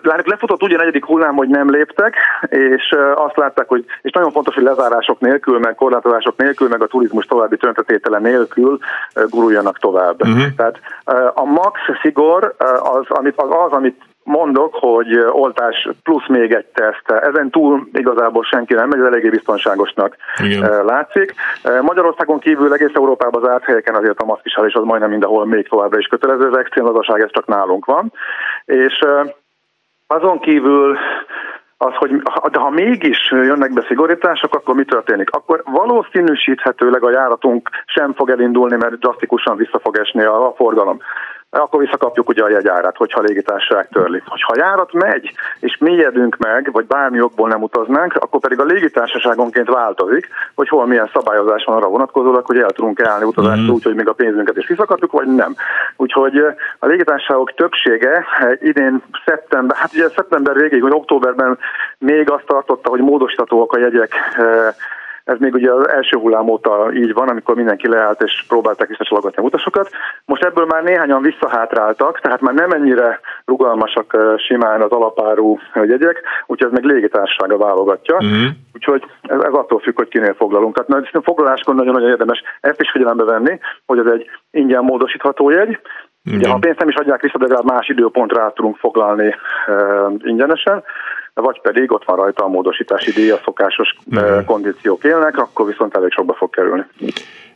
Lányok 0.02 0.28
lefutott 0.28 0.64
ugye 0.64 0.76
a 0.76 0.78
negyedik 0.78 1.06
hullám, 1.06 1.36
hogy 1.36 1.48
nem 1.48 1.70
léptek, 1.70 2.16
és 2.50 2.96
azt 3.16 3.38
látták, 3.38 3.68
hogy, 3.68 3.86
és 4.02 4.12
nagyon 4.12 4.32
fontos, 4.32 4.56
hogy 4.56 4.64
lezárások 4.64 5.20
nélkül, 5.20 5.60
meg 5.60 5.76
korlátozások 5.76 6.38
nélkül, 6.38 6.68
meg 6.68 6.82
a 6.82 6.88
turizmus 6.88 7.26
további 7.26 7.58
töntetétele 7.58 8.20
nélkül 8.20 8.80
guruljanak 9.30 9.78
tovább. 9.78 10.22
Uh-huh. 10.22 10.44
Tehát 10.56 10.80
a 11.34 11.44
max 11.44 11.80
szigor 12.02 12.56
az, 12.80 13.06
amit, 13.08 13.34
az, 13.38 13.50
az, 13.50 13.72
amit 13.72 14.02
mondok, 14.24 14.76
hogy 14.76 15.26
oltás 15.32 15.90
plusz 16.04 16.28
még 16.28 16.52
egy 16.54 16.66
teszt. 16.66 17.24
Ezen 17.24 17.50
túl 17.50 17.90
igazából 17.94 18.44
senki 18.44 18.74
nem 18.74 18.88
megy, 18.88 19.00
ez 19.00 19.06
eléggé 19.06 19.30
biztonságosnak 19.30 20.16
Igen. 20.44 20.86
látszik. 20.86 21.34
Magyarországon 21.82 22.40
kívül 22.40 22.74
egész 22.74 22.94
Európában 22.94 23.42
zárt 23.44 23.64
helyeken 23.64 23.96
azért 23.96 24.20
a 24.20 24.26
maszkviselés 24.26 24.74
az 24.74 24.84
majdnem 24.84 25.10
mindenhol 25.10 25.46
még 25.46 25.68
továbbra 25.68 26.00
is 26.00 26.08
kötelező, 26.08 26.48
az 26.48 26.58
extrém 26.58 26.86
ez 26.86 27.32
csak 27.32 27.48
nálunk 27.48 27.86
van. 27.86 28.14
És 28.66 29.06
azon 30.12 30.40
kívül 30.40 30.98
az, 31.78 31.94
hogy 31.94 32.22
de 32.52 32.60
ha 32.60 32.70
mégis 32.70 33.32
jönnek 33.32 33.74
be 33.74 33.86
szigorítások, 33.88 34.56
akkor 34.56 34.76
mi 34.76 34.84
történik? 34.84 35.30
Akkor 35.32 35.64
valószínűsíthetőleg 35.66 37.04
a 37.04 37.12
járatunk 37.12 37.70
sem 37.86 38.14
fog 38.14 38.30
elindulni, 38.30 38.76
mert 38.76 39.00
drasztikusan 39.00 39.58
vissza 39.58 39.80
fog 39.80 39.98
esni 39.98 40.24
a 40.24 40.54
forgalom 40.56 41.00
akkor 41.50 41.80
visszakapjuk 41.80 42.30
ugye 42.30 42.44
a 42.44 42.50
jegyárát, 42.50 42.98
hogyha 42.98 43.20
a 43.20 43.24
légitársaság 43.24 43.88
törli. 43.92 44.22
Hogyha 44.26 44.54
a 44.54 44.58
járat 44.58 44.94
megy, 44.94 45.32
és 45.60 45.78
mi 45.78 45.94
jedünk 45.94 46.38
meg, 46.38 46.70
vagy 46.72 46.86
bármi 46.86 47.22
okból 47.22 47.48
nem 47.48 47.62
utaznánk, 47.62 48.16
akkor 48.16 48.40
pedig 48.40 48.60
a 48.60 48.64
légitársaságonként 48.64 49.70
változik, 49.70 50.28
hogy 50.56 50.68
hol 50.68 50.86
milyen 50.86 51.10
szabályozás 51.14 51.64
van 51.64 51.76
arra 51.76 51.88
vonatkozólag, 51.88 52.46
hogy 52.46 52.58
el 52.58 52.70
tudunk 52.70 53.02
állni 53.02 53.26
utazást 53.26 53.62
mm. 53.62 53.70
úgy, 53.70 53.84
hogy 53.84 53.96
még 53.96 54.08
a 54.08 54.14
pénzünket 54.14 54.58
is 54.58 54.68
visszakapjuk, 54.68 55.12
vagy 55.12 55.28
nem. 55.28 55.56
Úgyhogy 55.98 56.38
a 56.80 56.86
légitársaságok 56.86 57.54
többsége 57.54 58.26
idén 58.62 59.04
szeptember, 59.26 59.78
hát 59.78 59.94
ugye 59.94 60.10
szeptember 60.10 60.56
végéig, 60.56 60.82
vagy 60.82 60.94
októberben 60.94 61.58
még 61.98 62.32
azt 62.32 62.46
tartotta, 62.46 62.90
hogy 62.90 63.02
módosítatóak 63.02 63.72
a 63.72 63.80
jegyek 63.80 64.16
ez 65.30 65.38
még 65.40 65.54
ugye 65.54 65.72
az 65.72 65.90
első 65.90 66.18
hullám 66.18 66.50
óta 66.50 66.92
így 66.94 67.14
van, 67.14 67.28
amikor 67.28 67.56
mindenki 67.56 67.88
leállt 67.88 68.22
és 68.22 68.44
próbálták 68.48 68.88
visszacsalogatni 68.88 69.42
a 69.42 69.46
utasokat. 69.46 69.90
Most 70.26 70.44
ebből 70.44 70.66
már 70.66 70.84
néhányan 70.84 71.22
visszahátráltak, 71.22 72.20
tehát 72.20 72.42
már 72.42 72.54
nem 72.54 72.72
ennyire 72.72 73.20
rugalmasak 73.46 74.18
simán 74.38 74.82
az 74.82 74.92
alapárú 74.92 75.60
jegyek, 75.74 76.22
úgyhogy 76.46 76.72
ez 76.74 76.80
még 76.80 76.92
légitársasága 76.92 77.58
válogatja. 77.58 78.16
Uh-huh. 78.16 78.50
Úgyhogy 78.74 79.04
ez, 79.22 79.42
ez 79.42 79.54
attól 79.54 79.80
függ, 79.80 79.96
hogy 79.96 80.08
kinél 80.08 80.34
foglalunk. 80.34 80.76
Tehát 80.76 81.10
a 81.14 81.22
foglaláskor 81.22 81.76
nagyon-nagyon 81.76 82.10
érdemes 82.10 82.44
ezt 82.62 82.82
is 82.82 82.92
figyelembe 82.92 83.24
venni, 83.24 83.60
hogy 83.86 84.00
ez 84.00 84.06
egy 84.06 84.30
ingyen 84.52 84.84
módosítható 84.84 85.50
jegy, 85.50 85.80
Ugye, 86.34 86.48
ha 86.48 86.56
a 86.56 86.60
pénzt 86.60 86.80
nem 86.80 86.90
is 86.90 86.96
adják 86.96 87.22
vissza, 87.22 87.38
de 87.38 87.44
legalább 87.44 87.72
más 87.72 87.88
időpontra 87.88 88.44
át 88.44 88.54
tudunk 88.54 88.78
foglalni 88.78 89.36
e, 89.68 89.74
ingyenesen, 90.24 90.84
vagy 91.42 91.62
pedig 91.62 91.92
ott 91.92 92.06
van 92.06 92.16
rajta 92.16 92.44
a 92.44 92.48
módosítási 92.48 93.12
díj, 93.12 93.32
a 93.32 93.40
szokásos 93.44 93.96
e, 94.12 94.44
kondíciók 94.46 95.04
élnek, 95.04 95.38
akkor 95.38 95.66
viszont 95.66 95.96
elég 95.96 96.12
sokba 96.12 96.34
fog 96.34 96.50
kerülni. 96.50 96.86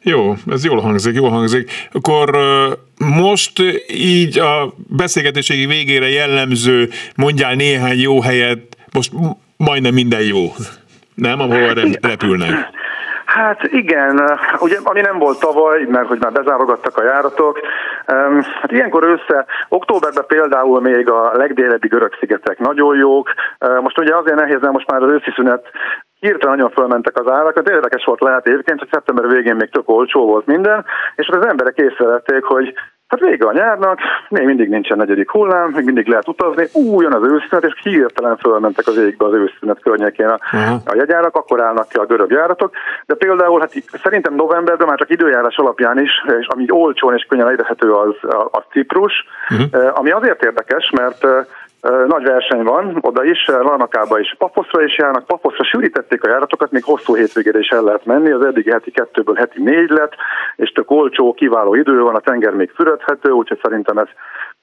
Jó, 0.01 0.33
ez 0.47 0.65
jól 0.65 0.79
hangzik, 0.79 1.15
jól 1.15 1.29
hangzik. 1.29 1.71
Akkor 1.91 2.29
most 2.97 3.59
így 3.87 4.39
a 4.39 4.73
beszélgetéségi 4.87 5.65
végére 5.65 6.09
jellemző, 6.09 6.89
mondjál 7.15 7.55
néhány 7.55 7.99
jó 7.99 8.21
helyet, 8.21 8.59
most 8.93 9.11
majdnem 9.57 9.93
minden 9.93 10.21
jó. 10.21 10.41
Nem, 11.15 11.39
ahol 11.39 11.73
repülnek. 12.01 12.71
Hát 13.25 13.63
igen, 13.63 14.39
ugye 14.59 14.77
ami 14.83 15.01
nem 15.01 15.17
volt 15.17 15.39
tavaly, 15.39 15.85
mert 15.89 16.07
hogy 16.07 16.19
már 16.19 16.31
bezárogattak 16.31 16.97
a 16.97 17.03
járatok, 17.03 17.59
hát 18.61 18.71
ilyenkor 18.71 19.03
össze, 19.03 19.45
októberben 19.69 20.25
például 20.27 20.81
még 20.81 21.09
a 21.09 21.31
legdélebbi 21.33 21.87
görög 21.87 22.15
szigetek 22.19 22.59
nagyon 22.59 22.97
jók, 22.97 23.33
most 23.81 23.99
ugye 23.99 24.15
azért 24.15 24.39
nehéz, 24.39 24.59
mert 24.61 24.73
most 24.73 24.91
már 24.91 25.01
az 25.01 25.11
őszi 25.11 25.31
szünet 25.35 25.71
hirtelen 26.19 26.55
nagyon 26.55 26.71
fölmentek 26.71 27.19
az 27.19 27.31
árak, 27.31 27.59
de 27.59 27.73
érdekes 27.73 28.03
volt 28.05 28.21
lehet 28.21 28.47
egyébként, 28.47 28.79
hogy 28.79 28.89
szeptember 28.91 29.27
végén 29.27 29.55
még 29.55 29.69
tök 29.69 29.89
olcsó 29.89 30.25
volt 30.25 30.45
minden, 30.45 30.85
és 31.15 31.27
az 31.27 31.45
emberek 31.45 31.77
észrevették, 31.77 32.43
hogy 32.43 32.73
Hát 33.13 33.29
vége 33.29 33.47
a 33.47 33.51
nyárnak, 33.51 33.99
még 34.29 34.45
mindig 34.45 34.69
nincsen 34.69 34.97
negyedik 34.97 35.31
hullám, 35.31 35.69
még 35.69 35.85
mindig 35.85 36.07
lehet 36.07 36.27
utazni, 36.27 36.67
új 36.73 37.03
jön 37.03 37.13
az 37.13 37.23
őszünet, 37.23 37.63
és 37.63 37.79
hirtelen 37.83 38.37
fölmentek 38.37 38.87
az 38.87 38.97
égbe 38.97 39.25
az 39.25 39.33
őszünet 39.33 39.81
környékén 39.81 40.27
a, 40.27 40.39
uh-huh. 40.53 40.81
a 40.85 40.95
jegyárak, 40.95 41.35
akkor 41.35 41.61
állnak 41.61 41.89
ki 41.89 41.97
a 41.97 42.05
görög 42.05 42.31
járatok. 42.31 42.71
De 43.05 43.15
például 43.15 43.59
hát 43.59 43.73
szerintem 44.03 44.35
novemberben 44.35 44.87
már 44.87 44.97
csak 44.97 45.09
időjárás 45.09 45.55
alapján 45.55 45.99
is, 45.99 46.11
és 46.39 46.47
ami 46.47 46.65
olcsón 46.69 47.15
és 47.15 47.25
könnyen 47.29 47.45
elérhető 47.45 47.91
az, 47.91 48.15
az 48.51 48.63
Ciprus, 48.71 49.13
uh-huh. 49.49 49.99
ami 49.99 50.11
azért 50.11 50.43
érdekes, 50.43 50.89
mert 50.95 51.25
nagy 51.83 52.23
verseny 52.23 52.63
van, 52.63 52.97
oda 53.01 53.23
is, 53.23 53.45
Larnakába 53.47 54.19
is, 54.19 54.35
Pafoszra 54.37 54.83
is 54.83 54.97
járnak, 54.97 55.25
Pafoszra 55.25 55.63
sűrítették 55.63 56.23
a 56.23 56.29
járatokat, 56.29 56.71
még 56.71 56.83
hosszú 56.83 57.15
hétvégére 57.15 57.59
is 57.59 57.67
el 57.67 57.83
lehet 57.83 58.05
menni, 58.05 58.31
az 58.31 58.45
eddigi 58.45 58.71
heti 58.71 58.91
kettőből 58.91 59.35
heti 59.35 59.61
négy 59.61 59.89
lett, 59.89 60.13
és 60.55 60.71
tök 60.71 60.91
olcsó, 60.91 61.33
kiváló 61.33 61.75
idő 61.75 62.01
van, 62.01 62.15
a 62.15 62.19
tenger 62.19 62.53
még 62.53 62.71
fürödhető, 62.75 63.31
úgyhogy 63.31 63.59
szerintem 63.61 63.97
ez, 63.97 64.07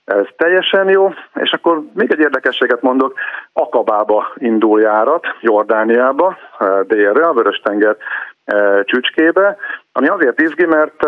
ez 0.04 0.26
teljesen 0.36 0.88
jó. 0.88 1.12
És 1.34 1.52
akkor 1.52 1.82
még 1.94 2.12
egy 2.12 2.20
érdekességet 2.20 2.82
mondok, 2.82 3.14
Akabába 3.52 4.32
indul 4.34 4.80
járat, 4.80 5.26
Jordániába, 5.40 6.36
délre, 6.86 7.26
a 7.26 7.32
Vörös-tenger 7.32 7.96
csücskébe, 8.84 9.56
ami 9.93 10.09
azért 10.09 10.41
izgi, 10.41 10.64
mert 10.64 11.07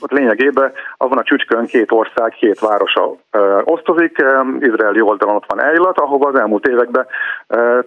ott 0.00 0.10
lényegében 0.10 0.72
abban 0.96 1.18
a 1.18 1.22
csücskön 1.22 1.66
két 1.66 1.92
ország, 1.92 2.30
két 2.32 2.58
városa 2.58 3.16
osztozik. 3.64 4.24
Izraeli 4.58 5.00
oldalon 5.00 5.34
ott 5.34 5.44
van 5.46 5.62
Eilat, 5.62 5.98
ahova 5.98 6.28
az 6.28 6.34
elmúlt 6.34 6.66
években 6.66 7.06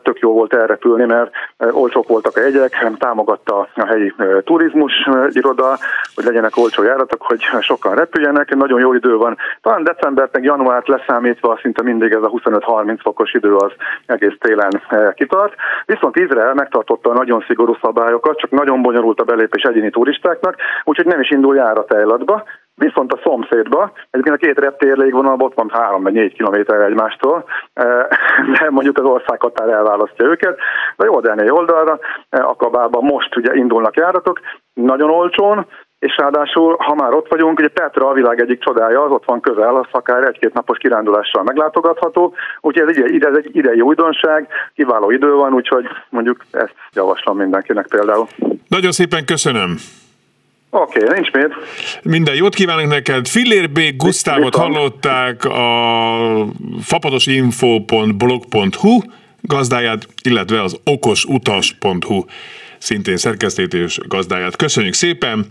tök 0.04 0.20
jó 0.20 0.34
volt 0.34 0.54
elrepülni, 0.54 1.06
mert 1.06 1.32
olcsók 1.72 2.08
voltak 2.08 2.38
a 2.38 2.40
jegyek, 2.40 2.92
támogatta 2.98 3.68
a 3.76 3.86
helyi 3.86 4.14
turizmus 4.44 4.94
iroda, 5.30 5.78
hogy 6.16 6.24
legyenek 6.24 6.58
olcsó 6.58 6.84
járatok, 6.84 7.22
hogy 7.22 7.42
sokan 7.60 7.96
repüljenek. 7.96 8.56
Nagyon 8.56 8.80
jó 8.80 8.94
idő 8.94 9.16
van. 9.16 9.38
Talán 9.62 9.84
decembert, 9.84 10.34
meg 10.34 10.44
januárt 10.44 10.88
leszámítva 10.88 11.60
szinte 11.62 11.84
mindig 11.84 12.12
ez 12.12 12.24
a 12.24 12.30
25-30 12.30 12.98
fokos 13.02 13.34
idő 13.34 13.56
az 13.56 13.72
egész 14.06 14.36
télen 14.40 14.82
kitart. 15.14 15.54
Viszont 15.86 16.16
Izrael 16.16 16.54
megtartotta 16.54 17.10
a 17.10 17.14
nagyon 17.14 17.44
szigorú 17.48 17.78
szabályokat, 17.82 18.38
csak 18.38 18.50
nagyon 18.50 18.82
bonyolult 18.82 19.20
a 19.20 19.24
belépés 19.24 19.64
egyéni 19.64 19.90
turistáknak, 20.24 20.56
úgyhogy 20.84 21.06
nem 21.06 21.20
is 21.20 21.30
indul 21.30 21.56
járat 21.56 21.94
Eilatba, 21.94 22.44
Viszont 22.76 23.14
a 23.14 23.20
szomszédba, 23.24 23.92
egyébként 24.10 24.36
a 24.36 24.46
két 24.46 24.60
reptér 24.60 24.98
légvonalban 24.98 25.48
ott 25.48 25.56
van 25.56 25.70
három 25.74 26.04
vagy 26.04 26.14
négy 26.14 26.34
kilométer 26.34 26.82
egymástól, 26.82 27.44
eh, 27.74 28.08
de 28.60 28.70
mondjuk 28.70 28.98
az 28.98 29.04
országhatár 29.04 29.70
elválasztja 29.70 30.26
őket. 30.26 30.60
De 30.98 31.06
Jordániai 31.06 31.50
oldalra, 31.50 32.00
eh, 32.30 32.50
Akabában 32.50 33.04
most 33.04 33.36
ugye 33.36 33.56
indulnak 33.56 33.96
járatok, 33.96 34.40
nagyon 34.74 35.10
olcsón, 35.10 35.66
és 36.00 36.18
ráadásul, 36.18 36.76
ha 36.80 36.96
már 36.96 37.14
ott 37.14 37.28
vagyunk, 37.30 37.60
ugye 37.60 37.68
Petra 37.68 38.08
a 38.08 38.14
világ 38.14 38.40
egyik 38.40 38.64
csodája, 38.64 39.04
az 39.04 39.12
ott 39.12 39.26
van 39.26 39.42
közel, 39.42 39.76
az 39.76 39.86
akár 39.92 40.24
egy-két 40.24 40.54
napos 40.54 40.78
kirándulással 40.78 41.44
meglátogatható, 41.44 42.36
úgyhogy 42.62 42.90
ez, 42.90 43.12
ide, 43.12 43.28
ez 43.28 43.38
egy 43.38 43.56
idei 43.56 43.82
újdonság, 43.82 44.48
kiváló 44.76 45.12
idő 45.12 45.34
van, 45.34 45.54
úgyhogy 45.54 45.86
mondjuk 46.10 46.46
ezt 46.52 46.76
javaslom 46.94 47.38
mindenkinek 47.38 47.88
például. 47.88 48.28
Nagyon 48.68 48.92
szépen 48.92 49.26
köszönöm! 49.26 49.76
Oké, 50.76 51.04
okay, 51.04 51.20
nincs 51.20 51.32
mit. 51.32 51.52
Minden 52.02 52.36
jót 52.36 52.56
kívánok 52.56 52.88
neked. 52.88 53.28
Fillér 53.28 53.72
B. 53.72 53.80
Gusztávot 53.98 54.56
hallották 54.56 55.46
a 55.46 56.48
fapadosinfo.blog.hu 56.82 59.00
gazdáját, 59.42 60.08
illetve 60.24 60.62
az 60.62 60.80
okosutas.hu 60.84 62.24
szintén 62.78 63.18
szerkesztét 63.18 63.74
és 63.74 64.00
gazdáját. 64.08 64.56
Köszönjük 64.56 64.94
szépen! 64.94 65.46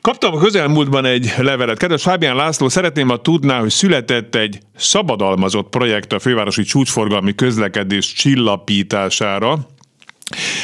Kaptam 0.00 0.34
a 0.34 0.38
közelmúltban 0.38 1.04
egy 1.04 1.34
levelet. 1.38 1.78
Kedves 1.78 2.02
Fábián 2.02 2.36
László, 2.36 2.68
szeretném, 2.68 3.08
ha 3.08 3.20
tudná, 3.20 3.60
hogy 3.60 3.70
született 3.70 4.34
egy 4.34 4.58
szabadalmazott 4.76 5.68
projekt 5.68 6.12
a 6.12 6.18
fővárosi 6.18 6.62
csúcsforgalmi 6.62 7.34
közlekedés 7.34 8.12
csillapítására. 8.12 9.58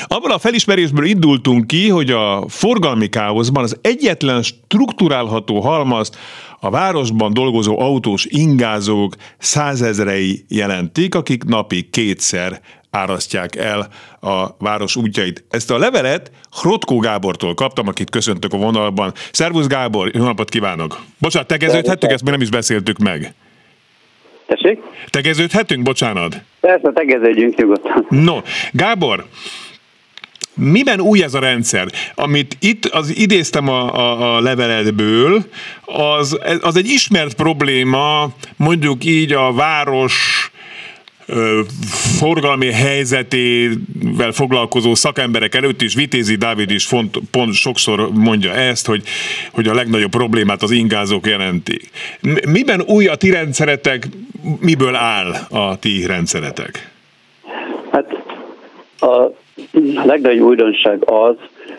Abban 0.06 0.30
a 0.30 0.38
felismerésből 0.38 1.04
indultunk 1.04 1.66
ki, 1.66 1.88
hogy 1.88 2.10
a 2.10 2.44
forgalmi 2.48 3.08
káoszban 3.08 3.62
az 3.62 3.76
egyetlen 3.80 4.42
strukturálható 4.42 5.60
halmazt 5.60 6.16
a 6.60 6.70
városban 6.70 7.32
dolgozó 7.32 7.80
autós 7.80 8.24
ingázók 8.24 9.14
százezrei 9.38 10.44
jelentik, 10.48 11.14
akik 11.14 11.44
napi 11.44 11.88
kétszer 11.90 12.60
árasztják 12.90 13.56
el 13.56 13.88
a 14.20 14.56
város 14.58 14.96
útjait. 14.96 15.44
Ezt 15.50 15.70
a 15.70 15.78
levelet 15.78 16.30
Hrotkó 16.50 16.98
Gábortól 16.98 17.54
kaptam, 17.54 17.88
akit 17.88 18.10
köszöntök 18.10 18.52
a 18.52 18.56
vonalban. 18.56 19.12
Szervusz 19.32 19.66
Gábor, 19.66 20.10
jó 20.14 20.24
napot 20.24 20.48
kívánok! 20.48 21.00
Bocsánat, 21.18 21.48
tegeződhettük, 21.48 22.10
ezt 22.10 22.22
még 22.22 22.32
nem 22.32 22.42
is 22.42 22.50
beszéltük 22.50 22.98
meg. 22.98 23.34
Tessék? 24.46 24.78
Tegeződhetünk, 25.10 25.82
bocsánat? 25.82 26.36
Persze, 26.60 26.92
tegeződjünk 26.92 27.56
nyugodtan. 27.56 28.06
No, 28.08 28.36
Gábor, 28.72 29.24
Miben 30.56 31.00
új 31.00 31.22
ez 31.22 31.34
a 31.34 31.38
rendszer? 31.38 31.88
Amit 32.14 32.56
itt 32.60 32.84
az 32.84 33.16
idéztem 33.16 33.68
a, 33.68 33.94
a, 33.94 34.36
a 34.36 34.40
leveledből, 34.40 35.44
az, 35.84 36.38
az 36.60 36.76
egy 36.76 36.86
ismert 36.86 37.34
probléma, 37.34 38.28
mondjuk 38.56 39.04
így 39.04 39.32
a 39.32 39.52
város 39.52 40.50
forgalmi 42.18 42.72
helyzetével 42.72 44.32
foglalkozó 44.32 44.94
szakemberek 44.94 45.54
előtt 45.54 45.82
is, 45.82 45.94
Vitézi 45.94 46.34
Dávid 46.34 46.70
is 46.70 46.86
font, 46.86 47.18
pont 47.30 47.52
sokszor 47.52 48.08
mondja 48.12 48.52
ezt, 48.52 48.86
hogy, 48.86 49.02
hogy 49.52 49.68
a 49.68 49.74
legnagyobb 49.74 50.10
problémát 50.10 50.62
az 50.62 50.70
ingázók 50.70 51.26
jelentik. 51.26 51.90
Miben 52.48 52.82
új 52.86 53.06
a 53.06 53.14
ti 53.14 53.30
rendszeretek, 53.30 54.08
miből 54.60 54.94
áll 54.94 55.32
a 55.50 55.76
ti 55.78 56.06
rendszeretek? 56.06 56.90
Hát 57.90 58.22
a 59.00 59.30
legnagyobb 60.04 60.46
újdonság 60.46 61.02
az, 61.04 61.36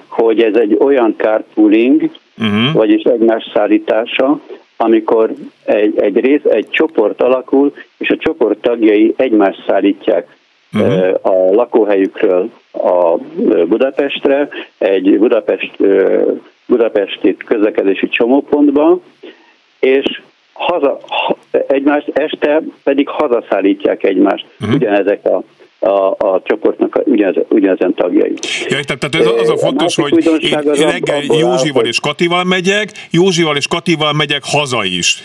hogy 0.07 0.41
ez 0.41 0.55
egy 0.55 0.77
olyan 0.79 1.15
carpooling, 1.17 2.09
uh-huh. 2.37 2.73
vagyis 2.73 3.03
egymás 3.03 3.51
szállítása, 3.53 4.39
amikor 4.77 5.33
egy, 5.65 5.99
egy 5.99 6.19
rész, 6.19 6.43
egy 6.43 6.69
csoport 6.69 7.21
alakul, 7.21 7.73
és 8.05 8.11
a 8.11 8.17
csoport 8.17 8.57
tagjai 8.57 9.13
egymást 9.17 9.63
szállítják 9.67 10.37
uh-huh. 10.73 11.13
a 11.21 11.53
lakóhelyükről 11.53 12.49
a 12.71 13.17
Budapestre, 13.67 14.49
egy 14.77 15.19
Budapest, 15.19 15.71
budapesti 16.65 17.37
közlekedési 17.37 18.07
csomópontba, 18.09 18.99
és 19.79 20.21
haza, 20.53 20.99
egymást 21.67 22.11
este 22.13 22.61
pedig 22.83 23.07
hazaszállítják 23.07 24.03
egymást. 24.03 24.45
Uh-huh. 24.59 24.75
Ugyanezek 24.75 25.25
a 25.25 25.43
a, 25.79 26.15
a 26.17 26.41
csoportnak 26.43 27.01
ugyanez, 27.05 27.35
ugyanezen 27.49 27.93
tagjai. 27.93 28.33
Ja, 28.67 28.79
tehát, 28.79 28.99
tehát 28.99 29.15
ez 29.15 29.41
az 29.41 29.49
a 29.49 29.57
fontos, 29.57 29.97
a 29.97 30.01
hogy 30.01 30.25
én, 30.43 30.59
én 30.75 30.87
reggel 30.87 31.21
Józsival 31.21 31.85
és 31.85 31.99
Katival 31.99 32.43
megyek, 32.43 32.89
Józsival 33.11 33.55
és 33.55 33.67
Katival 33.67 34.13
megyek 34.13 34.41
haza 34.43 34.83
is. 34.83 35.23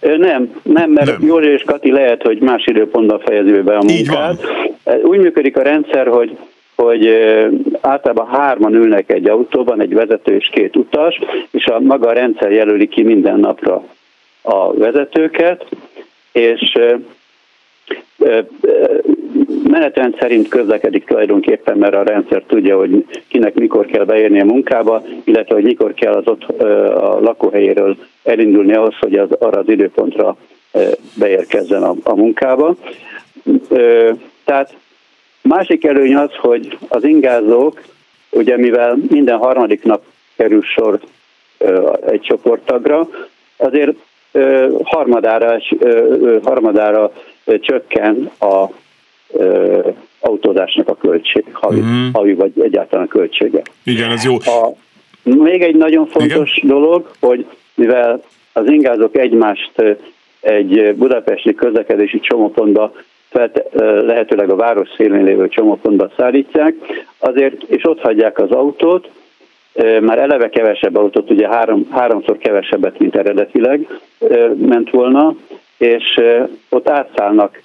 Nem, 0.00 0.60
nem, 0.62 0.90
mert 0.90 1.18
nem. 1.18 1.26
Józsi 1.26 1.48
és 1.48 1.62
Kati 1.62 1.90
lehet, 1.90 2.22
hogy 2.22 2.38
más 2.38 2.66
időpontban 2.66 3.20
fejezi 3.20 3.50
be 3.50 3.76
a 3.76 3.82
munkát. 3.84 4.40
Úgy 5.02 5.18
működik 5.18 5.56
a 5.56 5.62
rendszer, 5.62 6.06
hogy 6.06 6.36
hogy 6.76 7.08
általában 7.80 8.26
hárman 8.26 8.74
ülnek 8.74 9.12
egy 9.12 9.28
autóban, 9.28 9.80
egy 9.80 9.94
vezető 9.94 10.36
és 10.36 10.48
két 10.52 10.76
utas, 10.76 11.18
és 11.50 11.66
a 11.66 11.80
maga 11.80 12.08
a 12.08 12.12
rendszer 12.12 12.52
jelöli 12.52 12.88
ki 12.88 13.02
minden 13.02 13.40
napra 13.40 13.84
a 14.42 14.74
vezetőket, 14.74 15.66
és 16.32 16.78
menetrend 19.68 20.16
szerint 20.18 20.48
közlekedik 20.48 21.04
tulajdonképpen, 21.04 21.78
mert 21.78 21.94
a 21.94 22.02
rendszer 22.02 22.42
tudja, 22.46 22.78
hogy 22.78 23.04
kinek 23.28 23.54
mikor 23.54 23.86
kell 23.86 24.04
beérni 24.04 24.40
a 24.40 24.44
munkába, 24.44 25.02
illetve 25.24 25.54
hogy 25.54 25.64
mikor 25.64 25.94
kell 25.94 26.12
az 26.12 26.26
ott 26.26 26.60
a 26.92 27.20
lakóhelyéről 27.20 27.96
elindulni 28.22 28.74
ahhoz, 28.74 28.94
hogy 29.00 29.14
az, 29.14 29.28
arra 29.38 29.58
az 29.58 29.68
időpontra 29.68 30.36
beérkezzen 31.18 31.82
a, 31.82 31.94
a 32.02 32.14
munkába. 32.14 32.76
Tehát 34.44 34.76
másik 35.42 35.84
előny 35.84 36.16
az, 36.16 36.30
hogy 36.40 36.78
az 36.88 37.04
ingázók, 37.04 37.82
ugye 38.30 38.56
mivel 38.56 38.98
minden 39.08 39.38
harmadik 39.38 39.82
nap 39.84 40.02
kerül 40.36 40.62
sor 40.62 41.00
egy 42.06 42.20
csoporttagra, 42.20 43.08
azért 43.56 43.96
harmadára, 44.82 45.60
harmadára 46.42 47.12
csökken 47.60 48.30
a 48.40 48.66
autózásnak 50.20 50.88
a 50.88 50.94
költség, 50.94 51.44
havi, 51.52 51.80
mm. 51.80 52.08
havi 52.12 52.34
vagy 52.34 52.52
egyáltalán 52.60 53.04
a 53.04 53.08
költsége. 53.08 53.62
Igen, 53.84 54.10
ez 54.10 54.24
jó. 54.24 54.34
A, 54.34 54.72
még 55.22 55.62
egy 55.62 55.76
nagyon 55.76 56.06
fontos 56.06 56.56
Igen? 56.56 56.68
dolog, 56.68 57.10
hogy 57.20 57.46
mivel 57.74 58.22
az 58.52 58.70
ingázók 58.70 59.16
egymást 59.16 59.72
egy 60.40 60.94
budapesti 60.94 61.54
közlekedési 61.54 62.20
csomópontba 62.20 62.92
lehetőleg 64.06 64.50
a 64.50 64.56
város 64.56 64.88
szélén 64.96 65.24
lévő 65.24 65.48
csomópontba 65.48 66.10
szállítják, 66.16 66.74
azért, 67.18 67.62
és 67.62 67.84
ott 67.84 68.00
hagyják 68.00 68.38
az 68.38 68.50
autót, 68.50 69.08
már 70.00 70.18
eleve 70.18 70.48
kevesebb 70.48 70.96
autót, 70.96 71.30
ugye 71.30 71.48
három, 71.48 71.86
háromszor 71.90 72.38
kevesebbet, 72.38 72.98
mint 72.98 73.16
eredetileg 73.16 74.00
ment 74.54 74.90
volna, 74.90 75.34
és 75.76 76.20
ott 76.68 76.88
átszállnak 76.88 77.62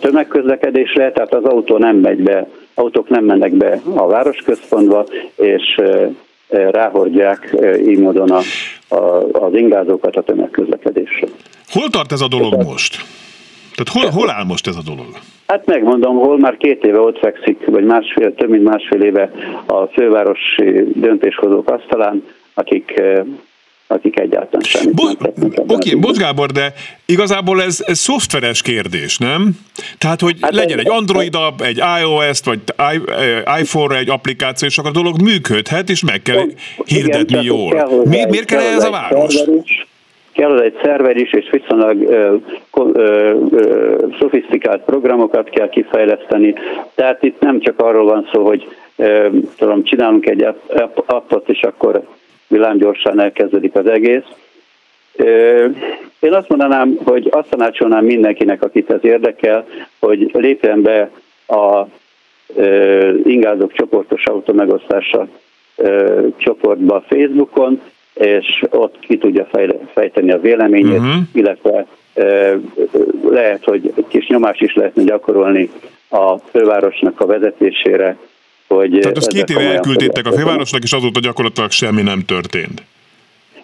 tömegközlekedésre, 0.00 1.12
tehát 1.12 1.34
az 1.34 1.44
autó 1.44 1.78
nem 1.78 1.96
megy 1.96 2.22
be, 2.22 2.48
autók 2.74 3.08
nem 3.08 3.24
mennek 3.24 3.52
be 3.52 3.80
a 3.94 4.06
városközpontba, 4.06 5.06
és 5.36 5.80
ráhordják 6.48 7.56
így 7.86 7.98
módon 7.98 8.30
a, 8.30 8.40
a, 8.94 9.22
az 9.32 9.54
ingázókat 9.54 10.16
a 10.16 10.22
tömegközlekedésre. 10.22 11.26
Hol 11.68 11.88
tart 11.88 12.12
ez 12.12 12.20
a 12.20 12.28
dolog 12.28 12.62
most? 12.62 13.04
Tehát 13.74 14.10
hol, 14.10 14.20
hol 14.20 14.30
áll 14.30 14.44
most 14.44 14.66
ez 14.66 14.76
a 14.76 14.82
dolog? 14.84 15.06
Hát 15.46 15.66
megmondom, 15.66 16.16
hol 16.16 16.38
már 16.38 16.56
két 16.56 16.84
éve 16.84 17.00
ott 17.00 17.18
fekszik, 17.18 17.64
vagy 17.66 17.84
másfél, 17.84 18.34
több 18.34 18.50
mint 18.50 18.64
másfél 18.64 19.02
éve 19.02 19.30
a 19.66 19.86
fővárosi 19.86 20.84
döntéshozók 20.94 21.70
asztalán, 21.70 22.24
akik 22.54 23.02
akik 23.86 24.20
egyáltalán 24.20 24.62
semmit 24.62 24.94
Bo- 24.94 25.36
nem 25.36 25.50
Oké, 25.66 25.74
okay, 25.74 26.00
Bocs 26.00 26.16
Gábor, 26.16 26.50
de 26.50 26.72
igazából 27.06 27.62
ez, 27.62 27.84
ez 27.86 27.98
szoftveres 27.98 28.62
kérdés, 28.62 29.18
nem? 29.18 29.50
Tehát, 29.98 30.20
hogy 30.20 30.36
hát 30.40 30.54
legyen 30.54 30.78
egy 30.78 30.90
Android 30.90 31.34
app, 31.34 31.60
egy 31.60 31.82
iOS-t, 32.00 32.44
vagy 32.44 32.60
iPhone-ra 33.60 33.96
egy 33.96 34.10
applikáció, 34.10 34.68
és 34.68 34.78
akkor 34.78 34.90
a 34.90 34.92
dolog 34.92 35.20
működhet, 35.20 35.88
és 35.88 36.04
meg 36.04 36.22
kell 36.22 36.44
hirdetni 36.84 37.38
igen, 37.40 37.44
jól. 37.44 37.70
Kell 37.70 37.88
Mi, 37.88 38.24
miért 38.28 38.44
kell, 38.44 38.60
kell 38.60 38.76
ez 38.76 38.84
a 38.84 38.90
város? 38.90 39.42
Kell 40.32 40.60
egy 40.60 40.78
szerver 40.82 41.16
is, 41.16 41.32
és 41.32 41.48
viszonylag 41.50 42.02
ö, 42.02 42.34
ö, 42.72 43.34
ö, 43.50 44.06
szofisztikált 44.18 44.82
programokat 44.84 45.50
kell 45.50 45.68
kifejleszteni. 45.68 46.54
Tehát 46.94 47.22
itt 47.22 47.40
nem 47.40 47.60
csak 47.60 47.80
arról 47.80 48.04
van 48.04 48.28
szó, 48.32 48.46
hogy 48.46 48.68
ö, 48.96 49.28
tudom, 49.56 49.84
csinálunk 49.84 50.26
egy 50.26 50.46
appot, 51.06 51.48
és 51.48 51.62
akkor 51.62 52.02
villámgyorsan 52.48 53.20
elkezdődik 53.20 53.74
az 53.74 53.86
egész. 53.86 54.24
Én 56.20 56.32
azt 56.32 56.48
mondanám, 56.48 56.98
hogy 57.04 57.28
azt 57.30 57.48
tanácsolnám 57.48 58.04
mindenkinek, 58.04 58.62
akit 58.62 58.90
ez 58.90 59.04
érdekel, 59.04 59.66
hogy 59.98 60.30
lépjen 60.32 60.82
be 60.82 61.10
a 61.46 61.86
ingázók 63.24 63.72
csoportos 63.72 64.24
automegosztása 64.24 65.28
csoportba 66.36 67.04
Facebookon, 67.06 67.80
és 68.14 68.62
ott 68.70 68.98
ki 68.98 69.18
tudja 69.18 69.46
fejteni 69.92 70.30
a 70.30 70.40
véleményét, 70.40 70.98
uh-huh. 70.98 71.14
illetve 71.32 71.86
lehet, 73.28 73.64
hogy 73.64 73.92
kis 74.08 74.26
nyomás 74.26 74.60
is 74.60 74.74
lehetne 74.74 75.02
gyakorolni 75.02 75.70
a 76.08 76.38
fővárosnak 76.38 77.20
a 77.20 77.26
vezetésére, 77.26 78.16
hogy... 78.68 78.98
Tehát 79.00 79.16
azt 79.16 79.32
két 79.32 79.50
éve 79.50 79.60
elküldtétek 79.60 80.26
a 80.26 80.32
fővárosnak, 80.32 80.82
és 80.82 80.92
azóta 80.92 81.20
gyakorlatilag 81.20 81.70
semmi 81.70 82.02
nem 82.02 82.24
történt. 82.24 82.82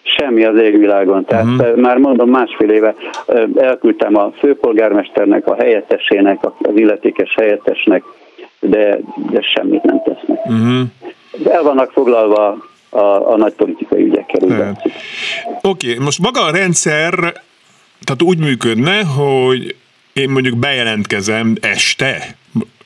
Semmi 0.03 0.45
az 0.45 0.57
égvilágon. 0.57 1.25
Tehát 1.25 1.45
uh-huh. 1.45 1.77
már 1.77 1.97
mondom, 1.97 2.31
másfél 2.31 2.71
éve 2.71 2.95
elküldtem 3.57 4.17
a 4.17 4.33
főpolgármesternek, 4.39 5.47
a 5.47 5.55
helyettesének, 5.55 6.39
az 6.43 6.77
illetékes 6.77 7.35
helyettesnek, 7.35 8.03
de, 8.61 8.99
de 9.31 9.41
semmit 9.41 9.83
nem 9.83 10.03
tesznek. 10.05 10.45
Uh-huh. 10.45 11.53
El 11.53 11.63
vannak 11.63 11.91
foglalva 11.91 12.71
a, 12.89 13.33
a 13.33 13.37
nagy 13.37 13.53
politikai 13.53 14.03
ügyekkel. 14.03 14.79
Oké, 15.63 15.91
okay, 15.91 16.05
most 16.05 16.19
maga 16.19 16.45
a 16.45 16.51
rendszer 16.51 17.43
tehát 18.05 18.23
úgy 18.23 18.39
működne, 18.39 19.05
hogy 19.05 19.77
én 20.13 20.31
mondjuk 20.31 20.59
bejelentkezem 20.59 21.55
este, 21.61 22.37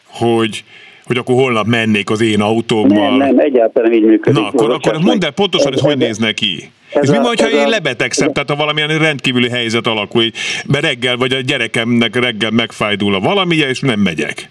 hogy 0.07 0.65
hogy 1.07 1.17
akkor 1.17 1.35
holnap 1.35 1.67
mennék 1.67 2.11
az 2.11 2.21
én 2.21 2.41
autómmal. 2.41 3.17
Nem, 3.17 3.35
nem, 3.35 3.39
egyáltalán 3.39 3.93
így 3.93 4.03
működik. 4.03 4.41
Na, 4.41 4.47
akkor, 4.49 4.71
akkor 4.71 4.99
mondd 5.03 5.25
el 5.25 5.31
pontosan, 5.31 5.73
hogy 5.73 5.81
hogy 5.81 5.97
néz 5.97 6.19
neki. 6.19 6.71
Ez 6.93 7.03
és 7.03 7.11
mi 7.11 7.17
van, 7.17 7.35
ha 7.37 7.51
én 7.51 7.69
lebetegszem, 7.69 8.33
tehát 8.33 8.51
ha 8.51 8.57
valamilyen 8.57 8.99
rendkívüli 8.99 9.49
helyzet 9.49 9.87
alakul, 9.87 10.25
mert 10.67 10.85
reggel, 10.85 11.17
vagy 11.17 11.33
a 11.33 11.41
gyerekemnek 11.41 12.17
reggel 12.17 12.51
megfájdul 12.51 13.15
a 13.15 13.21
valamilyen, 13.21 13.69
és 13.69 13.81
nem 13.81 14.01
megyek? 14.01 14.51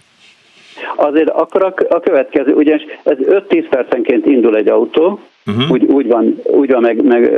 Azért 0.96 1.28
akkor 1.28 1.64
a, 1.64 1.74
a 1.88 2.00
következő, 2.00 2.52
ugyanis 2.52 2.82
ez 3.04 3.16
5-10 3.20 3.66
percenként 3.70 4.26
indul 4.26 4.56
egy 4.56 4.68
autó, 4.68 5.20
Uh-huh. 5.46 5.70
Úgy, 5.70 5.84
úgy 5.84 6.06
van, 6.06 6.40
úgy 6.44 6.70
van 6.70 6.80
meg, 6.80 7.02
meg 7.02 7.32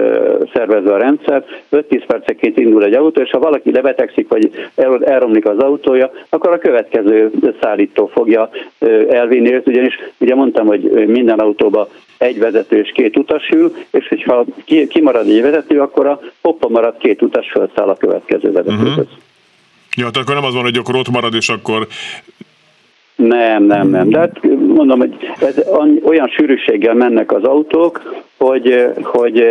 szervezve 0.54 0.92
a 0.94 0.98
rendszer, 0.98 1.44
5-10 1.72 2.02
perceként 2.06 2.58
indul 2.58 2.84
egy 2.84 2.94
autó, 2.94 3.20
és 3.20 3.30
ha 3.30 3.38
valaki 3.38 3.70
lebetegszik, 3.70 4.28
vagy 4.28 4.50
el, 4.74 5.04
elromlik 5.04 5.46
az 5.46 5.58
autója, 5.58 6.10
akkor 6.28 6.52
a 6.52 6.58
következő 6.58 7.30
szállító 7.60 8.06
fogja 8.06 8.50
elvinni 9.08 9.54
őt, 9.54 9.66
ugyanis 9.66 9.94
ugye 10.18 10.34
mondtam, 10.34 10.66
hogy 10.66 11.06
minden 11.06 11.38
autóba 11.38 11.88
egy 12.18 12.38
vezető 12.38 12.78
és 12.78 12.92
két 12.94 13.16
utas 13.16 13.48
ül, 13.48 13.74
és 13.90 14.08
hogyha 14.08 14.44
kimarad 14.88 15.28
egy 15.28 15.42
vezető, 15.42 15.80
akkor 15.80 16.06
a 16.06 16.20
hoppa 16.42 16.68
marad 16.68 16.96
két 16.98 17.22
utas 17.22 17.50
felszáll 17.50 17.88
a 17.88 17.96
következő 17.96 18.52
vezetőhöz. 18.52 18.88
Uh-huh. 18.88 19.08
Ja, 19.96 20.10
tehát 20.10 20.16
akkor 20.16 20.34
nem 20.34 20.44
az 20.44 20.54
van, 20.54 20.62
hogy 20.62 20.76
akkor 20.76 20.96
ott 20.96 21.10
marad, 21.10 21.34
és 21.34 21.48
akkor 21.48 21.86
nem, 23.18 23.62
nem, 23.64 23.88
nem. 23.88 24.08
De 24.08 24.18
hát 24.18 24.42
mondom, 24.58 24.98
hogy 24.98 25.16
ez 25.40 25.56
olyan 26.02 26.28
sűrűséggel 26.28 26.94
mennek 26.94 27.32
az 27.32 27.44
autók, 27.44 28.24
hogy, 28.38 28.86
hogy 29.02 29.42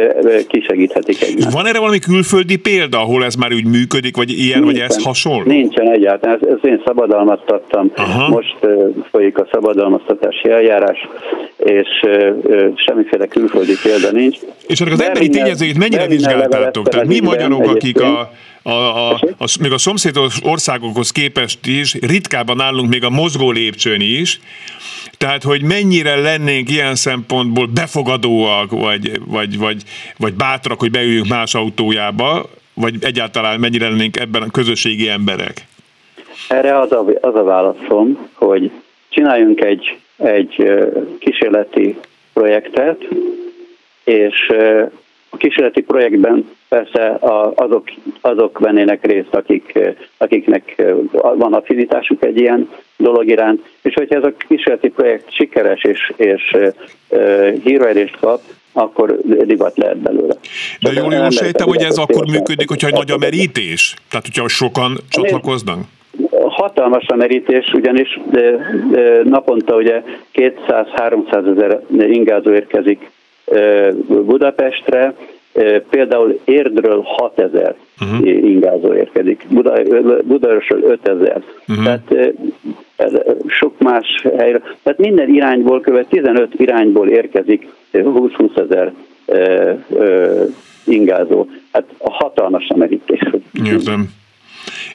kisegíthetik 0.48 1.22
egymást. 1.22 1.52
Van 1.52 1.66
erre 1.68 1.80
valami 1.80 2.00
külföldi 2.00 2.56
példa, 2.56 3.00
ahol 3.00 3.24
ez 3.24 3.36
már 3.36 3.54
úgy 3.54 3.66
működik, 3.66 4.16
vagy 4.16 4.30
ilyen, 4.30 4.60
nincsen, 4.60 4.64
vagy 4.64 4.80
ez 4.80 5.04
hasonló? 5.04 5.44
Nincsen 5.44 5.92
egyáltalán. 5.92 6.40
Ez, 6.42 6.48
ez 6.50 6.70
én 6.70 6.82
szabadalmaztattam. 6.86 7.92
Aha. 7.96 8.30
Most 8.30 8.58
uh, 8.62 8.96
folyik 9.12 9.38
a 9.38 9.48
szabadalmaztatási 9.52 10.50
eljárás, 10.50 11.08
és 11.58 11.88
uh, 12.04 12.74
semmiféle 12.76 13.26
külföldi 13.26 13.74
példa 13.84 14.12
nincs. 14.12 14.38
És 14.68 14.82
ennek 14.82 14.94
az 14.94 15.02
emberi 15.02 15.30
tényezőit 15.30 15.78
mennyire 15.78 16.08
vizsgáltátok? 16.08 16.90
Tehát 16.90 17.08
mi 17.08 17.20
magyarok, 17.20 17.68
akik 17.68 18.02
a 18.02 18.32
a, 18.62 18.72
a, 18.72 19.12
a, 19.38 19.46
még 19.62 19.72
a 19.72 19.78
szomszédos 19.78 20.40
országokhoz 20.44 21.12
képest 21.12 21.66
is 21.66 21.94
ritkában 21.94 22.62
állunk 22.62 22.90
még 22.90 23.04
a 23.04 23.10
mozgó 23.10 23.52
lépcsőn 23.52 24.02
is, 24.02 24.40
tehát, 25.18 25.44
hogy 25.44 25.64
mennyire 25.64 26.16
lennénk 26.16 26.70
ilyen 26.70 26.96
szempontból 26.96 27.66
befogadóak, 27.66 28.72
vagy, 28.80 29.12
vagy, 29.26 29.58
vagy, 29.58 29.84
vagy 30.18 30.34
bátrak, 30.34 30.80
hogy 30.80 30.92
beüljünk 30.92 31.28
más 31.28 31.56
autójába, 31.56 32.50
vagy 32.74 32.96
egyáltalán 33.02 33.60
mennyire 33.60 33.90
lennénk 33.90 34.20
ebben 34.20 34.42
a 34.42 34.52
közösségi 34.52 35.10
emberek? 35.10 35.66
Erre 36.50 36.80
az 36.80 36.92
a, 36.92 37.06
az 37.22 37.36
a 37.36 37.44
válaszom, 37.44 38.30
hogy 38.34 38.72
csináljunk 39.10 39.64
egy, 39.64 39.98
egy 40.18 40.72
kísérleti 41.20 41.98
projektet, 42.34 43.08
és 44.04 44.54
a 45.30 45.38
kísérleti 45.38 45.82
projektben 45.82 46.50
persze 46.70 47.18
azok, 47.56 47.84
azok 48.22 48.60
vennének 48.60 49.06
részt, 49.06 49.34
akik, 49.36 49.80
akiknek 50.18 50.82
van 51.12 51.54
affinitásuk 51.54 52.26
egy 52.26 52.38
ilyen 52.40 52.70
dolog 52.98 53.28
iránt, 53.28 53.66
és 53.82 53.94
hogyha 53.94 54.16
ez 54.16 54.24
a 54.24 54.34
kísérleti 54.48 54.90
projekt 54.90 55.34
sikeres 55.34 55.84
és, 55.84 56.14
és 56.16 56.58
hírverést 57.64 58.20
kap, 58.20 58.42
akkor 58.78 59.18
divat 59.46 59.78
lehet 59.78 59.98
belőle. 59.98 60.34
De 60.80 60.92
jól, 60.92 61.14
jól 61.14 61.30
sejtem, 61.30 61.68
hogy 61.68 61.82
ez 61.82 61.98
akkor 61.98 62.26
működik, 62.32 62.68
hogyha 62.68 62.90
nagy 62.90 63.12
a 63.12 63.18
merítés? 63.18 63.94
Tehát, 64.10 64.26
hogyha 64.26 64.48
sokan 64.48 64.98
csatlakoznak? 65.10 65.80
Hatalmas 66.44 67.06
a 67.08 67.16
merítés, 67.16 67.72
ugyanis 67.74 68.20
naponta 69.24 69.76
ugye 69.76 70.04
200-300 70.34 71.58
ezer 71.58 71.82
ingázó 71.90 72.52
érkezik 72.54 73.12
Budapestre, 74.08 75.14
például 75.90 76.40
Érdről 76.46 77.02
6000 77.06 77.76
uh-huh. 78.02 78.28
ingázó 78.28 78.94
érkezik, 78.94 79.46
Buda, 79.50 79.74
Budaörsről 80.24 80.84
5000. 80.84 81.44
Uh-huh. 81.68 81.84
Tehát 81.84 83.24
sok 83.48 83.80
más 83.80 84.26
helyre. 84.38 84.62
Tehát 84.84 85.00
minden 85.00 85.30
irányból 85.34 85.82
követ, 85.82 86.08
15 86.08 86.54
irányból 86.58 87.10
érkezik 87.10 87.68
20-20 87.94 88.60
ezer 88.70 88.94
ingázó. 90.86 91.48
Hát 91.72 91.84
a 91.98 92.12
hatalmas 92.12 92.68
merítés. 92.76 93.20
Értem. 93.66 94.10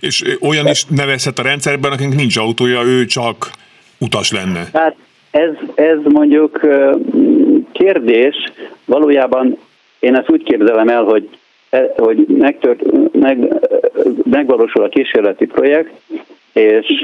És 0.01 0.24
olyan 0.40 0.66
is 0.66 0.84
nevezhet 0.84 1.38
a 1.38 1.43
rendszerben, 1.43 1.93
akinek 1.93 2.14
nincs 2.14 2.36
autója, 2.36 2.82
ő 2.82 3.05
csak 3.05 3.51
utas 3.99 4.32
lenne. 4.32 4.68
Hát 4.72 4.97
ez, 5.30 5.51
ez 5.74 5.99
mondjuk 6.05 6.61
kérdés, 7.72 8.34
valójában 8.84 9.59
én 9.99 10.16
ezt 10.16 10.30
úgy 10.30 10.43
képzelem 10.43 10.88
el, 10.88 11.03
hogy, 11.03 11.28
e, 11.70 11.93
hogy 11.97 12.26
megtört, 12.28 12.82
meg, 13.12 13.55
megvalósul 14.30 14.82
a 14.82 14.88
kísérleti 14.88 15.47
projekt, 15.47 15.90
és 16.53 17.01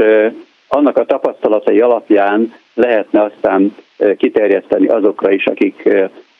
annak 0.69 0.97
a 0.97 1.05
tapasztalatai 1.05 1.81
alapján 1.81 2.55
lehetne 2.75 3.23
aztán 3.23 3.77
kiterjeszteni 4.17 4.87
azokra 4.87 5.31
is, 5.31 5.47
akik 5.47 5.89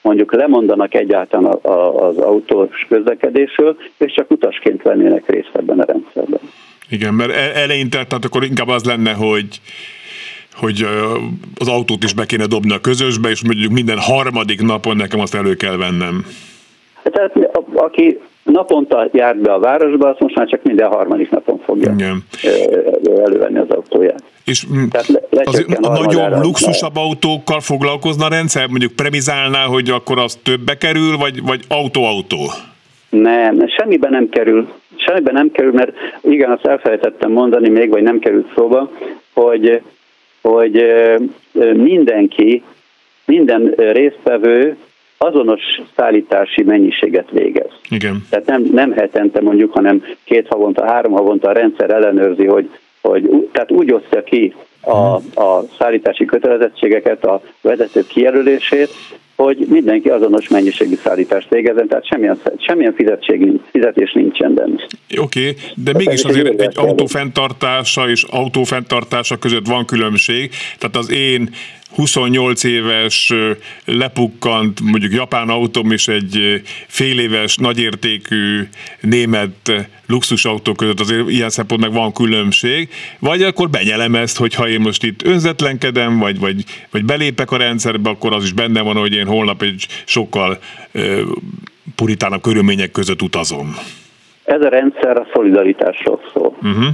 mondjuk 0.03 0.33
lemondanak 0.33 0.95
egyáltalán 0.95 1.59
az 1.95 2.17
autós 2.17 2.87
közlekedésről, 2.89 3.77
és 3.99 4.13
csak 4.13 4.31
utasként 4.31 4.83
vennének 4.83 5.31
részt 5.31 5.51
ebben 5.53 5.81
a 5.81 5.85
rendszerben. 5.85 6.41
Igen, 6.91 7.15
mert 7.15 7.31
e-, 7.31 7.61
eleinte, 7.61 8.05
tehát 8.05 8.25
akkor 8.25 8.45
inkább 8.45 8.69
az 8.69 8.85
lenne, 8.85 9.13
hogy 9.13 9.61
hogy 10.61 10.87
az 11.59 11.69
autót 11.69 12.05
is 12.05 12.15
be 12.15 12.27
kéne 12.27 12.47
dobni 12.47 12.73
a 12.73 12.81
közösbe, 12.81 13.29
és 13.29 13.45
mondjuk 13.45 13.73
minden 13.73 13.99
harmadik 13.99 14.63
napon 14.63 14.97
nekem 14.97 15.21
azt 15.21 15.35
elő 15.35 15.55
kell 15.55 15.77
vennem. 15.77 16.27
Tehát 17.03 17.33
aki 17.75 18.19
naponta 18.53 19.09
jár 19.13 19.37
be 19.37 19.53
a 19.53 19.59
városba, 19.59 20.09
azt 20.09 20.21
most 20.21 20.35
már 20.35 20.47
csak 20.47 20.63
minden 20.63 20.89
harmadik 20.89 21.31
napon 21.31 21.59
fogja 21.65 21.93
Igen. 21.93 22.25
elővenni 23.25 23.59
az 23.59 23.71
autóját. 23.71 24.23
És 24.45 24.67
le, 25.31 25.43
az 25.45 25.65
a 25.81 25.89
nagyobb, 25.89 26.43
luxusabb 26.43 26.97
autókkal 26.97 27.61
foglalkozna 27.61 28.25
a 28.25 28.29
rendszer? 28.29 28.67
Mondjuk 28.69 28.93
premizálná, 28.93 29.65
hogy 29.65 29.91
akkor 29.91 30.19
az 30.19 30.39
többe 30.43 30.77
kerül, 30.77 31.17
vagy, 31.17 31.43
vagy 31.43 31.61
autó-autó? 31.69 32.51
Nem, 33.09 33.69
semmiben 33.69 34.11
nem 34.11 34.29
kerül. 34.29 34.69
Semmiben 34.97 35.35
nem 35.35 35.51
kerül, 35.51 35.73
mert 35.73 35.93
igen, 36.21 36.51
azt 36.51 36.67
elfelejtettem 36.67 37.31
mondani 37.31 37.69
még, 37.69 37.91
vagy 37.91 38.03
nem 38.03 38.19
került 38.19 38.53
szóba, 38.55 38.91
hogy, 39.33 39.83
hogy 40.41 40.85
mindenki, 41.75 42.63
minden 43.25 43.75
résztvevő 43.77 44.77
azonos 45.19 45.63
szállítási 45.97 46.63
mennyiséget 46.63 47.31
végez. 47.31 47.71
Igen. 47.89 48.27
Tehát 48.31 48.47
nem, 48.47 48.69
nem 48.73 48.93
hetente 48.93 49.41
mondjuk, 49.41 49.73
hanem 49.73 50.05
két 50.25 50.47
havonta, 50.49 50.85
három 50.85 51.13
havonta 51.13 51.49
a 51.49 51.53
rendszer 51.53 51.91
ellenőrzi, 51.91 52.47
hogy, 52.47 52.71
hogy 53.01 53.49
tehát 53.53 53.71
úgy 53.71 53.93
osztja 53.93 54.23
ki 54.23 54.55
a, 54.81 55.15
a 55.41 55.65
szállítási 55.79 56.25
kötelezettségeket, 56.25 57.25
a 57.25 57.43
vezetők 57.61 58.07
kijelölését, 58.07 58.91
hogy 59.37 59.67
mindenki 59.69 60.09
azonos 60.09 60.49
mennyiségű 60.49 60.95
szállítást 60.95 61.49
végezzen, 61.49 61.89
tehát 61.89 62.07
semmilyen, 62.07 62.41
semmilyen 62.59 62.95
fizetség, 62.95 63.61
fizetés 63.71 64.13
nincsen 64.13 64.55
benne. 64.55 64.87
Oké, 65.21 65.49
okay, 65.49 65.57
de 65.75 65.93
mégis 65.93 66.23
azért 66.23 66.47
egy, 66.47 66.61
egy 66.61 66.75
autófenntartása 66.77 68.09
és 68.09 68.23
autófenntartása 68.23 69.37
között 69.37 69.67
van 69.67 69.85
különbség. 69.85 70.51
Tehát 70.79 70.97
az 70.97 71.13
én 71.13 71.51
28 71.95 72.65
éves 72.65 73.35
lepukkant 73.85 74.81
mondjuk 74.81 75.13
japán 75.13 75.49
autóm 75.49 75.91
és 75.91 76.09
egy 76.09 76.63
fél 76.87 77.19
éves 77.19 77.57
nagyértékű 77.57 78.69
német 79.01 79.89
luxusautó 80.07 80.73
között 80.73 81.01
azért 81.01 81.29
ilyen 81.29 81.51
szempontból 81.51 81.91
meg 81.91 82.01
van 82.01 82.13
különbség, 82.13 82.89
vagy 83.19 83.43
akkor 83.43 83.71
benyelem 83.71 84.15
ezt, 84.15 84.39
hogy 84.39 84.55
ha 84.55 84.69
én 84.69 84.81
most 84.81 85.05
itt 85.05 85.23
önzetlenkedem, 85.23 86.19
vagy, 86.19 86.39
vagy, 86.39 86.65
vagy 86.91 87.05
belépek 87.05 87.51
a 87.51 87.57
rendszerbe, 87.57 88.11
akkor 88.11 88.33
az 88.33 88.45
is 88.45 88.53
benne 88.53 88.83
van, 88.83 88.97
hogy 88.97 89.15
én 89.15 89.27
holnap 89.27 89.63
egy 89.63 89.87
sokkal 90.05 90.59
puritánabb 91.95 92.43
körülmények 92.43 92.91
között 92.91 93.23
utazom. 93.23 93.75
Ez 94.45 94.61
a 94.61 94.69
rendszer 94.69 95.17
a 95.17 95.27
szolidaritásról 95.33 96.21
szól. 96.33 96.57
Uh-huh 96.63 96.87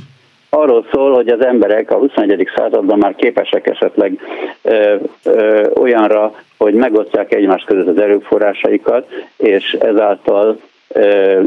arról 0.54 0.86
szól, 0.92 1.14
hogy 1.14 1.28
az 1.28 1.44
emberek 1.44 1.90
a 1.90 1.96
21. 1.96 2.50
században 2.56 2.98
már 2.98 3.14
képesek 3.14 3.66
esetleg 3.66 4.20
ö, 4.62 4.96
ö, 5.24 5.68
olyanra, 5.74 6.34
hogy 6.56 6.74
megosztják 6.74 7.34
egymás 7.34 7.62
között 7.66 7.86
az 7.86 7.98
erőforrásaikat, 7.98 9.08
és 9.36 9.76
ezáltal 9.80 10.60
ö, 10.88 11.40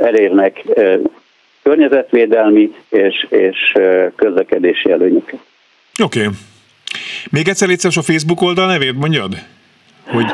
elérnek 0.00 0.62
ö, 0.66 0.94
környezetvédelmi 1.62 2.74
és, 2.88 3.26
és 3.28 3.72
közlekedési 4.16 4.90
előnyöket. 4.90 5.40
Oké. 6.02 6.20
Okay. 6.20 6.32
Még 7.30 7.48
egyszer 7.48 7.68
légy 7.68 7.86
a 7.86 8.02
Facebook 8.02 8.42
oldal 8.42 8.66
nevét 8.66 8.94
mondjad? 8.94 9.32
Hogy... 10.06 10.26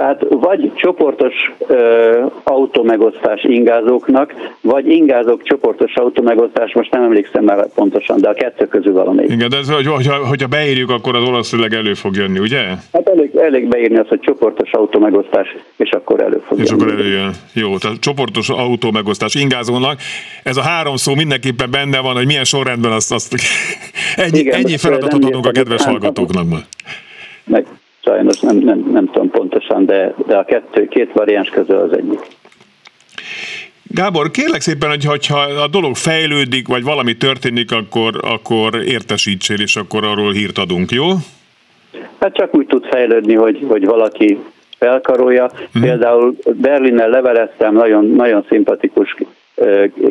Tehát 0.00 0.26
vagy 0.28 0.72
csoportos 0.74 1.34
ö, 1.66 2.24
autómegosztás 2.42 3.44
ingázóknak, 3.44 4.34
vagy 4.60 4.88
ingázók 4.88 5.42
csoportos 5.42 5.94
autómegosztás, 5.94 6.72
most 6.72 6.90
nem 6.90 7.02
emlékszem 7.02 7.44
már 7.44 7.68
pontosan, 7.74 8.20
de 8.20 8.28
a 8.28 8.32
kettő 8.32 8.66
közül 8.66 8.92
valamelyik. 8.92 9.30
Igen, 9.30 9.48
de 9.48 9.56
ez, 9.56 9.70
hogy, 9.70 9.86
hogyha, 9.86 10.26
hogyha 10.26 10.46
beírjuk, 10.46 10.90
akkor 10.90 11.16
az 11.16 11.24
valószínűleg 11.24 11.72
elő 11.72 11.94
fog 11.94 12.16
jönni, 12.16 12.38
ugye? 12.38 12.58
Hát 12.92 13.08
elég, 13.08 13.36
elég 13.36 13.68
beírni 13.68 13.98
azt, 13.98 14.08
hogy 14.08 14.20
csoportos 14.20 14.72
autómegosztás, 14.72 15.56
és 15.76 15.90
akkor 15.90 16.20
elő 16.20 16.42
fog 16.46 16.58
és 16.58 16.70
jönni. 16.70 16.82
És 16.82 16.86
akkor 16.86 17.00
előjön. 17.00 17.30
Jó, 17.52 17.78
tehát 17.78 18.00
csoportos 18.00 18.48
autómegosztás 18.48 19.34
ingázónak. 19.34 19.98
Ez 20.42 20.56
a 20.56 20.62
három 20.62 20.96
szó 20.96 21.14
mindenképpen 21.14 21.70
benne 21.70 22.00
van, 22.00 22.14
hogy 22.14 22.26
milyen 22.26 22.44
sorrendben 22.44 22.92
azt, 22.92 23.12
azt 23.12 23.34
ennyi, 24.16 24.38
Igen, 24.38 24.54
ennyi 24.54 24.76
feladatot 24.76 25.24
adunk 25.24 25.46
a 25.46 25.50
kedves 25.50 25.84
hallgatóknak. 25.84 26.46
Meg, 27.44 27.66
sajnos 28.10 28.40
nem, 28.40 28.56
nem, 28.56 28.90
nem 28.92 29.06
tudom 29.06 29.30
pontosan, 29.30 29.86
de, 29.86 30.14
de 30.26 30.36
a 30.36 30.44
kettő, 30.44 30.88
két 30.88 31.12
variáns 31.12 31.48
közül 31.48 31.76
az 31.76 31.96
egyik. 31.96 32.20
Gábor, 33.82 34.30
kérlek 34.30 34.60
szépen, 34.60 34.88
hogy 34.88 35.26
ha 35.26 35.38
a 35.38 35.68
dolog 35.68 35.94
fejlődik, 35.96 36.68
vagy 36.68 36.82
valami 36.82 37.16
történik, 37.16 37.72
akkor, 37.72 38.20
akkor 38.22 38.74
értesítsél, 38.84 39.60
és 39.60 39.76
akkor 39.76 40.04
arról 40.04 40.32
hírt 40.32 40.58
adunk, 40.58 40.90
jó? 40.90 41.06
Hát 42.20 42.34
csak 42.34 42.54
úgy 42.54 42.66
tud 42.66 42.86
fejlődni, 42.90 43.34
hogy, 43.34 43.64
hogy 43.68 43.84
valaki 43.84 44.38
felkarolja. 44.78 45.50
Hmm. 45.72 45.82
Például 45.82 46.36
Berlinnel 46.52 47.08
leveleztem, 47.08 47.74
nagyon, 47.74 48.06
nagyon 48.06 48.44
szimpatikus 48.48 49.16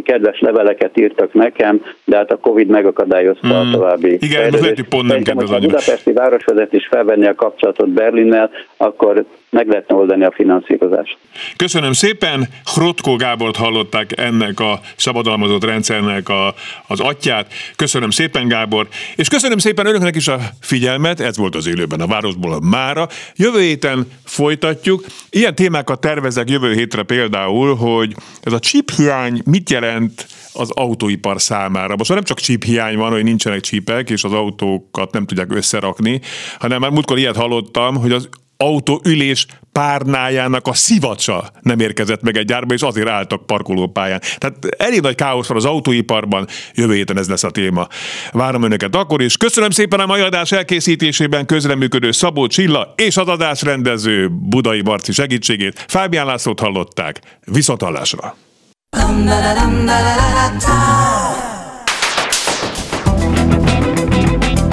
kedves 0.03 0.39
leveleket 0.39 0.97
írtak 0.99 1.33
nekem, 1.33 1.81
de 2.05 2.15
hát 2.15 2.31
a 2.31 2.37
Covid 2.37 2.67
megakadályozta 2.67 3.47
hmm. 3.47 3.57
a 3.57 3.71
további 3.71 4.17
Igen, 4.19 4.49
most 4.49 4.61
lehet, 4.61 4.75
hogy 4.75 4.87
pont 4.87 5.07
nem 5.07 5.21
kedvez 5.21 5.51
a 5.51 5.59
budapesti 5.59 6.13
városvezetés 6.13 6.87
felvenni 6.87 7.27
a 7.27 7.35
kapcsolatot 7.35 7.89
Berlinnel, 7.89 8.49
akkor 8.77 9.25
meg 9.49 9.67
lehetne 9.67 9.95
oldani 9.95 10.23
a 10.23 10.31
finanszírozást. 10.35 11.17
Köszönöm 11.55 11.93
szépen, 11.93 12.47
Hrotko 12.75 13.15
Gábort 13.15 13.55
hallották 13.55 14.19
ennek 14.19 14.59
a 14.59 14.79
szabadalmazott 14.95 15.63
rendszernek 15.63 16.29
a, 16.29 16.53
az 16.87 16.99
atyát. 16.99 17.53
Köszönöm 17.75 18.09
szépen, 18.09 18.47
Gábor, 18.47 18.87
és 19.15 19.27
köszönöm 19.27 19.57
szépen 19.57 19.85
önöknek 19.85 20.15
is 20.15 20.27
a 20.27 20.39
figyelmet, 20.61 21.19
ez 21.19 21.37
volt 21.37 21.55
az 21.55 21.67
élőben 21.67 22.01
a 22.01 22.07
városból 22.07 22.53
a 22.53 22.59
mára. 22.59 23.07
Jövő 23.35 23.59
héten 23.59 24.07
folytatjuk. 24.25 25.05
Ilyen 25.29 25.55
témákat 25.55 26.01
tervezek 26.01 26.49
jövő 26.49 26.73
hétre 26.73 27.03
például, 27.03 27.75
hogy 27.75 28.15
ez 28.41 28.53
a 28.53 28.59
chip 28.59 28.91
hiány 28.91 29.41
mit 29.45 29.69
jelent 29.69 30.27
az 30.53 30.71
autóipar 30.71 31.41
számára. 31.41 31.95
Most 31.95 32.09
nem 32.09 32.23
csak 32.23 32.39
chip 32.39 32.63
hiány 32.63 32.97
van, 32.97 33.11
hogy 33.11 33.23
nincsenek 33.23 33.59
csípek, 33.59 34.09
és 34.09 34.23
az 34.23 34.33
autókat 34.33 35.11
nem 35.11 35.25
tudják 35.25 35.55
összerakni, 35.55 36.21
hanem 36.59 36.79
már 36.79 36.91
múltkor 36.91 37.17
ilyet 37.17 37.35
hallottam, 37.35 37.95
hogy 37.95 38.11
az 38.11 38.29
autóülés 38.63 39.45
párnájának 39.71 40.67
a 40.67 40.73
szivacsa 40.73 41.51
nem 41.61 41.79
érkezett 41.79 42.21
meg 42.21 42.37
egy 42.37 42.45
gyárba, 42.45 42.73
és 42.73 42.81
azért 42.81 43.07
álltak 43.07 43.45
parkolópályán. 43.45 44.21
Tehát 44.37 44.65
elég 44.77 45.01
nagy 45.01 45.15
káosz 45.15 45.47
van 45.47 45.57
az 45.57 45.65
autóiparban, 45.65 46.47
jövő 46.73 46.93
héten 46.93 47.17
ez 47.17 47.29
lesz 47.29 47.43
a 47.43 47.49
téma. 47.49 47.87
Várom 48.31 48.63
önöket 48.63 48.95
akkor 48.95 49.21
is. 49.21 49.37
Köszönöm 49.37 49.69
szépen 49.69 49.99
a 49.99 50.05
mai 50.05 50.21
adás 50.21 50.51
elkészítésében 50.51 51.45
közreműködő 51.45 52.11
Szabó 52.11 52.47
Csilla 52.47 52.93
és 52.95 53.17
az 53.17 53.27
adás 53.27 53.61
rendező 53.61 54.29
Budai 54.29 54.81
Marci 54.81 55.11
segítségét. 55.11 55.85
Fábián 55.87 56.25
Lászlót 56.25 56.59
hallották. 56.59 57.21
Viszont 57.45 57.81
hallásra! 57.81 58.35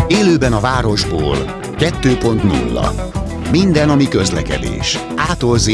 Élőben 0.09 0.53
a 0.53 0.61
városból 0.61 1.37
2.0 1.79 3.25
minden, 3.51 3.91
ami 3.91 4.09
közlekedés. 4.09 4.99
Ától 5.17 5.59
z 5.59 5.71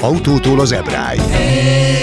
autótól 0.00 0.60
az 0.60 0.72
ebráig. 0.72 1.20
Hey, 1.20 2.00